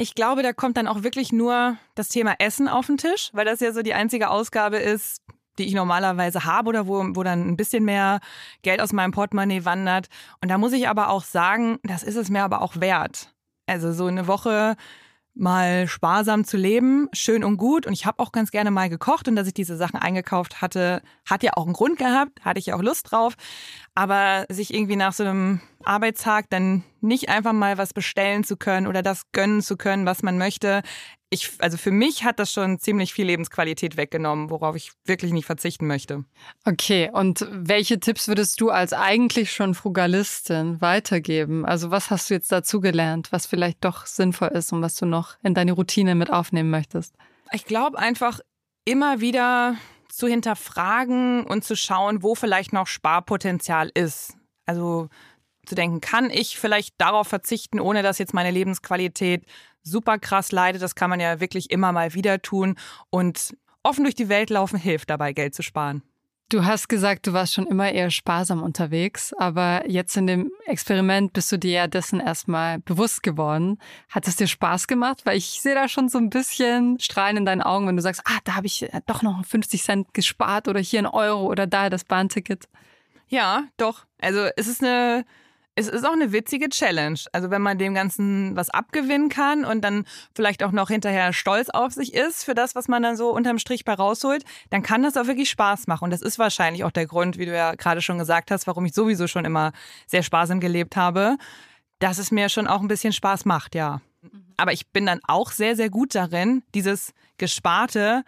Ich 0.00 0.14
glaube, 0.14 0.44
da 0.44 0.52
kommt 0.52 0.76
dann 0.76 0.86
auch 0.86 1.02
wirklich 1.02 1.32
nur 1.32 1.76
das 1.96 2.08
Thema 2.08 2.36
Essen 2.38 2.68
auf 2.68 2.86
den 2.86 2.98
Tisch, 2.98 3.30
weil 3.32 3.44
das 3.44 3.58
ja 3.58 3.72
so 3.72 3.82
die 3.82 3.94
einzige 3.94 4.30
Ausgabe 4.30 4.76
ist, 4.76 5.22
die 5.58 5.64
ich 5.64 5.74
normalerweise 5.74 6.44
habe 6.44 6.68
oder 6.68 6.86
wo, 6.86 7.04
wo 7.16 7.24
dann 7.24 7.48
ein 7.48 7.56
bisschen 7.56 7.84
mehr 7.84 8.20
Geld 8.62 8.80
aus 8.80 8.92
meinem 8.92 9.10
Portemonnaie 9.10 9.64
wandert. 9.64 10.06
Und 10.40 10.50
da 10.52 10.56
muss 10.56 10.72
ich 10.72 10.88
aber 10.88 11.10
auch 11.10 11.24
sagen, 11.24 11.80
das 11.82 12.04
ist 12.04 12.14
es 12.14 12.30
mir 12.30 12.44
aber 12.44 12.62
auch 12.62 12.76
wert. 12.80 13.34
Also 13.66 13.92
so 13.92 14.06
eine 14.06 14.28
Woche 14.28 14.76
mal 15.34 15.86
sparsam 15.86 16.44
zu 16.44 16.56
leben, 16.56 17.08
schön 17.12 17.42
und 17.42 17.56
gut. 17.56 17.84
Und 17.84 17.92
ich 17.92 18.06
habe 18.06 18.20
auch 18.20 18.30
ganz 18.30 18.52
gerne 18.52 18.70
mal 18.70 18.88
gekocht 18.88 19.26
und 19.26 19.34
dass 19.34 19.48
ich 19.48 19.54
diese 19.54 19.76
Sachen 19.76 19.98
eingekauft 19.98 20.62
hatte, 20.62 21.02
hat 21.24 21.42
ja 21.42 21.52
auch 21.54 21.64
einen 21.64 21.74
Grund 21.74 21.98
gehabt, 21.98 22.44
hatte 22.44 22.58
ich 22.60 22.66
ja 22.66 22.76
auch 22.76 22.82
Lust 22.82 23.10
drauf. 23.10 23.34
Aber 23.94 24.46
sich 24.48 24.72
irgendwie 24.72 24.96
nach 24.96 25.12
so 25.12 25.24
einem 25.24 25.60
Arbeitstag 25.84 26.50
dann 26.50 26.84
nicht 27.00 27.28
einfach 27.28 27.52
mal 27.52 27.78
was 27.78 27.92
bestellen 27.92 28.44
zu 28.44 28.56
können 28.56 28.86
oder 28.86 29.02
das 29.02 29.22
gönnen 29.32 29.62
zu 29.62 29.76
können, 29.76 30.06
was 30.06 30.22
man 30.22 30.38
möchte. 30.38 30.82
Ich, 31.30 31.50
also 31.58 31.76
für 31.76 31.90
mich 31.90 32.24
hat 32.24 32.38
das 32.38 32.52
schon 32.52 32.78
ziemlich 32.78 33.12
viel 33.12 33.26
Lebensqualität 33.26 33.96
weggenommen, 33.96 34.48
worauf 34.48 34.76
ich 34.76 34.92
wirklich 35.04 35.32
nicht 35.32 35.44
verzichten 35.44 35.86
möchte. 35.86 36.24
Okay, 36.64 37.10
und 37.12 37.46
welche 37.50 38.00
Tipps 38.00 38.28
würdest 38.28 38.60
du 38.60 38.70
als 38.70 38.94
eigentlich 38.94 39.52
schon 39.52 39.74
Frugalistin 39.74 40.80
weitergeben? 40.80 41.66
Also 41.66 41.90
was 41.90 42.10
hast 42.10 42.30
du 42.30 42.34
jetzt 42.34 42.50
dazu 42.50 42.80
gelernt, 42.80 43.30
was 43.30 43.46
vielleicht 43.46 43.84
doch 43.84 44.06
sinnvoll 44.06 44.48
ist 44.48 44.72
und 44.72 44.80
was 44.80 44.96
du 44.96 45.04
noch 45.04 45.36
in 45.42 45.54
deine 45.54 45.72
Routine 45.72 46.14
mit 46.14 46.30
aufnehmen 46.30 46.70
möchtest? 46.70 47.14
Ich 47.52 47.66
glaube 47.66 47.98
einfach 47.98 48.40
immer 48.84 49.20
wieder 49.20 49.76
zu 50.08 50.26
hinterfragen 50.26 51.44
und 51.44 51.62
zu 51.62 51.76
schauen, 51.76 52.22
wo 52.22 52.34
vielleicht 52.34 52.72
noch 52.72 52.86
Sparpotenzial 52.86 53.90
ist. 53.92 54.36
Also 54.64 55.08
zu 55.68 55.74
denken, 55.74 56.00
kann 56.00 56.30
ich 56.30 56.58
vielleicht 56.58 56.94
darauf 56.98 57.28
verzichten, 57.28 57.80
ohne 57.80 58.02
dass 58.02 58.18
jetzt 58.18 58.34
meine 58.34 58.50
Lebensqualität 58.50 59.44
super 59.82 60.18
krass 60.18 60.52
leidet. 60.52 60.82
Das 60.82 60.94
kann 60.94 61.10
man 61.10 61.20
ja 61.20 61.40
wirklich 61.40 61.70
immer 61.70 61.92
mal 61.92 62.14
wieder 62.14 62.40
tun. 62.40 62.76
Und 63.10 63.56
offen 63.82 64.04
durch 64.04 64.14
die 64.14 64.28
Welt 64.28 64.50
laufen 64.50 64.78
hilft 64.78 65.10
dabei, 65.10 65.32
Geld 65.32 65.54
zu 65.54 65.62
sparen. 65.62 66.02
Du 66.50 66.64
hast 66.64 66.88
gesagt, 66.88 67.26
du 67.26 67.34
warst 67.34 67.52
schon 67.52 67.66
immer 67.66 67.92
eher 67.92 68.10
sparsam 68.10 68.62
unterwegs, 68.62 69.34
aber 69.34 69.82
jetzt 69.86 70.16
in 70.16 70.26
dem 70.26 70.50
Experiment 70.64 71.34
bist 71.34 71.52
du 71.52 71.58
dir 71.58 71.72
ja 71.72 71.86
dessen 71.86 72.20
erstmal 72.20 72.78
bewusst 72.78 73.22
geworden. 73.22 73.78
Hat 74.08 74.26
es 74.26 74.36
dir 74.36 74.46
Spaß 74.46 74.86
gemacht? 74.86 75.26
Weil 75.26 75.36
ich 75.36 75.60
sehe 75.60 75.74
da 75.74 75.88
schon 75.88 76.08
so 76.08 76.16
ein 76.16 76.30
bisschen 76.30 76.98
Strahlen 77.00 77.36
in 77.36 77.44
deinen 77.44 77.60
Augen, 77.60 77.86
wenn 77.86 77.96
du 77.96 78.02
sagst, 78.02 78.22
ah, 78.24 78.38
da 78.44 78.54
habe 78.54 78.66
ich 78.66 78.88
doch 79.06 79.20
noch 79.20 79.44
50 79.44 79.82
Cent 79.82 80.14
gespart 80.14 80.68
oder 80.68 80.80
hier 80.80 81.00
ein 81.00 81.06
Euro 81.06 81.44
oder 81.44 81.66
da 81.66 81.90
das 81.90 82.04
Bahnticket. 82.04 82.64
Ja, 83.28 83.64
doch. 83.76 84.06
Also 84.18 84.48
es 84.56 84.68
ist 84.68 84.82
eine 84.82 85.26
es 85.78 85.86
ist 85.86 86.04
auch 86.04 86.12
eine 86.12 86.32
witzige 86.32 86.68
Challenge. 86.68 87.18
Also 87.32 87.50
wenn 87.50 87.62
man 87.62 87.78
dem 87.78 87.94
Ganzen 87.94 88.56
was 88.56 88.68
abgewinnen 88.68 89.28
kann 89.28 89.64
und 89.64 89.82
dann 89.82 90.04
vielleicht 90.34 90.64
auch 90.64 90.72
noch 90.72 90.88
hinterher 90.88 91.32
stolz 91.32 91.70
auf 91.70 91.92
sich 91.92 92.14
ist 92.14 92.44
für 92.44 92.54
das, 92.54 92.74
was 92.74 92.88
man 92.88 93.02
dann 93.02 93.16
so 93.16 93.30
unterm 93.30 93.58
Strich 93.60 93.84
bei 93.84 93.94
rausholt, 93.94 94.44
dann 94.70 94.82
kann 94.82 95.04
das 95.04 95.16
auch 95.16 95.28
wirklich 95.28 95.48
Spaß 95.50 95.86
machen. 95.86 96.04
Und 96.04 96.10
das 96.10 96.20
ist 96.20 96.38
wahrscheinlich 96.38 96.82
auch 96.82 96.90
der 96.90 97.06
Grund, 97.06 97.38
wie 97.38 97.46
du 97.46 97.54
ja 97.54 97.76
gerade 97.76 98.02
schon 98.02 98.18
gesagt 98.18 98.50
hast, 98.50 98.66
warum 98.66 98.86
ich 98.86 98.92
sowieso 98.92 99.28
schon 99.28 99.44
immer 99.44 99.72
sehr 100.08 100.24
sparsam 100.24 100.58
gelebt 100.58 100.96
habe, 100.96 101.36
dass 102.00 102.18
es 102.18 102.32
mir 102.32 102.48
schon 102.48 102.66
auch 102.66 102.80
ein 102.80 102.88
bisschen 102.88 103.12
Spaß 103.12 103.44
macht, 103.44 103.76
ja. 103.76 104.00
Aber 104.56 104.72
ich 104.72 104.88
bin 104.88 105.06
dann 105.06 105.20
auch 105.28 105.52
sehr, 105.52 105.76
sehr 105.76 105.90
gut 105.90 106.16
darin, 106.16 106.64
dieses 106.74 107.12
Gesparte 107.36 108.24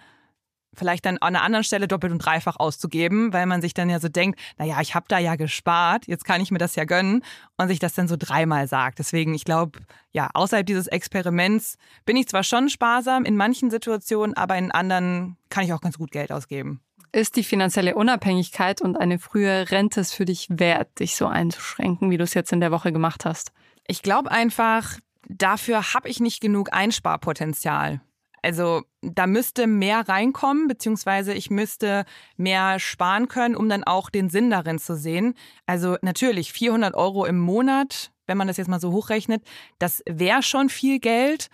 vielleicht 0.75 1.05
dann 1.07 1.19
an 1.19 1.35
einer 1.35 1.45
anderen 1.45 1.65
Stelle 1.65 1.89
doppelt 1.89 2.13
und 2.13 2.19
dreifach 2.19 2.57
auszugeben, 2.59 3.33
weil 3.33 3.47
man 3.47 3.61
sich 3.61 3.75
dann 3.75 3.91
ja 3.91 4.01
so 4.01 4.09
denkt, 4.09 4.39
naja, 4.59 4.81
ich 4.81 4.95
habe 4.95 5.07
da 5.09 5.19
ja 5.19 5.37
gespart, 5.37 6.07
jetzt 6.07 6.25
kann 6.25 6.41
ich 6.41 6.51
mir 6.51 6.59
das 6.59 6.77
ja 6.77 6.85
gönnen 6.85 7.25
und 7.57 7.69
sich 7.69 7.79
das 7.79 7.95
dann 7.95 8.09
so 8.09 8.17
dreimal 8.19 8.69
sagt. 8.69 8.99
Deswegen, 8.99 9.35
ich 9.35 9.45
glaube, 9.45 9.81
ja, 10.13 10.31
außerhalb 10.35 10.67
dieses 10.67 10.87
Experiments 10.87 11.77
bin 12.05 12.17
ich 12.17 12.29
zwar 12.29 12.45
schon 12.45 12.69
sparsam 12.69 13.25
in 13.25 13.37
manchen 13.37 13.71
Situationen, 13.71 14.37
aber 14.37 14.57
in 14.57 14.71
anderen 14.71 15.37
kann 15.49 15.65
ich 15.65 15.73
auch 15.73 15.81
ganz 15.81 15.99
gut 15.99 16.11
Geld 16.11 16.33
ausgeben. 16.33 16.81
Ist 17.13 17.35
die 17.35 17.43
finanzielle 17.43 17.97
Unabhängigkeit 17.97 18.81
und 18.81 18.97
eine 18.97 19.19
frühe 19.19 19.71
Rente 19.71 20.01
es 20.01 20.15
für 20.15 20.25
dich 20.25 20.47
wert, 20.49 21.01
dich 21.01 21.17
so 21.17 21.27
einzuschränken, 21.27 22.11
wie 22.11 22.17
du 22.17 22.25
es 22.25 22.35
jetzt 22.35 22.53
in 22.53 22.61
der 22.61 22.71
Woche 22.71 22.93
gemacht 22.93 23.25
hast? 23.25 23.51
Ich 23.89 24.03
glaube 24.03 24.31
einfach, 24.31 24.97
dafür 25.29 25.93
habe 25.95 26.09
ich 26.09 26.21
nicht 26.21 26.41
genug 26.41 26.73
Einsparpotenzial. 26.73 28.01
Also 28.43 28.83
da 29.03 29.27
müsste 29.27 29.67
mehr 29.67 30.09
reinkommen, 30.09 30.69
beziehungsweise 30.69 31.35
ich 31.35 31.51
müsste 31.51 32.05
mehr 32.37 32.79
sparen 32.79 33.29
können, 33.29 33.57
um 33.57 33.69
dann 33.69 33.85
auch 33.85 34.11
den 34.11 34.31
Sinn 34.31 34.51
darin 34.51 34.79
zu 34.79 34.97
sehen. 34.97 35.35
Also 35.67 35.97
natürlich 36.03 36.53
400 36.53 36.95
Euro 36.95 37.25
im 37.27 37.39
Monat, 37.39 38.11
wenn 38.27 38.39
man 38.39 38.49
das 38.49 38.57
jetzt 38.57 38.69
mal 38.69 38.81
so 38.81 38.93
hochrechnet, 38.93 39.43
das 39.79 40.03
wäre 40.09 40.43
schon 40.43 40.69
viel 40.69 40.99
Geld. 41.01 41.49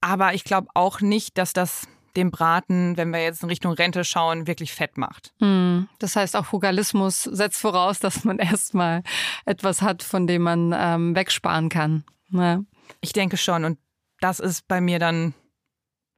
Aber 0.00 0.34
ich 0.34 0.44
glaube 0.44 0.68
auch 0.74 1.00
nicht, 1.00 1.38
dass 1.38 1.52
das 1.52 1.88
dem 2.16 2.30
Braten, 2.30 2.96
wenn 2.96 3.10
wir 3.10 3.22
jetzt 3.22 3.42
in 3.42 3.48
Richtung 3.48 3.72
Rente 3.72 4.04
schauen, 4.04 4.46
wirklich 4.46 4.72
fett 4.72 4.96
macht. 4.96 5.32
Hm. 5.38 5.88
Das 5.98 6.16
heißt, 6.16 6.34
auch 6.34 6.46
Frugalismus 6.46 7.22
setzt 7.22 7.60
voraus, 7.60 8.00
dass 8.00 8.24
man 8.24 8.38
erstmal 8.38 9.02
etwas 9.44 9.82
hat, 9.82 10.02
von 10.02 10.26
dem 10.26 10.42
man 10.42 10.74
ähm, 10.76 11.14
wegsparen 11.14 11.68
kann. 11.68 12.04
Ja. 12.30 12.60
Ich 13.00 13.12
denke 13.12 13.36
schon. 13.36 13.64
Und 13.64 13.78
das 14.20 14.40
ist 14.40 14.66
bei 14.66 14.80
mir 14.80 14.98
dann 14.98 15.34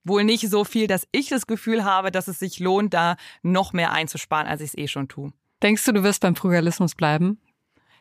wohl 0.09 0.25
nicht 0.25 0.49
so 0.49 0.65
viel, 0.65 0.87
dass 0.87 1.07
ich 1.13 1.29
das 1.29 1.47
Gefühl 1.47 1.85
habe, 1.85 2.11
dass 2.11 2.29
es 2.29 2.39
sich 2.39 2.59
lohnt, 2.59 2.95
da 2.95 3.17
noch 3.43 3.73
mehr 3.73 3.93
einzusparen, 3.93 4.47
als 4.47 4.61
ich 4.61 4.69
es 4.69 4.79
eh 4.79 4.89
schon 4.89 5.09
tue. 5.09 5.33
Denkst 5.63 5.85
du, 5.85 5.93
du 5.93 6.03
wirst 6.03 6.23
beim 6.23 6.37
Frugalismus 6.37 6.95
bleiben? 6.95 7.41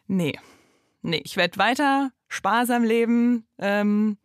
Nee. 0.07 0.37
Nee, 1.01 1.21
ich 1.23 1.37
werde 1.37 1.57
weiter 1.57 2.11
sparsam 2.27 2.83
leben. 2.83 3.45
Ähm, 3.57 4.17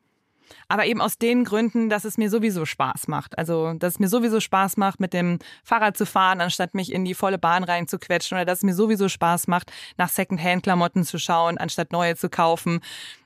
aber 0.69 0.87
eben 0.87 1.01
aus 1.01 1.19
den 1.19 1.45
Gründen, 1.45 1.89
dass 1.89 2.05
es 2.05 2.19
mir 2.19 2.31
sowieso 2.31 2.65
Spaß 2.65 3.09
macht. 3.09 3.39
Also, 3.39 3.75
dass 3.75 3.95
es 3.95 3.99
mir 3.99 4.09
sowieso 4.09 4.41
Spaß 4.41 4.77
macht, 4.77 5.01
mit 5.01 5.13
dem 5.13 5.39
Fahrrad 5.65 5.97
zu 5.97 6.07
fahren, 6.07 6.41
anstatt 6.41 6.75
mich 6.75 6.93
in 6.93 7.05
die 7.05 7.15
volle 7.15 7.39
Bahn 7.39 7.65
reinzuquetschen 7.65 8.37
oder 8.37 8.45
dass 8.45 8.59
es 8.59 8.65
mir 8.65 8.75
sowieso 8.75 9.09
Spaß 9.09 9.49
macht, 9.49 9.73
nach 9.99 10.09
Secondhand-Klamotten 10.09 11.05
zu 11.05 11.19
schauen, 11.19 11.59
anstatt 11.59 11.93
neue 11.93 12.17
zu 12.17 12.29
kaufen. 12.29 12.81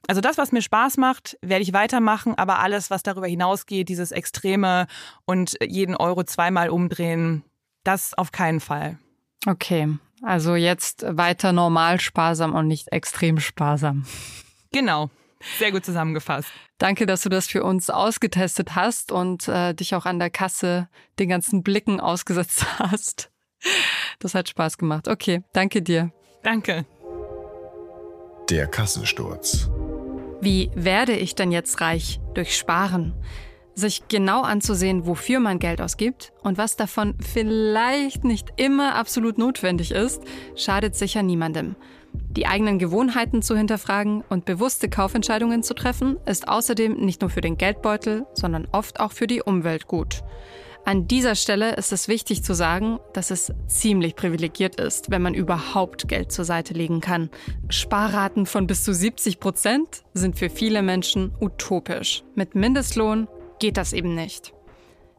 Also 0.09 0.21
das, 0.21 0.39
was 0.39 0.53
mir 0.53 0.63
Spaß 0.63 0.99
macht, 0.99 1.37
werde 1.43 1.63
ich 1.63 1.73
weitermachen, 1.73 2.35
aber 2.37 2.61
alles, 2.61 2.91
was 2.91 3.03
darüber 3.03 3.27
hinausgeht, 3.27 3.89
dieses 3.89 4.13
Extreme 4.13 4.87
und 5.25 5.57
jeden 5.63 5.97
Euro 5.97 6.25
zweimal 6.25 6.71
umdrehen, 6.71 7.43
das 7.85 8.15
auf 8.15 8.33
keinen 8.33 8.61
Fall. 8.61 8.99
Okay, 9.47 9.89
also 10.23 10.55
jetzt 10.55 11.05
weiter 11.09 11.53
normal 11.53 12.01
sparsam 12.01 12.55
und 12.55 12.69
nicht 12.69 12.93
extrem 12.93 13.39
sparsam. 13.39 14.07
Genau. 14.73 15.11
Sehr 15.59 15.73
gut 15.73 15.85
zusammengefasst. 15.85 16.49
Danke, 16.79 17.07
dass 17.07 17.23
du 17.23 17.29
das 17.29 17.47
für 17.47 17.65
uns 17.65 17.89
ausgetestet 17.91 18.75
hast 18.75 19.13
und 19.13 19.49
äh, 19.49 19.75
dich 19.75 19.95
auch 19.95 20.05
an 20.05 20.19
der 20.19 20.31
Kasse 20.31 20.89
den 21.19 21.29
ganzen 21.29 21.63
Blicken 21.63 22.01
ausgesetzt 22.01 22.67
hast. 22.79 23.31
Das 24.19 24.35
hat 24.35 24.49
Spaß 24.49 24.79
gemacht. 24.79 25.09
Okay, 25.09 25.43
danke 25.53 25.83
dir. 25.83 26.13
Danke. 26.43 26.85
Der 28.51 28.67
Kassensturz. 28.67 29.69
Wie 30.41 30.71
werde 30.75 31.13
ich 31.17 31.35
denn 31.35 31.51
jetzt 31.51 31.81
reich? 31.81 32.21
Durch 32.35 32.57
Sparen. 32.57 33.15
Sich 33.79 34.09
genau 34.09 34.41
anzusehen, 34.41 35.07
wofür 35.07 35.39
man 35.39 35.59
Geld 35.59 35.83
ausgibt 35.83 36.33
und 36.43 36.57
was 36.57 36.77
davon 36.77 37.15
vielleicht 37.21 38.25
nicht 38.25 38.55
immer 38.57 38.95
absolut 38.95 39.37
notwendig 39.37 39.91
ist, 39.91 40.23
schadet 40.55 40.97
sicher 40.97 41.23
niemandem. 41.23 41.77
Die 42.15 42.47
eigenen 42.47 42.79
Gewohnheiten 42.79 43.43
zu 43.43 43.55
hinterfragen 43.55 44.25
und 44.31 44.47
bewusste 44.47 44.89
Kaufentscheidungen 44.89 45.63
zu 45.63 45.75
treffen, 45.75 46.17
ist 46.25 46.49
außerdem 46.49 46.95
nicht 46.95 47.21
nur 47.21 47.29
für 47.29 47.43
den 47.43 47.59
Geldbeutel, 47.59 48.25
sondern 48.33 48.67
oft 48.73 48.99
auch 48.99 49.13
für 49.13 49.27
die 49.27 49.43
Umwelt 49.43 49.87
gut. 49.87 50.23
An 50.87 51.07
dieser 51.07 51.35
Stelle 51.35 51.75
ist 51.77 51.93
es 51.93 52.09
wichtig 52.09 52.45
zu 52.45 52.55
sagen, 52.55 52.99
dass 53.13 53.31
es 53.31 53.53
ziemlich 53.67 54.17
privilegiert 54.17 54.81
ist, 54.81 55.11
wenn 55.11 55.21
man 55.21 55.35
überhaupt 55.35 56.09
Geld 56.09 56.33
zur 56.33 56.47
Seite 56.47 56.73
legen 56.73 57.03
kann. 57.03 57.29
Sparraten 57.69 58.47
von 58.47 58.67
bis 58.67 58.85
zu 58.85 58.95
70 58.95 59.39
Prozent 59.39 60.05
sind 60.15 60.39
für 60.39 60.49
viele 60.49 60.81
Menschen 60.81 61.35
utopisch. 61.41 62.23
Mit 62.37 62.55
Mindestlohn 62.55 63.29
geht 63.59 63.77
das 63.77 63.93
eben 63.93 64.15
nicht. 64.15 64.53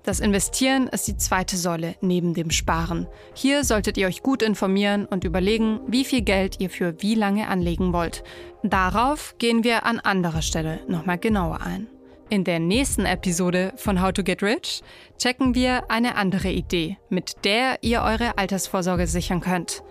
Das 0.04 0.22
Investieren 0.22 0.88
ist 0.88 1.08
die 1.10 1.18
zweite 1.18 1.58
Säule 1.58 1.96
neben 2.00 2.34
dem 2.34 2.50
Sparen. 2.50 3.08
Hier 3.34 3.66
solltet 3.66 3.98
ihr 3.98 4.08
euch 4.08 4.24
gut 4.24 4.42
informieren 4.42 5.06
und 5.06 5.26
überlegen, 5.26 5.82
wie 5.88 6.06
viel 6.06 6.22
Geld 6.22 6.62
ihr 6.62 6.70
für 6.70 7.02
wie 7.02 7.14
lange 7.14 7.50
anlegen 7.50 7.92
wollt. 7.92 8.24
Darauf 8.64 9.36
gehen 9.38 9.66
wir 9.66 9.86
an 9.86 10.00
anderer 10.00 10.42
Stelle 10.42 10.80
nochmal 10.88 11.18
genauer 11.18 11.60
ein. 11.60 11.88
In 12.30 12.46
der 12.46 12.60
nächsten 12.60 13.06
Episode 13.06 13.74
von 13.76 14.02
How 14.02 14.14
to 14.14 14.24
Get 14.24 14.42
Rich 14.44 14.82
checken 15.18 15.56
wir 15.56 15.92
eine 15.92 16.16
andere 16.16 16.52
Idee, 16.52 16.98
mit 17.10 17.44
der 17.44 17.78
ihr 17.82 18.02
eure 18.02 18.38
Altersvorsorge 18.38 19.08
sichern 19.08 19.42
könnt. 19.42 19.84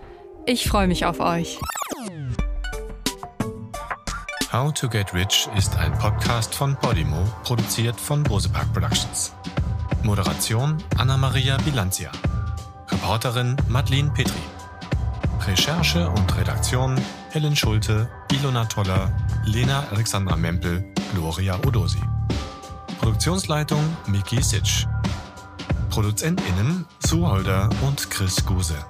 Ich 0.47 0.67
freue 0.67 0.87
mich 0.87 1.05
auf 1.05 1.19
euch. 1.19 1.59
How 4.57 4.73
to 4.73 4.89
Get 4.89 5.13
Rich 5.13 5.47
ist 5.55 5.77
ein 5.77 5.95
Podcast 5.99 6.55
von 6.55 6.75
Podimo, 6.77 7.23
produziert 7.43 8.01
von 8.01 8.23
Bosepark 8.23 8.73
Productions. 8.73 9.31
Moderation 10.01 10.79
Anna-Maria 10.97 11.57
Bilanzia. 11.57 12.09
Reporterin 12.89 13.55
Madeleine 13.67 14.09
Petri. 14.09 14.41
Recherche 15.45 16.09
und 16.09 16.35
Redaktion 16.35 16.99
Helen 17.29 17.55
Schulte, 17.55 18.09
Ilona 18.31 18.65
Toller, 18.65 19.11
Lena 19.45 19.83
Alexandra 19.91 20.35
Mempel, 20.35 20.83
Gloria 21.13 21.59
Odosi. 21.63 22.01
Produktionsleitung 22.99 23.83
Miki 24.07 24.41
Sitsch. 24.41 24.87
ProduzentInnen 25.91 26.83
Sue 27.05 27.29
Holder 27.29 27.69
und 27.85 28.09
Chris 28.09 28.43
Guse. 28.43 28.83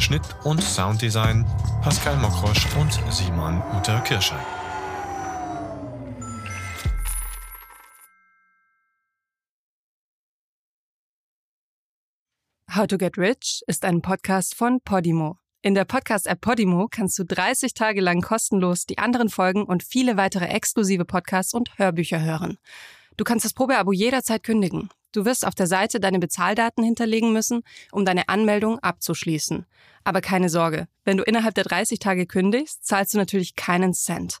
Schnitt 0.00 0.24
und 0.42 0.60
Sounddesign 0.60 1.46
Pascal 1.80 2.16
Mokrosch 2.16 2.66
und 2.76 2.92
Simon 3.12 3.62
Uter 3.76 4.00
Kirscher. 4.00 4.40
How 12.76 12.88
to 12.88 12.98
Get 12.98 13.16
Rich 13.18 13.62
ist 13.68 13.84
ein 13.84 14.02
Podcast 14.02 14.56
von 14.56 14.80
Podimo. 14.80 15.38
In 15.62 15.74
der 15.74 15.84
Podcast-App 15.84 16.40
Podimo 16.40 16.88
kannst 16.90 17.16
du 17.20 17.24
30 17.24 17.72
Tage 17.72 18.00
lang 18.00 18.20
kostenlos 18.20 18.84
die 18.84 18.98
anderen 18.98 19.28
Folgen 19.28 19.62
und 19.62 19.84
viele 19.84 20.16
weitere 20.16 20.46
exklusive 20.46 21.04
Podcasts 21.04 21.54
und 21.54 21.78
Hörbücher 21.78 22.20
hören. 22.20 22.58
Du 23.16 23.22
kannst 23.22 23.44
das 23.44 23.52
Probeabo 23.52 23.92
jederzeit 23.92 24.42
kündigen. 24.42 24.88
Du 25.12 25.24
wirst 25.24 25.46
auf 25.46 25.54
der 25.54 25.68
Seite 25.68 26.00
deine 26.00 26.18
Bezahldaten 26.18 26.82
hinterlegen 26.82 27.32
müssen, 27.32 27.62
um 27.92 28.04
deine 28.04 28.28
Anmeldung 28.28 28.80
abzuschließen. 28.80 29.66
Aber 30.02 30.20
keine 30.20 30.48
Sorge, 30.48 30.88
wenn 31.04 31.16
du 31.16 31.22
innerhalb 31.22 31.54
der 31.54 31.64
30 31.64 32.00
Tage 32.00 32.26
kündigst, 32.26 32.84
zahlst 32.84 33.14
du 33.14 33.18
natürlich 33.18 33.54
keinen 33.54 33.94
Cent. 33.94 34.40